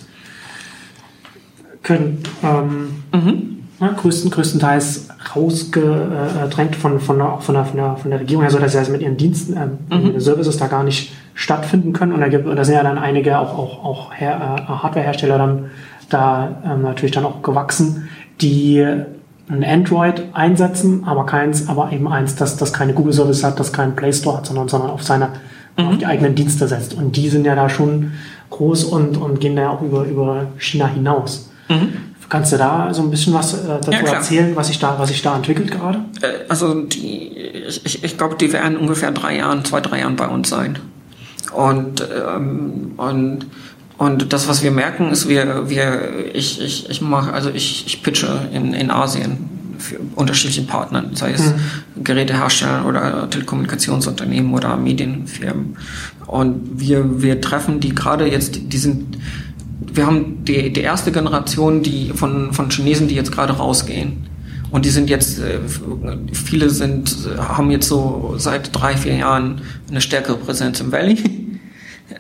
Können, 1.84 2.24
ähm, 2.42 3.04
mhm. 3.14 3.60
ja, 3.80 3.90
größten, 3.90 4.32
größtenteils 4.32 5.10
rausgedrängt 5.36 6.76
von, 6.76 7.00
von, 7.00 7.22
auch 7.22 7.42
von, 7.42 7.56
der, 7.56 7.66
von, 7.66 7.78
der, 7.78 7.98
von 7.98 8.10
der 8.10 8.22
Regierung 8.22 8.44
her, 8.44 8.52
so 8.52 8.58
dass 8.58 8.72
sie 8.72 8.78
also 8.78 8.92
mit 8.92 9.02
ihren 9.02 9.18
Diensten, 9.18 9.56
äh, 9.56 9.96
mhm. 9.96 10.20
Services 10.20 10.58
da 10.58 10.68
gar 10.68 10.84
nicht 10.84 11.14
stattfinden 11.34 11.94
können. 11.94 12.14
Und 12.14 12.22
da, 12.22 12.28
gibt, 12.28 12.48
da 12.48 12.64
sind 12.64 12.76
ja 12.76 12.84
dann 12.84 12.98
einige 12.98 13.40
auch, 13.40 13.58
auch, 13.58 13.84
auch 13.84 14.14
äh, 14.14 14.26
Hardwarehersteller 14.26 15.38
dann 15.38 15.72
da 16.10 16.62
ähm, 16.66 16.82
natürlich 16.84 17.12
dann 17.12 17.26
auch 17.26 17.42
gewachsen, 17.42 18.10
die 18.42 18.86
ein 19.50 19.64
Android 19.64 20.24
einsetzen, 20.34 21.04
aber 21.06 21.26
keins, 21.26 21.68
aber 21.68 21.92
eben 21.92 22.08
eins, 22.08 22.36
das, 22.36 22.58
das 22.58 22.72
keine 22.72 22.94
Google 22.94 23.14
Service 23.14 23.44
hat, 23.44 23.60
das 23.60 23.74
keinen 23.74 23.96
Play 23.96 24.14
Store 24.14 24.38
hat, 24.38 24.46
sondern, 24.46 24.70
sondern 24.70 24.90
auf 24.90 25.04
seine, 25.04 25.30
mhm. 25.78 25.88
auf 25.88 25.98
die 25.98 26.06
eigenen 26.06 26.36
Dienste 26.36 26.68
setzt. 26.68 26.94
Und 26.94 27.16
die 27.16 27.30
sind 27.30 27.46
ja 27.46 27.56
da 27.56 27.70
schon 27.70 28.14
groß 28.50 28.86
und, 28.86 29.18
und 29.18 29.40
gehen 29.40 29.56
da 29.56 29.70
auch 29.70 29.82
über, 29.82 30.06
über 30.06 30.48
China 30.58 30.88
hinaus. 30.88 31.50
Mhm. 31.70 31.94
Kannst 32.30 32.52
du 32.52 32.58
da 32.58 32.92
so 32.94 33.04
ein 33.04 33.12
bisschen 33.12 33.34
was 33.34 33.54
äh, 33.54 33.68
dazu 33.68 33.92
ja, 33.92 34.14
erzählen, 34.14 34.56
was 34.56 34.68
sich 34.68 34.80
da, 34.80 34.96
was 34.98 35.10
sich 35.10 35.22
da 35.22 35.36
entwickelt 35.36 35.70
gerade? 35.70 36.00
Äh, 36.22 36.50
also 36.50 36.82
die, 36.82 37.32
ich, 37.68 38.04
ich 38.04 38.18
glaube, 38.18 38.36
die 38.36 38.52
werden 38.54 38.78
ungefähr 38.78 39.12
drei 39.12 39.38
Jahren, 39.38 39.64
zwei, 39.66 39.82
drei 39.82 40.00
Jahren 40.00 40.16
bei 40.16 40.28
uns 40.28 40.50
sein. 40.50 40.80
Und, 41.52 42.02
ähm, 42.02 42.94
und 42.98 43.46
und 43.98 44.34
das, 44.34 44.48
was 44.48 44.64
wir 44.64 44.72
merken, 44.72 45.12
ist, 45.12 45.30
wir, 45.30 45.70
wir, 45.70 46.34
ich, 46.34 46.60
ich, 46.60 46.90
ich 46.90 47.02
mache, 47.02 47.32
also 47.32 47.50
ich, 47.50 47.86
ich 47.86 48.02
pitche 48.02 48.50
in, 48.52 48.74
in 48.74 48.90
Asien 48.92 49.50
für 49.78 49.98
unterschiedliche 50.16 50.64
Partner, 50.64 51.06
sei 51.14 51.32
es 51.32 51.42
mhm. 51.46 52.04
Gerätehersteller 52.04 52.86
oder 52.86 53.30
Telekommunikationsunternehmen 53.30 54.54
oder 54.54 54.76
Medienfirmen. 54.78 55.78
Und 56.26 56.80
wir, 56.80 57.22
wir 57.22 57.40
treffen 57.40 57.80
die 57.80 57.94
gerade 57.94 58.30
jetzt, 58.30 58.60
die 58.62 58.78
sind, 58.78 59.18
wir 59.94 60.06
haben 60.06 60.44
die, 60.44 60.74
die 60.74 60.82
erste 60.82 61.12
Generation, 61.12 61.84
die 61.84 62.12
von, 62.16 62.54
von 62.54 62.70
Chinesen, 62.70 63.08
die 63.08 63.16
jetzt 63.16 63.32
gerade 63.32 63.54
rausgehen. 63.54 64.26
Und 64.74 64.86
die 64.86 64.90
sind 64.90 65.08
jetzt, 65.08 65.38
äh, 65.38 65.60
viele 66.34 66.72
sind, 66.72 67.16
haben 67.38 67.70
jetzt 67.70 67.88
so 67.88 68.34
seit 68.38 68.76
drei, 68.76 68.98
vier 68.98 69.14
Jahren 69.14 69.62
eine 69.88 70.02
stärkere 70.02 70.36
Präsenz 70.36 70.80
im 70.80 70.92
Valley 70.92 71.20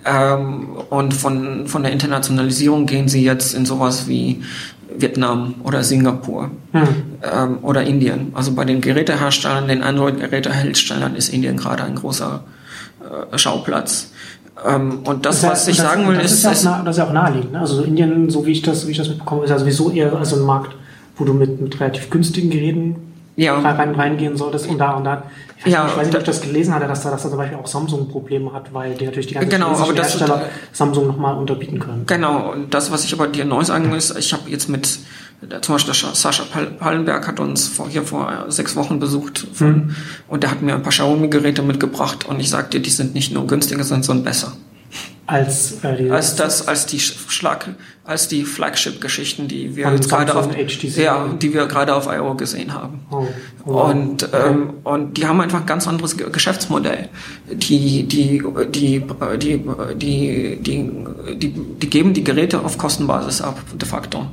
ähm, 0.06 0.68
und 0.92 1.16
von, 1.16 1.66
von 1.66 1.82
der 1.82 1.92
Internationalisierung 1.92 2.86
gehen 2.86 3.08
sie 3.08 3.24
jetzt 3.24 3.56
in 3.56 3.66
sowas 3.66 4.08
wie 4.08 4.44
Vietnam 4.96 5.56
oder 5.63 5.84
Singapur 5.84 6.52
hm. 6.74 6.88
ähm, 7.24 7.58
oder 7.63 7.86
Indien. 7.86 8.28
Also 8.36 8.52
bei 8.52 8.66
den 8.66 8.82
Geräteherstellern, 8.82 9.68
den 9.68 9.82
Android-Geräteherstellern 9.82 11.16
ist 11.16 11.30
Indien 11.30 11.58
gerade 11.58 11.84
ein 11.84 11.96
großer 11.96 12.44
äh, 13.32 13.36
Schauplatz. 13.36 14.12
Ähm, 14.63 15.00
und 15.06 15.26
das, 15.26 15.42
das 15.42 15.50
was 15.50 15.68
ich 15.68 15.78
das, 15.78 15.88
sagen 15.88 16.08
will, 16.08 16.18
das 16.18 16.32
ist, 16.32 16.46
ist, 16.46 16.66
nah, 16.66 16.84
das 16.84 16.98
ist 16.98 17.00
ja 17.00 17.08
auch 17.08 17.13
naheliegend. 17.13 17.54
Ne? 17.54 17.62
Also 17.62 17.82
Indien, 17.82 18.30
so 18.30 18.46
wie 18.46 18.52
ich 18.52 18.62
das, 18.62 18.86
wie 18.86 18.92
ich 18.92 18.98
das 18.98 19.10
mitbekomme, 19.10 19.46
ist 19.46 19.50
ja 19.50 19.58
sowieso 19.58 19.89
eher 19.89 20.16
also 20.16 20.36
ein 20.36 20.44
Markt, 20.44 20.76
wo 21.17 21.26
du 21.26 21.34
mit, 21.34 21.62
mit 21.62 21.80
relativ 21.80 22.10
günstigen 22.10 22.49
Geräten 22.49 22.95
ja. 23.36 23.60
rein, 23.60 23.95
reingehen 23.95 24.38
solltest 24.38 24.67
und 24.67 24.78
da 24.78 24.91
und 24.91 25.06
da. 25.06 25.23
Ich 25.58 25.65
weiß, 25.65 25.73
ja, 25.73 25.84
nicht, 25.84 25.91
ich 25.91 25.97
weiß 25.97 26.06
nicht, 26.08 26.15
ob 26.15 26.21
ich 26.21 26.28
das 26.28 26.41
gelesen 26.41 26.73
hatte, 26.73 26.88
dass 26.88 27.04
da, 27.04 27.12
dass 27.12 27.23
da 27.23 27.30
zum 27.30 27.38
Beispiel 27.38 27.58
auch 27.58 27.67
Samsung 27.67 28.10
Probleme 28.10 28.52
hat, 28.54 28.73
weil 28.73 28.95
die 28.95 29.06
natürlich 29.06 29.28
die 29.28 29.34
ganzen 29.36 29.49
genau, 29.49 29.69
aber 29.69 29.93
das, 29.93 30.10
Hersteller 30.19 30.49
Samsung 30.71 31.08
nochmal 31.08 31.38
unterbieten 31.38 31.80
können. 31.80 32.04
Genau, 32.06 32.52
und 32.52 32.73
das, 32.73 32.91
was 32.91 33.04
ich 33.06 33.13
aber 33.13 33.28
dir 33.28 33.45
neu 33.45 33.63
sagen 33.63 33.89
muss, 33.89 34.15
ich 34.15 34.34
habe 34.34 34.49
jetzt 34.49 34.69
mit 34.69 34.99
zum 35.62 35.76
Beispiel 35.76 35.93
Sascha 35.93 36.43
Pallenberg 36.80 37.28
hat 37.28 37.39
uns 37.41 37.67
vor, 37.67 37.89
hier 37.89 38.04
vor 38.04 38.45
sechs 38.47 38.78
Wochen 38.78 38.99
besucht 38.99 39.45
von, 39.52 39.67
mhm. 39.67 39.95
und 40.30 40.43
der 40.43 40.52
hat 40.52 40.62
mir 40.62 40.73
ein 40.73 40.84
paar 40.84 40.91
Xiaomi-Geräte 40.91 41.62
mitgebracht 41.62 42.26
und 42.26 42.39
ich 42.39 42.49
sagte, 42.49 42.80
die 42.80 42.89
sind 42.89 43.13
nicht 43.13 43.34
nur 43.34 43.45
günstiger, 43.45 43.84
sondern 43.84 44.23
besser 44.23 44.54
als 45.26 45.84
äh, 45.84 45.96
die 45.96 46.12
als 46.12 46.36
das 46.36 46.68
als 46.68 46.86
die 46.86 47.00
Schlag 47.00 47.70
als 48.04 48.28
die 48.28 48.44
Flagship 48.44 49.00
Geschichten 49.00 49.48
die 49.48 49.76
wir 49.76 49.90
jetzt 49.92 50.10
gerade 50.10 50.36
auf 50.36 50.50
ja, 50.98 51.28
die 51.42 51.54
wir 51.54 51.66
gerade 51.68 51.96
auf 51.96 52.08
IO 52.08 52.36
gesehen 52.36 52.74
haben. 52.74 53.06
Oh, 53.10 53.28
oh, 53.66 53.84
und 53.84 54.24
okay. 54.24 54.50
ähm, 54.50 54.74
und 54.84 55.18
die 55.18 55.26
haben 55.26 55.40
einfach 55.40 55.62
ein 55.62 55.66
ganz 55.66 55.88
anderes 55.88 56.18
Geschäftsmodell. 56.18 57.08
Die 57.50 58.04
die 58.04 58.44
die 58.70 59.02
die 59.40 59.62
die 59.96 60.60
die 60.62 60.94
die, 61.38 61.50
die 61.82 61.90
geben 61.90 62.14
die 62.14 62.24
Geräte 62.24 62.60
auf 62.60 62.78
Kostenbasis 62.78 63.42
ab 63.42 63.60
de 63.74 63.88
facto. 63.88 64.28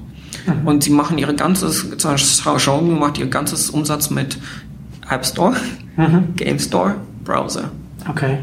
Mhm. 0.47 0.67
und 0.67 0.83
sie 0.83 0.91
machen 0.91 1.19
ihre 1.19 1.35
ganzes 1.35 1.87
Xiaomi 1.99 2.99
macht 2.99 3.19
ihr 3.19 3.27
ganzes 3.27 3.69
Umsatz 3.71 4.09
mit 4.11 4.39
App 5.11 5.27
Store 5.27 5.55
mhm. 5.97 6.35
Game 6.35 6.59
Store 6.59 6.95
Browser. 7.25 7.71
Okay 8.09 8.39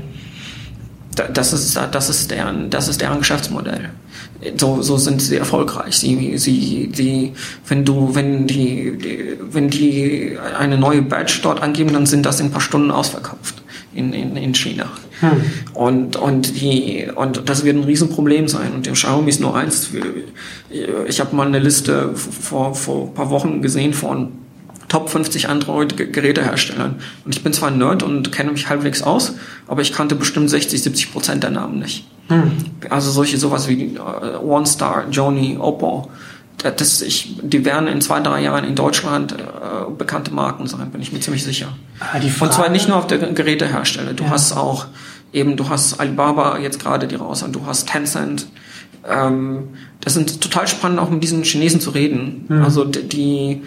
das 1.34 1.54
ist, 1.54 1.80
das 1.92 2.10
ist 2.10 2.32
deren, 2.32 2.70
das 2.70 2.88
ist 2.88 3.02
deren 3.02 3.20
Geschäftsmodell. 3.20 3.90
So, 4.56 4.82
so 4.82 4.98
sind 4.98 5.22
sie 5.22 5.38
erfolgreich. 5.38 5.98
Sie, 5.98 6.38
sie, 6.38 6.88
die, 6.88 7.34
wenn 7.68 7.84
du, 7.86 8.14
wenn 8.14 8.48
die, 8.48 8.98
die, 8.98 9.38
wenn 9.52 9.70
die 9.70 10.38
eine 10.58 10.78
neue 10.78 11.02
Badge 11.02 11.40
dort 11.42 11.62
angeben, 11.62 11.94
dann 11.94 12.06
sind 12.06 12.26
das 12.26 12.40
in 12.40 12.48
ein 12.48 12.52
paar 12.52 12.62
Stunden 12.62 12.92
ausverkauft 12.92 13.62
in, 13.94 14.14
in, 14.14 14.38
in 14.38 14.54
China. 14.54 14.92
Hm. 15.22 15.42
Und, 15.74 16.16
und, 16.16 16.62
die, 16.62 17.08
und 17.14 17.50
das 17.50 17.64
wird 17.64 17.76
ein 17.76 17.84
Riesenproblem 17.84 18.48
sein. 18.48 18.74
Und 18.74 18.86
der 18.86 18.94
Xiaomi 18.94 19.30
ist 19.30 19.40
nur 19.40 19.56
eins. 19.56 19.90
Ich 21.08 21.20
habe 21.20 21.36
mal 21.36 21.48
eine 21.48 21.60
Liste 21.60 22.12
vor, 22.16 22.76
vor 22.76 23.08
ein 23.08 23.14
paar 23.14 23.30
Wochen 23.32 23.62
gesehen 23.62 23.94
von 23.94 24.32
Top 24.88 25.10
50 25.10 25.50
Android-Geräteherstellern. 25.50 26.96
Und 27.26 27.36
ich 27.36 27.44
bin 27.44 27.52
zwar 27.54 27.70
ein 27.70 27.78
Nerd 27.78 28.04
und 28.04 28.32
kenne 28.32 28.52
mich 28.52 28.70
halbwegs 28.70 29.02
aus, 29.02 29.34
aber 29.68 29.82
ich 29.82 29.92
kannte 29.92 30.16
bestimmt 30.16 30.50
60, 30.50 30.82
70 30.82 31.12
Prozent 31.12 31.44
der 31.44 31.52
Namen 31.52 31.80
nicht. 31.80 32.08
Hm. 32.30 32.52
Also 32.90 33.12
solche 33.12 33.38
sowas 33.38 33.68
wie 33.68 33.96
äh, 33.96 34.00
OneStar, 34.38 35.10
Joni, 35.10 35.58
Oppo. 35.60 36.10
Das, 36.58 37.02
ich, 37.02 37.38
die 37.42 37.66
werden 37.66 37.88
in 37.88 38.02
zwei, 38.02 38.20
drei 38.20 38.42
Jahren 38.42 38.64
in 38.64 38.76
Deutschland 38.76 39.34
äh, 39.34 39.36
bekannte 39.96 40.34
Marken 40.34 40.66
sein, 40.68 40.90
bin 40.90 41.02
ich 41.02 41.12
mir 41.12 41.20
ziemlich 41.20 41.44
sicher. 41.44 41.68
Ah, 42.00 42.18
und 42.18 42.54
zwar 42.54 42.70
nicht 42.70 42.88
nur 42.88 42.98
auf 42.98 43.08
der 43.08 43.20
Gerätehersteller. 43.20 44.14
Du 44.14 44.24
ja. 44.24 44.32
hast 44.32 44.54
auch 44.54 44.88
eben, 45.34 45.56
du 45.56 45.70
hast 45.70 46.00
Alibaba 46.00 46.58
jetzt 46.58 46.80
gerade 46.80 47.08
die 47.08 47.16
raus 47.16 47.44
und 47.44 47.54
du 47.54 47.66
hast 47.66 47.88
Tencent. 47.88 48.48
Ähm, 49.06 49.70
das 50.02 50.14
sind 50.14 50.40
total 50.40 50.68
spannend, 50.68 51.00
auch 51.00 51.10
mit 51.10 51.22
diesen 51.22 51.44
Chinesen 51.44 51.82
zu 51.82 51.90
reden. 51.90 52.46
Mhm. 52.48 52.62
Also 52.62 52.86
die, 52.86 53.62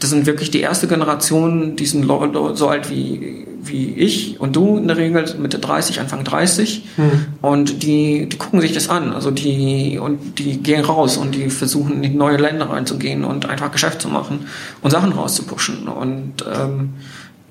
das 0.00 0.10
sind 0.10 0.26
wirklich 0.26 0.50
die 0.50 0.60
erste 0.60 0.88
Generation, 0.88 1.76
die 1.76 1.86
sind 1.86 2.06
so 2.54 2.68
alt 2.68 2.90
wie, 2.90 3.46
wie 3.62 3.94
ich 3.94 4.40
und 4.40 4.56
du 4.56 4.78
in 4.78 4.88
der 4.88 4.96
Regel, 4.96 5.24
Mitte 5.38 5.58
30, 5.58 6.00
Anfang 6.00 6.24
30. 6.24 6.84
Mhm. 6.96 7.10
Und 7.42 7.82
die, 7.82 8.26
die 8.26 8.38
gucken 8.38 8.60
sich 8.60 8.72
das 8.72 8.88
an. 8.88 9.12
Also 9.12 9.30
die, 9.30 9.98
und 9.98 10.38
die 10.38 10.62
gehen 10.62 10.84
raus 10.84 11.16
und 11.16 11.34
die 11.34 11.50
versuchen 11.50 12.02
in 12.02 12.16
neue 12.16 12.38
Länder 12.38 12.70
reinzugehen 12.70 13.24
und 13.24 13.46
einfach 13.46 13.70
Geschäft 13.70 14.00
zu 14.00 14.08
machen 14.08 14.46
und 14.80 14.90
Sachen 14.90 15.12
rauszupuschen. 15.12 15.88
Und, 15.88 16.44
ähm, 16.52 16.94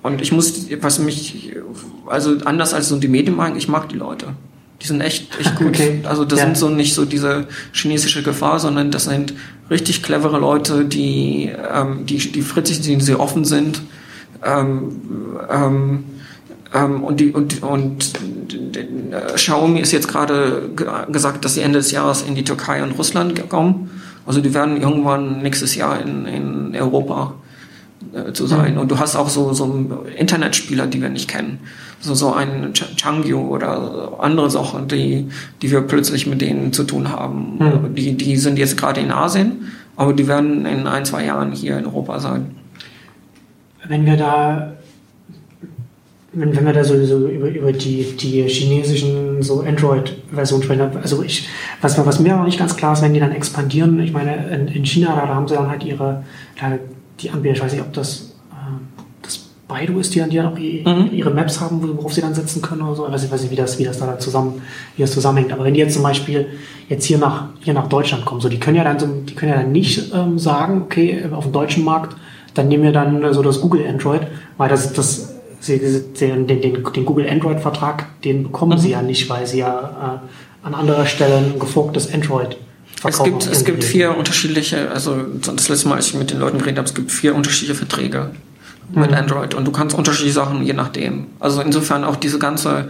und 0.04 0.22
ich 0.22 0.32
muss, 0.32 0.68
was 0.82 1.00
mich, 1.00 1.52
also 2.08 2.38
anders 2.46 2.74
als 2.74 2.90
so 2.90 2.98
die 2.98 3.08
Medienmarken, 3.08 3.58
ich 3.58 3.68
mag 3.68 3.88
die 3.90 3.98
Leute. 3.98 4.28
Die 4.82 4.88
sind 4.88 5.02
echt, 5.02 5.28
echt 5.40 5.56
gut. 5.58 5.68
Okay. 5.68 6.02
Also 6.04 6.26
das 6.26 6.40
ja. 6.40 6.46
sind 6.46 6.58
so 6.58 6.70
nicht 6.70 6.94
so 6.94 7.06
diese 7.06 7.48
chinesische 7.72 8.24
Gefahr, 8.24 8.60
sondern 8.60 8.90
das 8.90 9.06
sind 9.06 9.34
richtig 9.70 10.02
clevere 10.02 10.40
Leute, 10.40 10.86
die, 10.86 11.52
ähm, 11.74 12.06
die, 12.06 12.18
die 12.18 12.42
fritzig 12.42 12.78
sind, 12.78 13.00
die 13.00 13.06
sehr 13.06 13.20
offen 13.20 13.46
sind. 13.46 13.82
Ähm, 14.44 15.02
ähm, 15.50 16.04
ähm, 16.74 17.04
und 17.04 17.20
die 17.20 17.32
und 17.32 17.62
und 17.62 18.14
äh, 18.74 19.34
Xiaomi 19.36 19.80
ist 19.80 19.92
jetzt 19.92 20.08
gerade 20.08 20.70
gesagt, 21.12 21.46
dass 21.46 21.56
sie 21.56 21.62
Ende 21.62 21.80
des 21.80 21.92
Jahres 21.92 22.24
in 22.24 22.36
die 22.36 22.44
Türkei 22.44 22.82
und 22.82 22.98
Russland 22.98 23.50
kommen. 23.50 23.92
Also 24.26 24.42
die 24.42 24.54
werden 24.54 24.82
irgendwann 24.82 25.42
nächstes 25.42 25.76
Jahr 25.76 26.02
in, 26.02 26.26
in 26.26 26.76
Europa 26.76 27.36
äh, 28.14 28.34
zu 28.34 28.48
sein. 28.48 28.74
Mhm. 28.74 28.82
Und 28.82 28.92
du 28.92 29.00
hast 29.00 29.16
auch 29.16 29.30
so 29.30 29.54
so 29.54 30.06
Internetspieler, 30.18 30.88
die 30.88 31.02
wir 31.02 31.10
nicht 31.10 31.30
kennen 31.30 31.60
so, 32.02 32.16
so 32.16 32.34
ein 32.34 32.74
Changyu 32.74 33.40
oder 33.40 34.14
andere 34.20 34.50
Sachen, 34.50 34.88
die, 34.88 35.28
die 35.62 35.72
wir 35.72 35.82
plötzlich 35.82 36.28
mit 36.28 36.42
denen 36.42 36.74
zu 36.74 36.84
tun 36.84 37.10
haben. 37.10 37.60
Hm. 37.60 37.96
Die, 37.96 38.18
die 38.18 38.38
sind 38.38 38.58
jetzt 38.58 38.78
gerade 38.78 39.00
in 39.02 39.12
Asien, 39.12 39.72
aber 39.96 40.14
die 40.14 40.28
werden 40.28 40.66
in 40.66 40.88
ein, 40.88 41.06
zwei 41.06 41.26
Jahren 41.26 41.52
hier 41.52 41.78
in 41.78 41.86
Europa 41.86 42.20
sein. 42.20 42.56
Wenn 43.88 44.06
wir 44.06 44.18
da 44.18 44.74
wenn, 46.34 46.56
wenn 46.56 46.66
wir 46.66 46.72
da 46.72 46.82
so, 46.82 47.06
so 47.06 47.28
über, 47.28 47.50
über 47.50 47.74
die, 47.74 48.16
die 48.16 48.44
chinesischen 48.48 49.44
so 49.44 49.64
Android-Versionen 49.64 50.64
sprechen, 50.64 50.90
also 51.04 51.24
ich, 51.24 51.50
was, 51.82 51.98
was 52.06 52.22
mir 52.22 52.38
noch 52.38 52.46
nicht 52.46 52.58
ganz 52.58 52.78
klar 52.78 52.94
ist, 52.94 53.02
wenn 53.02 53.14
die 53.14 53.20
dann 53.20 53.34
expandieren, 53.34 54.00
ich 54.00 54.14
meine, 54.14 54.48
in, 54.48 54.70
in 54.70 54.86
China, 54.86 55.14
da, 55.14 55.26
da 55.26 55.36
haben 55.36 55.50
sie 55.50 55.56
dann 55.56 55.70
halt 55.70 55.84
ihre, 55.84 56.24
die 57.22 57.30
Anbieter, 57.30 57.56
ich 57.56 57.62
weiß 57.62 57.74
nicht, 57.74 57.82
ob 57.82 57.94
das 57.94 58.32
Baidu 59.72 60.00
ist, 60.00 60.14
die 60.14 60.20
dann, 60.20 60.30
die 60.30 60.36
dann 60.36 60.48
auch 60.48 60.58
mhm. 60.58 61.10
ihre 61.14 61.30
Maps 61.32 61.62
haben, 61.62 61.82
worauf 61.98 62.14
sie 62.14 62.20
dann 62.20 62.34
setzen 62.34 62.62
können 62.62 62.82
oder 62.82 62.96
so. 62.96 63.06
Ich 63.08 63.14
weiß 63.14 63.22
nicht, 63.22 63.32
weiß 63.32 63.42
nicht 63.44 63.52
wie, 63.52 63.56
das, 63.56 63.80
wie 63.80 63.86
das 63.86 64.00
da 64.00 64.20
zusammen, 64.20 64.62
wie 64.98 65.02
das 65.02 65.14
zusammenhängt. 65.14 65.54
Aber 65.54 65.64
wenn 65.64 65.74
die 65.74 65.80
jetzt 65.80 65.94
zum 65.94 66.04
Beispiel 66.04 66.48
jetzt 66.90 67.06
hier 67.06 67.18
nach, 67.18 67.46
hier 67.62 67.74
nach 67.74 67.88
Deutschland 67.88 68.26
kommen, 68.26 68.42
so, 68.42 68.50
die 68.50 68.60
können 68.60 68.76
ja 68.76 68.84
dann, 68.84 69.00
so, 69.00 69.08
die 69.08 69.34
können 69.34 69.52
ja 69.52 69.58
dann 69.60 69.72
nicht 69.72 70.14
ähm, 70.14 70.38
sagen, 70.38 70.82
okay, 70.82 71.24
auf 71.32 71.46
dem 71.46 71.54
deutschen 71.54 71.86
Markt, 71.86 72.18
dann 72.54 72.68
nehmen 72.68 72.84
wir 72.84 72.92
dann 72.92 73.34
so 73.34 73.42
das 73.42 73.62
Google 73.62 73.88
Android, 73.88 74.28
weil 74.58 74.68
das, 74.68 74.92
das, 74.92 75.36
sie, 75.62 75.80
den, 76.20 76.48
den, 76.48 76.62
den, 76.62 76.84
den 76.94 77.06
Google 77.06 77.30
Android 77.30 77.62
Vertrag, 77.62 78.22
den 78.24 78.44
bekommen 78.44 78.74
mhm. 78.74 78.82
sie 78.82 78.92
ja 78.92 79.02
nicht, 79.02 79.30
weil 79.30 79.48
sie 79.48 79.60
ja 79.60 80.22
äh, 80.22 80.66
an 80.68 80.76
anderer 80.76 81.06
Stelle 81.06 81.38
ein 81.38 81.60
geforktes 81.60 82.14
Android 82.14 82.58
es 83.04 83.24
gibt, 83.24 83.48
es 83.48 83.66
gibt 83.66 83.84
vier 83.84 84.16
unterschiedliche, 84.18 84.92
also 84.92 85.18
das 85.56 85.70
letzte 85.70 85.88
Mal, 85.88 85.96
als 85.96 86.08
ich 86.08 86.14
mit 86.14 86.32
den 86.32 86.40
Leuten 86.40 86.60
geredet 86.60 86.78
habe, 86.78 86.88
es 86.88 86.94
gibt 86.94 87.12
vier 87.12 87.36
unterschiedliche 87.36 87.76
Verträge 87.76 88.32
mit 88.94 89.12
mhm. 89.12 89.18
Android 89.18 89.54
und 89.54 89.66
du 89.66 89.72
kannst 89.72 89.96
unterschiedliche 89.96 90.36
Sachen 90.36 90.64
je 90.64 90.74
nachdem. 90.74 91.28
Also 91.40 91.62
insofern 91.62 92.04
auch 92.04 92.16
diese 92.16 92.40
ganze, 92.40 92.90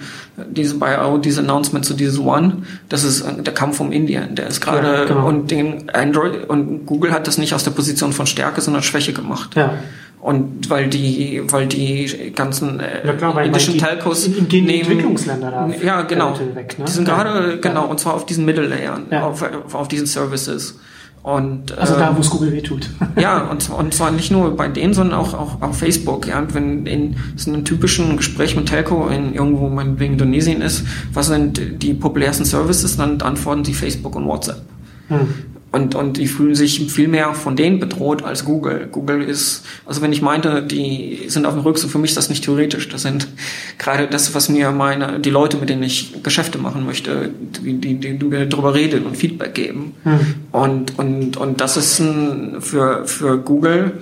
diese 0.50 0.76
Buyout, 0.76 1.26
diese 1.26 1.42
Announcement 1.42 1.86
zu 1.86 1.94
dieses 1.94 2.20
One, 2.20 2.64
das 2.90 3.04
ist, 3.04 3.24
der 3.24 3.54
kam 3.54 3.74
vom 3.74 3.92
Indien, 3.92 4.36
der 4.36 4.48
ist 4.48 4.62
gerade 4.62 4.88
ja, 4.88 5.06
genau. 5.06 5.28
und 5.28 5.52
den 5.52 5.90
Android 5.92 6.50
und 6.50 6.86
Google 6.86 7.12
hat 7.12 7.28
das 7.28 7.38
nicht 7.38 7.54
aus 7.54 7.64
der 7.64 7.72
Position 7.72 8.14
von 8.14 8.26
Stärke, 8.26 8.62
sondern 8.62 8.84
Schwäche 8.84 9.14
gemacht. 9.14 9.56
Ja. 9.56 9.76
Und 10.22 10.70
weil 10.70 10.88
die, 10.88 11.42
weil 11.48 11.66
die 11.66 12.32
ganzen 12.36 12.80
äh, 12.80 13.06
ja, 13.06 13.14
klar, 13.14 13.44
indischen 13.44 13.80
Telcos 13.80 14.28
in, 14.28 14.48
in 14.48 14.66
nehmen, 14.66 14.82
Entwicklungsländer 14.82 15.50
da 15.50 15.68
ja 15.84 16.04
genau, 16.04 16.38
weg, 16.54 16.78
ne? 16.78 16.86
die 16.86 16.92
sind 16.92 17.06
gerade 17.06 17.60
genau 17.60 17.88
und 17.88 18.00
zwar 18.00 18.14
auf 18.14 18.28
diesen 18.28 18.46
Mittellayern, 18.46 19.08
ja. 19.10 19.26
auf, 19.26 19.44
auf 19.74 19.88
diesen 19.88 20.06
Services. 20.06 20.78
Und, 21.24 21.78
also 21.78 21.96
da, 21.96 22.10
ähm, 22.10 22.18
wo 22.18 22.22
es 22.22 22.30
Google 22.30 22.52
wehtut. 22.52 22.90
ja, 23.16 23.42
und, 23.52 23.68
und 23.70 23.94
zwar 23.94 24.12
nicht 24.12 24.32
nur 24.32 24.56
bei 24.56 24.68
denen, 24.68 24.94
sondern 24.94 25.20
auch, 25.20 25.34
auch 25.34 25.62
auf 25.62 25.78
Facebook. 25.78 26.28
Ja, 26.28 26.40
und 26.40 26.54
wenn 26.54 26.86
in 26.86 27.16
so 27.36 27.52
einem 27.52 27.64
typischen 27.64 28.18
Gespräch 28.18 28.56
mit 28.56 28.68
Telco 28.68 29.08
in 29.08 29.34
irgendwo 29.34 29.70
meinetwegen 29.70 30.14
Indonesien 30.14 30.62
ist, 30.62 30.84
was 31.14 31.28
sind 31.28 31.82
die 31.84 31.94
populärsten 31.94 32.46
Services, 32.46 32.98
dann 32.98 33.22
antworten 33.22 33.64
sie 33.64 33.74
Facebook 33.74 34.16
und 34.16 34.26
WhatsApp. 34.28 34.62
Hm. 35.10 35.28
Und, 35.74 35.96
und 35.96 36.18
die 36.18 36.28
fühlen 36.28 36.54
sich 36.54 36.92
viel 36.92 37.08
mehr 37.08 37.34
von 37.34 37.56
denen 37.56 37.80
bedroht 37.80 38.24
als 38.24 38.44
Google. 38.44 38.90
Google 38.92 39.22
ist, 39.22 39.64
also 39.86 40.02
wenn 40.02 40.12
ich 40.12 40.22
meinte, 40.22 40.62
die 40.62 41.24
sind 41.28 41.46
auf 41.46 41.54
dem 41.54 41.64
Rückzug, 41.64 41.90
für 41.90 41.98
mich 41.98 42.12
ist 42.12 42.18
das 42.18 42.28
nicht 42.28 42.44
theoretisch. 42.44 42.90
Das 42.90 43.04
sind 43.04 43.30
gerade 43.78 44.08
das, 44.08 44.36
was 44.36 44.50
mir 44.50 44.72
meine, 44.72 45.22
die 45.22 45.30
Leute, 45.30 45.56
mit 45.56 45.70
denen 45.70 45.84
ich 45.84 46.24
Geschäfte 46.24 46.58
machen 46.58 46.86
möchte, 46.86 47.30
die, 47.64 47.76
die, 47.76 47.96
die, 47.96 48.20
darüber 48.50 48.74
reden 48.74 49.06
und 49.06 49.16
Feedback 49.16 49.54
geben. 49.54 49.94
Hm. 50.04 50.20
Und, 50.52 51.00
und, 51.00 51.38
und 51.38 51.62
das 51.62 51.78
ist 51.78 52.00
ein, 52.00 52.58
für, 52.60 53.06
für 53.06 53.38
Google 53.38 53.94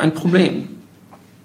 ein 0.00 0.14
Problem. 0.14 0.68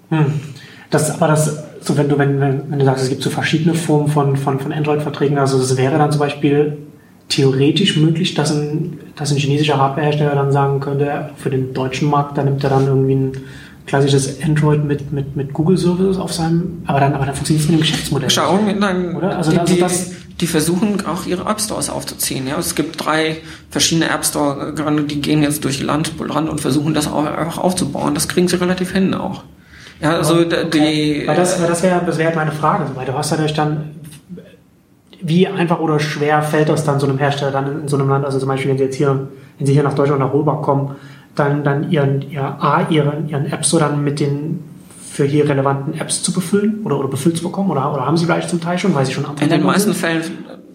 Hm. 0.08 0.40
Das, 0.88 1.10
aber 1.10 1.28
das, 1.28 1.64
so 1.82 1.98
wenn 1.98 2.08
du, 2.08 2.16
wenn, 2.16 2.40
wenn, 2.40 2.62
wenn 2.70 2.78
du 2.78 2.84
sagst, 2.86 3.04
es 3.04 3.10
gibt 3.10 3.22
so 3.22 3.28
verschiedene 3.28 3.74
Formen 3.74 4.08
von, 4.08 4.38
von, 4.38 4.58
von 4.58 4.72
Android-Verträgen, 4.72 5.36
also 5.36 5.58
das 5.58 5.76
wäre 5.76 5.98
dann 5.98 6.10
zum 6.10 6.20
Beispiel 6.20 6.78
theoretisch 7.30 7.96
möglich, 7.96 8.34
dass 8.34 8.52
ein, 8.52 8.98
dass 9.16 9.30
ein 9.30 9.38
chinesischer 9.38 9.78
Hardwarehersteller 9.78 10.34
dann 10.34 10.52
sagen 10.52 10.80
könnte, 10.80 11.30
für 11.36 11.48
den 11.48 11.72
deutschen 11.72 12.10
Markt, 12.10 12.36
da 12.36 12.42
nimmt 12.42 12.62
er 12.62 12.70
dann 12.70 12.86
irgendwie 12.86 13.14
ein 13.14 13.32
klassisches 13.86 14.42
Android 14.42 14.84
mit, 14.84 15.10
mit, 15.12 15.36
mit 15.36 15.52
Google 15.52 15.78
Services 15.78 16.18
auf 16.18 16.32
seinem, 16.32 16.82
aber 16.86 17.00
dann, 17.00 17.14
aber 17.14 17.26
dann 17.26 17.34
funktioniert 17.34 17.64
es 17.64 17.70
mit 17.70 17.78
dem 17.78 17.80
Geschäftsmodell. 17.80 18.28
Xiaomi, 18.28 18.74
nein, 18.74 19.16
oder? 19.16 19.36
Also, 19.36 19.52
die, 19.52 19.58
also 19.58 19.76
das, 19.76 20.12
die 20.40 20.46
versuchen 20.46 21.06
auch 21.06 21.26
ihre 21.26 21.48
App 21.48 21.60
Stores 21.60 21.88
aufzuziehen. 21.88 22.46
Ja, 22.46 22.58
es 22.58 22.74
gibt 22.74 23.04
drei 23.04 23.38
verschiedene 23.70 24.10
App 24.10 24.24
Store, 24.24 24.74
gerade 24.74 25.02
die 25.04 25.20
gehen 25.20 25.42
jetzt 25.42 25.64
durch 25.64 25.82
Land, 25.82 26.12
Land 26.18 26.48
und 26.48 26.60
versuchen 26.60 26.94
das 26.94 27.08
auch 27.08 27.24
einfach 27.24 27.58
aufzubauen. 27.58 28.14
Das 28.14 28.28
kriegen 28.28 28.48
sie 28.48 28.60
relativ 28.60 28.92
hin 28.92 29.14
auch. 29.14 29.44
Ja, 30.00 30.16
also 30.16 30.40
okay. 30.40 30.66
die. 30.72 31.26
Weil 31.26 31.36
das, 31.36 31.60
weil 31.60 31.68
das 31.68 31.82
wäre, 31.82 32.02
das 32.04 32.18
wäre 32.18 32.34
meine 32.34 32.52
Frage. 32.52 32.86
Weil 32.94 33.06
du 33.06 33.12
hast 33.12 33.30
ja 33.32 33.36
dann 33.36 33.90
wie 35.22 35.46
einfach 35.46 35.80
oder 35.80 36.00
schwer 36.00 36.42
fällt 36.42 36.68
das 36.68 36.84
dann 36.84 37.00
so 37.00 37.06
einem 37.06 37.18
Hersteller 37.18 37.50
dann 37.50 37.82
in 37.82 37.88
so 37.88 37.96
einem 37.96 38.08
Land, 38.08 38.24
also 38.24 38.38
zum 38.38 38.48
Beispiel, 38.48 38.70
wenn 38.70 38.78
sie 38.78 38.84
jetzt 38.84 38.96
hier, 38.96 39.28
wenn 39.58 39.66
sie 39.66 39.72
hier 39.72 39.82
nach 39.82 39.94
Deutschland 39.94 40.20
nach 40.20 40.32
Europa 40.32 40.56
kommen, 40.56 40.96
dann, 41.34 41.64
dann 41.64 41.90
ihren, 41.90 42.30
ihr, 42.30 42.42
A, 42.42 42.86
ihren, 42.88 43.28
ihren 43.28 43.46
App 43.46 43.64
Store 43.64 43.84
dann 43.84 44.02
mit 44.02 44.20
den 44.20 44.64
für 45.10 45.24
hier 45.24 45.48
relevanten 45.48 46.00
Apps 46.00 46.22
zu 46.22 46.32
befüllen 46.32 46.80
oder, 46.84 46.98
oder 46.98 47.08
befüllt 47.08 47.36
zu 47.36 47.42
bekommen 47.42 47.70
oder, 47.70 47.92
oder 47.92 48.06
haben 48.06 48.16
sie 48.16 48.26
vielleicht 48.26 48.48
zum 48.48 48.60
Teil 48.60 48.78
schon, 48.78 48.94
weil 48.94 49.04
sie 49.04 49.12
schon 49.12 49.26
In 49.40 49.48
den 49.48 49.62
meisten 49.62 49.92
Fällen 49.92 50.22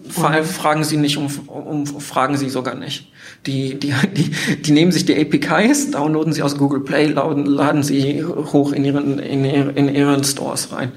fragen 0.08 0.84
sie 0.84 0.98
nicht 0.98 1.16
um, 1.16 1.26
um, 1.48 1.86
fragen 1.86 2.36
sie 2.36 2.48
sogar 2.48 2.74
nicht. 2.74 3.10
Die, 3.46 3.78
die, 3.78 3.92
die, 4.16 4.30
die 4.62 4.72
nehmen 4.72 4.92
sich 4.92 5.04
die 5.04 5.16
APIs, 5.16 5.90
downloaden 5.90 6.32
sie 6.32 6.42
aus 6.42 6.56
Google 6.56 6.80
Play, 6.80 7.06
laden, 7.06 7.44
laden 7.44 7.82
sie 7.82 8.24
hoch 8.24 8.72
in 8.72 8.84
ihren, 8.84 9.18
in, 9.18 9.44
in 9.44 9.94
ihren 9.94 10.22
Stores 10.22 10.72
rein. 10.72 10.92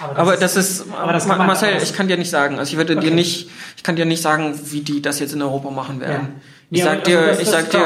Aber 0.00 0.14
das, 0.14 0.18
aber 0.18 0.36
das 0.36 0.56
ist, 0.56 0.84
aber 0.92 1.12
das 1.12 1.26
kann 1.26 1.46
Marcel, 1.46 1.70
ich 1.82 1.92
kann 1.94 2.08
dir 2.08 2.16
nicht 2.16 2.30
sagen. 2.30 2.58
Also 2.58 2.72
ich 2.72 2.76
würde 2.76 2.96
okay. 2.96 3.06
dir 3.06 3.14
nicht, 3.14 3.50
ich 3.76 3.82
kann 3.82 3.96
dir 3.96 4.04
nicht 4.04 4.22
sagen, 4.22 4.58
wie 4.64 4.80
die 4.80 5.02
das 5.02 5.18
jetzt 5.18 5.32
in 5.32 5.42
Europa 5.42 5.70
machen 5.70 6.00
werden. 6.00 6.28
Ja. 6.34 6.40
Ich 6.70 6.78
ja, 6.80 6.84
sag 6.84 7.04
dir, 7.04 7.20
also 7.20 7.40
ich 7.40 7.48
sag 7.48 7.70
dir, 7.70 7.80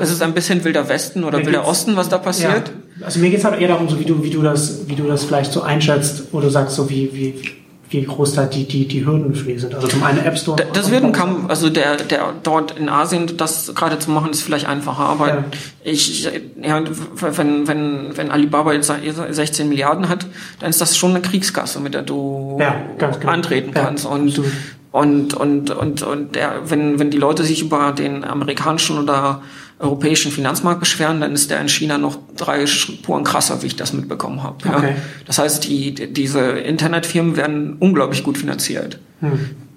es 0.00 0.10
ist 0.10 0.22
ein 0.22 0.32
bisschen 0.32 0.64
wilder 0.64 0.88
Westen 0.88 1.22
oder 1.22 1.44
wilder 1.44 1.66
Osten, 1.66 1.96
was 1.96 2.08
da 2.08 2.16
passiert. 2.18 2.72
Ja. 2.98 3.06
Also 3.06 3.20
mir 3.20 3.30
geht's 3.30 3.44
halt 3.44 3.60
eher 3.60 3.68
darum, 3.68 3.88
so 3.88 4.00
wie 4.00 4.04
du, 4.04 4.22
wie 4.22 4.30
du 4.30 4.42
das, 4.42 4.88
wie 4.88 4.94
du 4.94 5.06
das 5.06 5.24
vielleicht 5.24 5.52
so 5.52 5.62
einschätzt, 5.62 6.32
wo 6.32 6.40
du 6.40 6.48
sagst, 6.48 6.74
so 6.74 6.88
wie, 6.88 7.10
wie, 7.12 7.61
wie 7.92 8.04
groß 8.04 8.34
da 8.34 8.46
die, 8.46 8.64
die, 8.64 8.86
die 8.88 9.04
Hürden 9.06 9.34
für 9.34 9.52
die 9.52 9.58
sind. 9.58 9.74
Also 9.74 9.86
zum 9.88 10.02
einen 10.02 10.18
App 10.24 10.38
Store. 10.38 10.56
Da- 10.56 10.64
Das 10.72 10.90
wird 10.90 11.04
ein 11.04 11.12
Kampf, 11.12 11.48
also 11.48 11.68
der, 11.70 11.96
der 11.96 12.32
dort 12.42 12.78
in 12.78 12.88
Asien 12.88 13.36
das 13.36 13.72
gerade 13.74 13.98
zu 13.98 14.10
machen, 14.10 14.30
ist 14.30 14.42
vielleicht 14.42 14.66
einfacher, 14.66 15.04
aber 15.04 15.28
Ja. 15.28 15.44
ich, 15.84 16.24
ja, 16.62 16.82
wenn, 17.20 17.68
wenn, 17.68 18.16
wenn 18.16 18.30
Alibaba 18.30 18.72
jetzt 18.72 18.90
16 19.30 19.68
Milliarden 19.68 20.08
hat, 20.08 20.26
dann 20.60 20.70
ist 20.70 20.80
das 20.80 20.96
schon 20.96 21.10
eine 21.10 21.20
Kriegskasse, 21.20 21.80
mit 21.80 21.94
der 21.94 22.02
du 22.02 22.56
Ja, 22.60 22.74
genau. 22.98 23.16
antreten 23.30 23.72
Ja, 23.74 23.84
kannst. 23.84 24.06
Und, 24.06 24.28
absolut. 24.30 24.52
und, 24.92 25.34
und, 25.34 25.70
und, 25.70 26.02
und 26.02 26.34
der, 26.34 26.52
wenn, 26.66 26.98
wenn 26.98 27.10
die 27.10 27.18
Leute 27.18 27.44
sich 27.44 27.62
über 27.62 27.92
den 27.92 28.24
amerikanischen 28.24 28.98
oder 28.98 29.42
europäischen 29.82 30.32
Finanzmarkt 30.32 30.80
beschweren, 30.80 31.20
dann 31.20 31.32
ist 31.32 31.50
der 31.50 31.60
in 31.60 31.68
China 31.68 31.98
noch 31.98 32.16
drei 32.36 32.66
Spuren 32.66 33.24
krasser, 33.24 33.62
wie 33.62 33.66
ich 33.66 33.76
das 33.76 33.92
mitbekommen 33.92 34.42
habe. 34.42 34.56
Ja. 34.64 34.78
Okay. 34.78 34.94
Das 35.26 35.38
heißt, 35.38 35.64
die, 35.68 35.94
die- 35.94 36.12
diese 36.12 36.40
Internetfirmen 36.40 37.36
werden 37.36 37.76
unglaublich 37.78 38.22
gut 38.22 38.38
finanziert. 38.38 38.98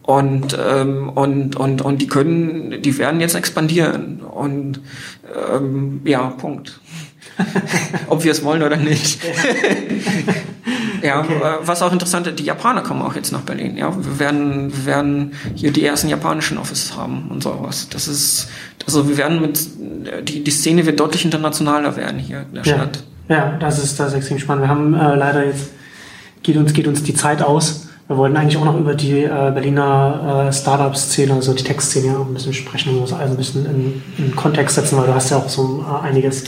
Und, 0.03 0.57
ähm, 0.63 1.09
und, 1.09 1.55
und, 1.55 1.81
und 1.81 2.01
die 2.01 2.07
können, 2.07 2.81
die 2.81 2.97
werden 2.97 3.19
jetzt 3.19 3.35
expandieren. 3.35 4.21
Und 4.21 4.79
ähm, 5.53 6.01
ja, 6.05 6.27
Punkt. 6.29 6.79
Ob 8.07 8.23
wir 8.23 8.31
es 8.31 8.43
wollen 8.43 8.61
oder 8.63 8.77
nicht. 8.77 9.19
ja, 11.05 11.19
Okay. 11.21 11.35
äh, 11.37 11.57
was 11.61 11.81
auch 11.81 11.91
interessant 11.93 12.27
ist, 12.27 12.39
die 12.39 12.43
Japaner 12.43 12.81
kommen 12.81 13.01
auch 13.01 13.15
jetzt 13.15 13.31
nach 13.31 13.41
Berlin. 13.41 13.77
Ja, 13.77 13.95
wir 13.95 14.19
werden, 14.19 14.71
wir 14.75 14.85
werden 14.85 15.33
hier 15.55 15.71
die 15.71 15.85
ersten 15.85 16.09
japanischen 16.09 16.57
Offices 16.57 16.95
haben 16.97 17.27
und 17.29 17.43
sowas. 17.43 17.87
Das 17.89 18.07
ist, 18.07 18.47
also 18.85 19.07
wir 19.07 19.17
werden 19.17 19.41
mit, 19.41 19.59
die, 20.27 20.43
die 20.43 20.51
Szene 20.51 20.85
wird 20.85 20.99
deutlich 20.99 21.23
internationaler 21.25 21.95
werden 21.95 22.19
hier 22.19 22.41
in 22.49 22.55
der 22.55 22.63
Ja, 22.63 22.73
Stadt. 22.75 23.03
ja 23.29 23.57
das, 23.59 23.81
ist, 23.83 23.99
das 23.99 24.09
ist 24.09 24.15
extrem 24.15 24.39
spannend. 24.39 24.63
Wir 24.65 24.69
haben 24.69 24.93
äh, 24.93 25.15
leider 25.15 25.45
jetzt, 25.45 25.69
geht 26.43 26.57
uns, 26.57 26.73
geht 26.73 26.87
uns 26.87 27.03
die 27.03 27.13
Zeit 27.13 27.41
aus. 27.41 27.87
Wir 28.07 28.17
wollten 28.17 28.37
eigentlich 28.37 28.57
auch 28.57 28.65
noch 28.65 28.77
über 28.79 28.93
die 28.93 29.23
äh, 29.23 29.27
Berliner 29.29 30.45
äh, 30.49 30.53
Startup-Szene, 30.53 31.33
also 31.33 31.53
die 31.53 31.63
Tech-Szene 31.63 32.05
ja, 32.13 32.19
ein 32.19 32.33
bisschen 32.35 32.53
sprechen 32.53 32.93
und 32.95 33.01
das 33.01 33.13
also 33.13 33.33
ein 33.33 33.37
bisschen 33.37 33.65
in, 33.65 34.03
in 34.23 34.35
Kontext 34.35 34.75
setzen, 34.75 34.97
weil 34.99 35.07
du 35.07 35.15
hast 35.15 35.31
ja 35.31 35.37
auch 35.37 35.49
so 35.49 35.83
äh, 36.03 36.05
einiges 36.07 36.43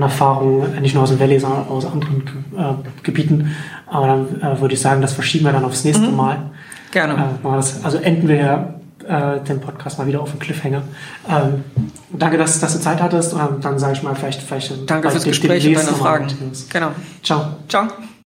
an 0.00 0.10
Erfahrung, 0.10 0.80
nicht 0.80 0.94
nur 0.94 1.02
aus 1.02 1.10
dem 1.10 1.20
Valley, 1.20 1.38
sondern 1.38 1.60
auch 1.60 1.70
aus 1.70 1.86
anderen 1.86 2.22
äh, 2.56 3.02
Gebieten. 3.02 3.54
Aber 3.86 4.06
dann 4.06 4.40
äh, 4.40 4.60
würde 4.60 4.74
ich 4.74 4.80
sagen, 4.80 5.00
das 5.00 5.12
verschieben 5.12 5.44
wir 5.44 5.52
dann 5.52 5.64
aufs 5.64 5.84
nächste 5.84 6.08
Mal. 6.08 6.50
Gerne. 6.90 7.14
Äh, 7.14 7.48
das, 7.56 7.84
also 7.84 7.98
enden 7.98 8.28
wir 8.28 8.36
ja 8.36 8.74
äh, 9.06 9.40
den 9.40 9.60
Podcast 9.60 9.98
mal 9.98 10.06
wieder 10.06 10.20
auf 10.20 10.30
den 10.30 10.40
Cliffhanger. 10.40 10.82
Ähm, 11.28 11.64
danke, 12.10 12.38
dass, 12.38 12.60
dass 12.60 12.72
du 12.74 12.80
Zeit 12.80 13.00
hattest. 13.02 13.32
Ähm, 13.34 13.60
dann 13.60 13.78
sage 13.78 13.94
ich 13.94 14.02
mal 14.02 14.14
vielleicht, 14.14 14.42
vielleicht 14.42 14.90
Danke 14.90 15.10
fürs 15.10 15.24
Gespräch 15.24 15.66
und 15.66 15.76
deine 15.76 15.88
Fragen. 15.88 16.28
Genau. 16.70 16.90
Ciao. 17.22 17.56
Ciao. 17.68 17.88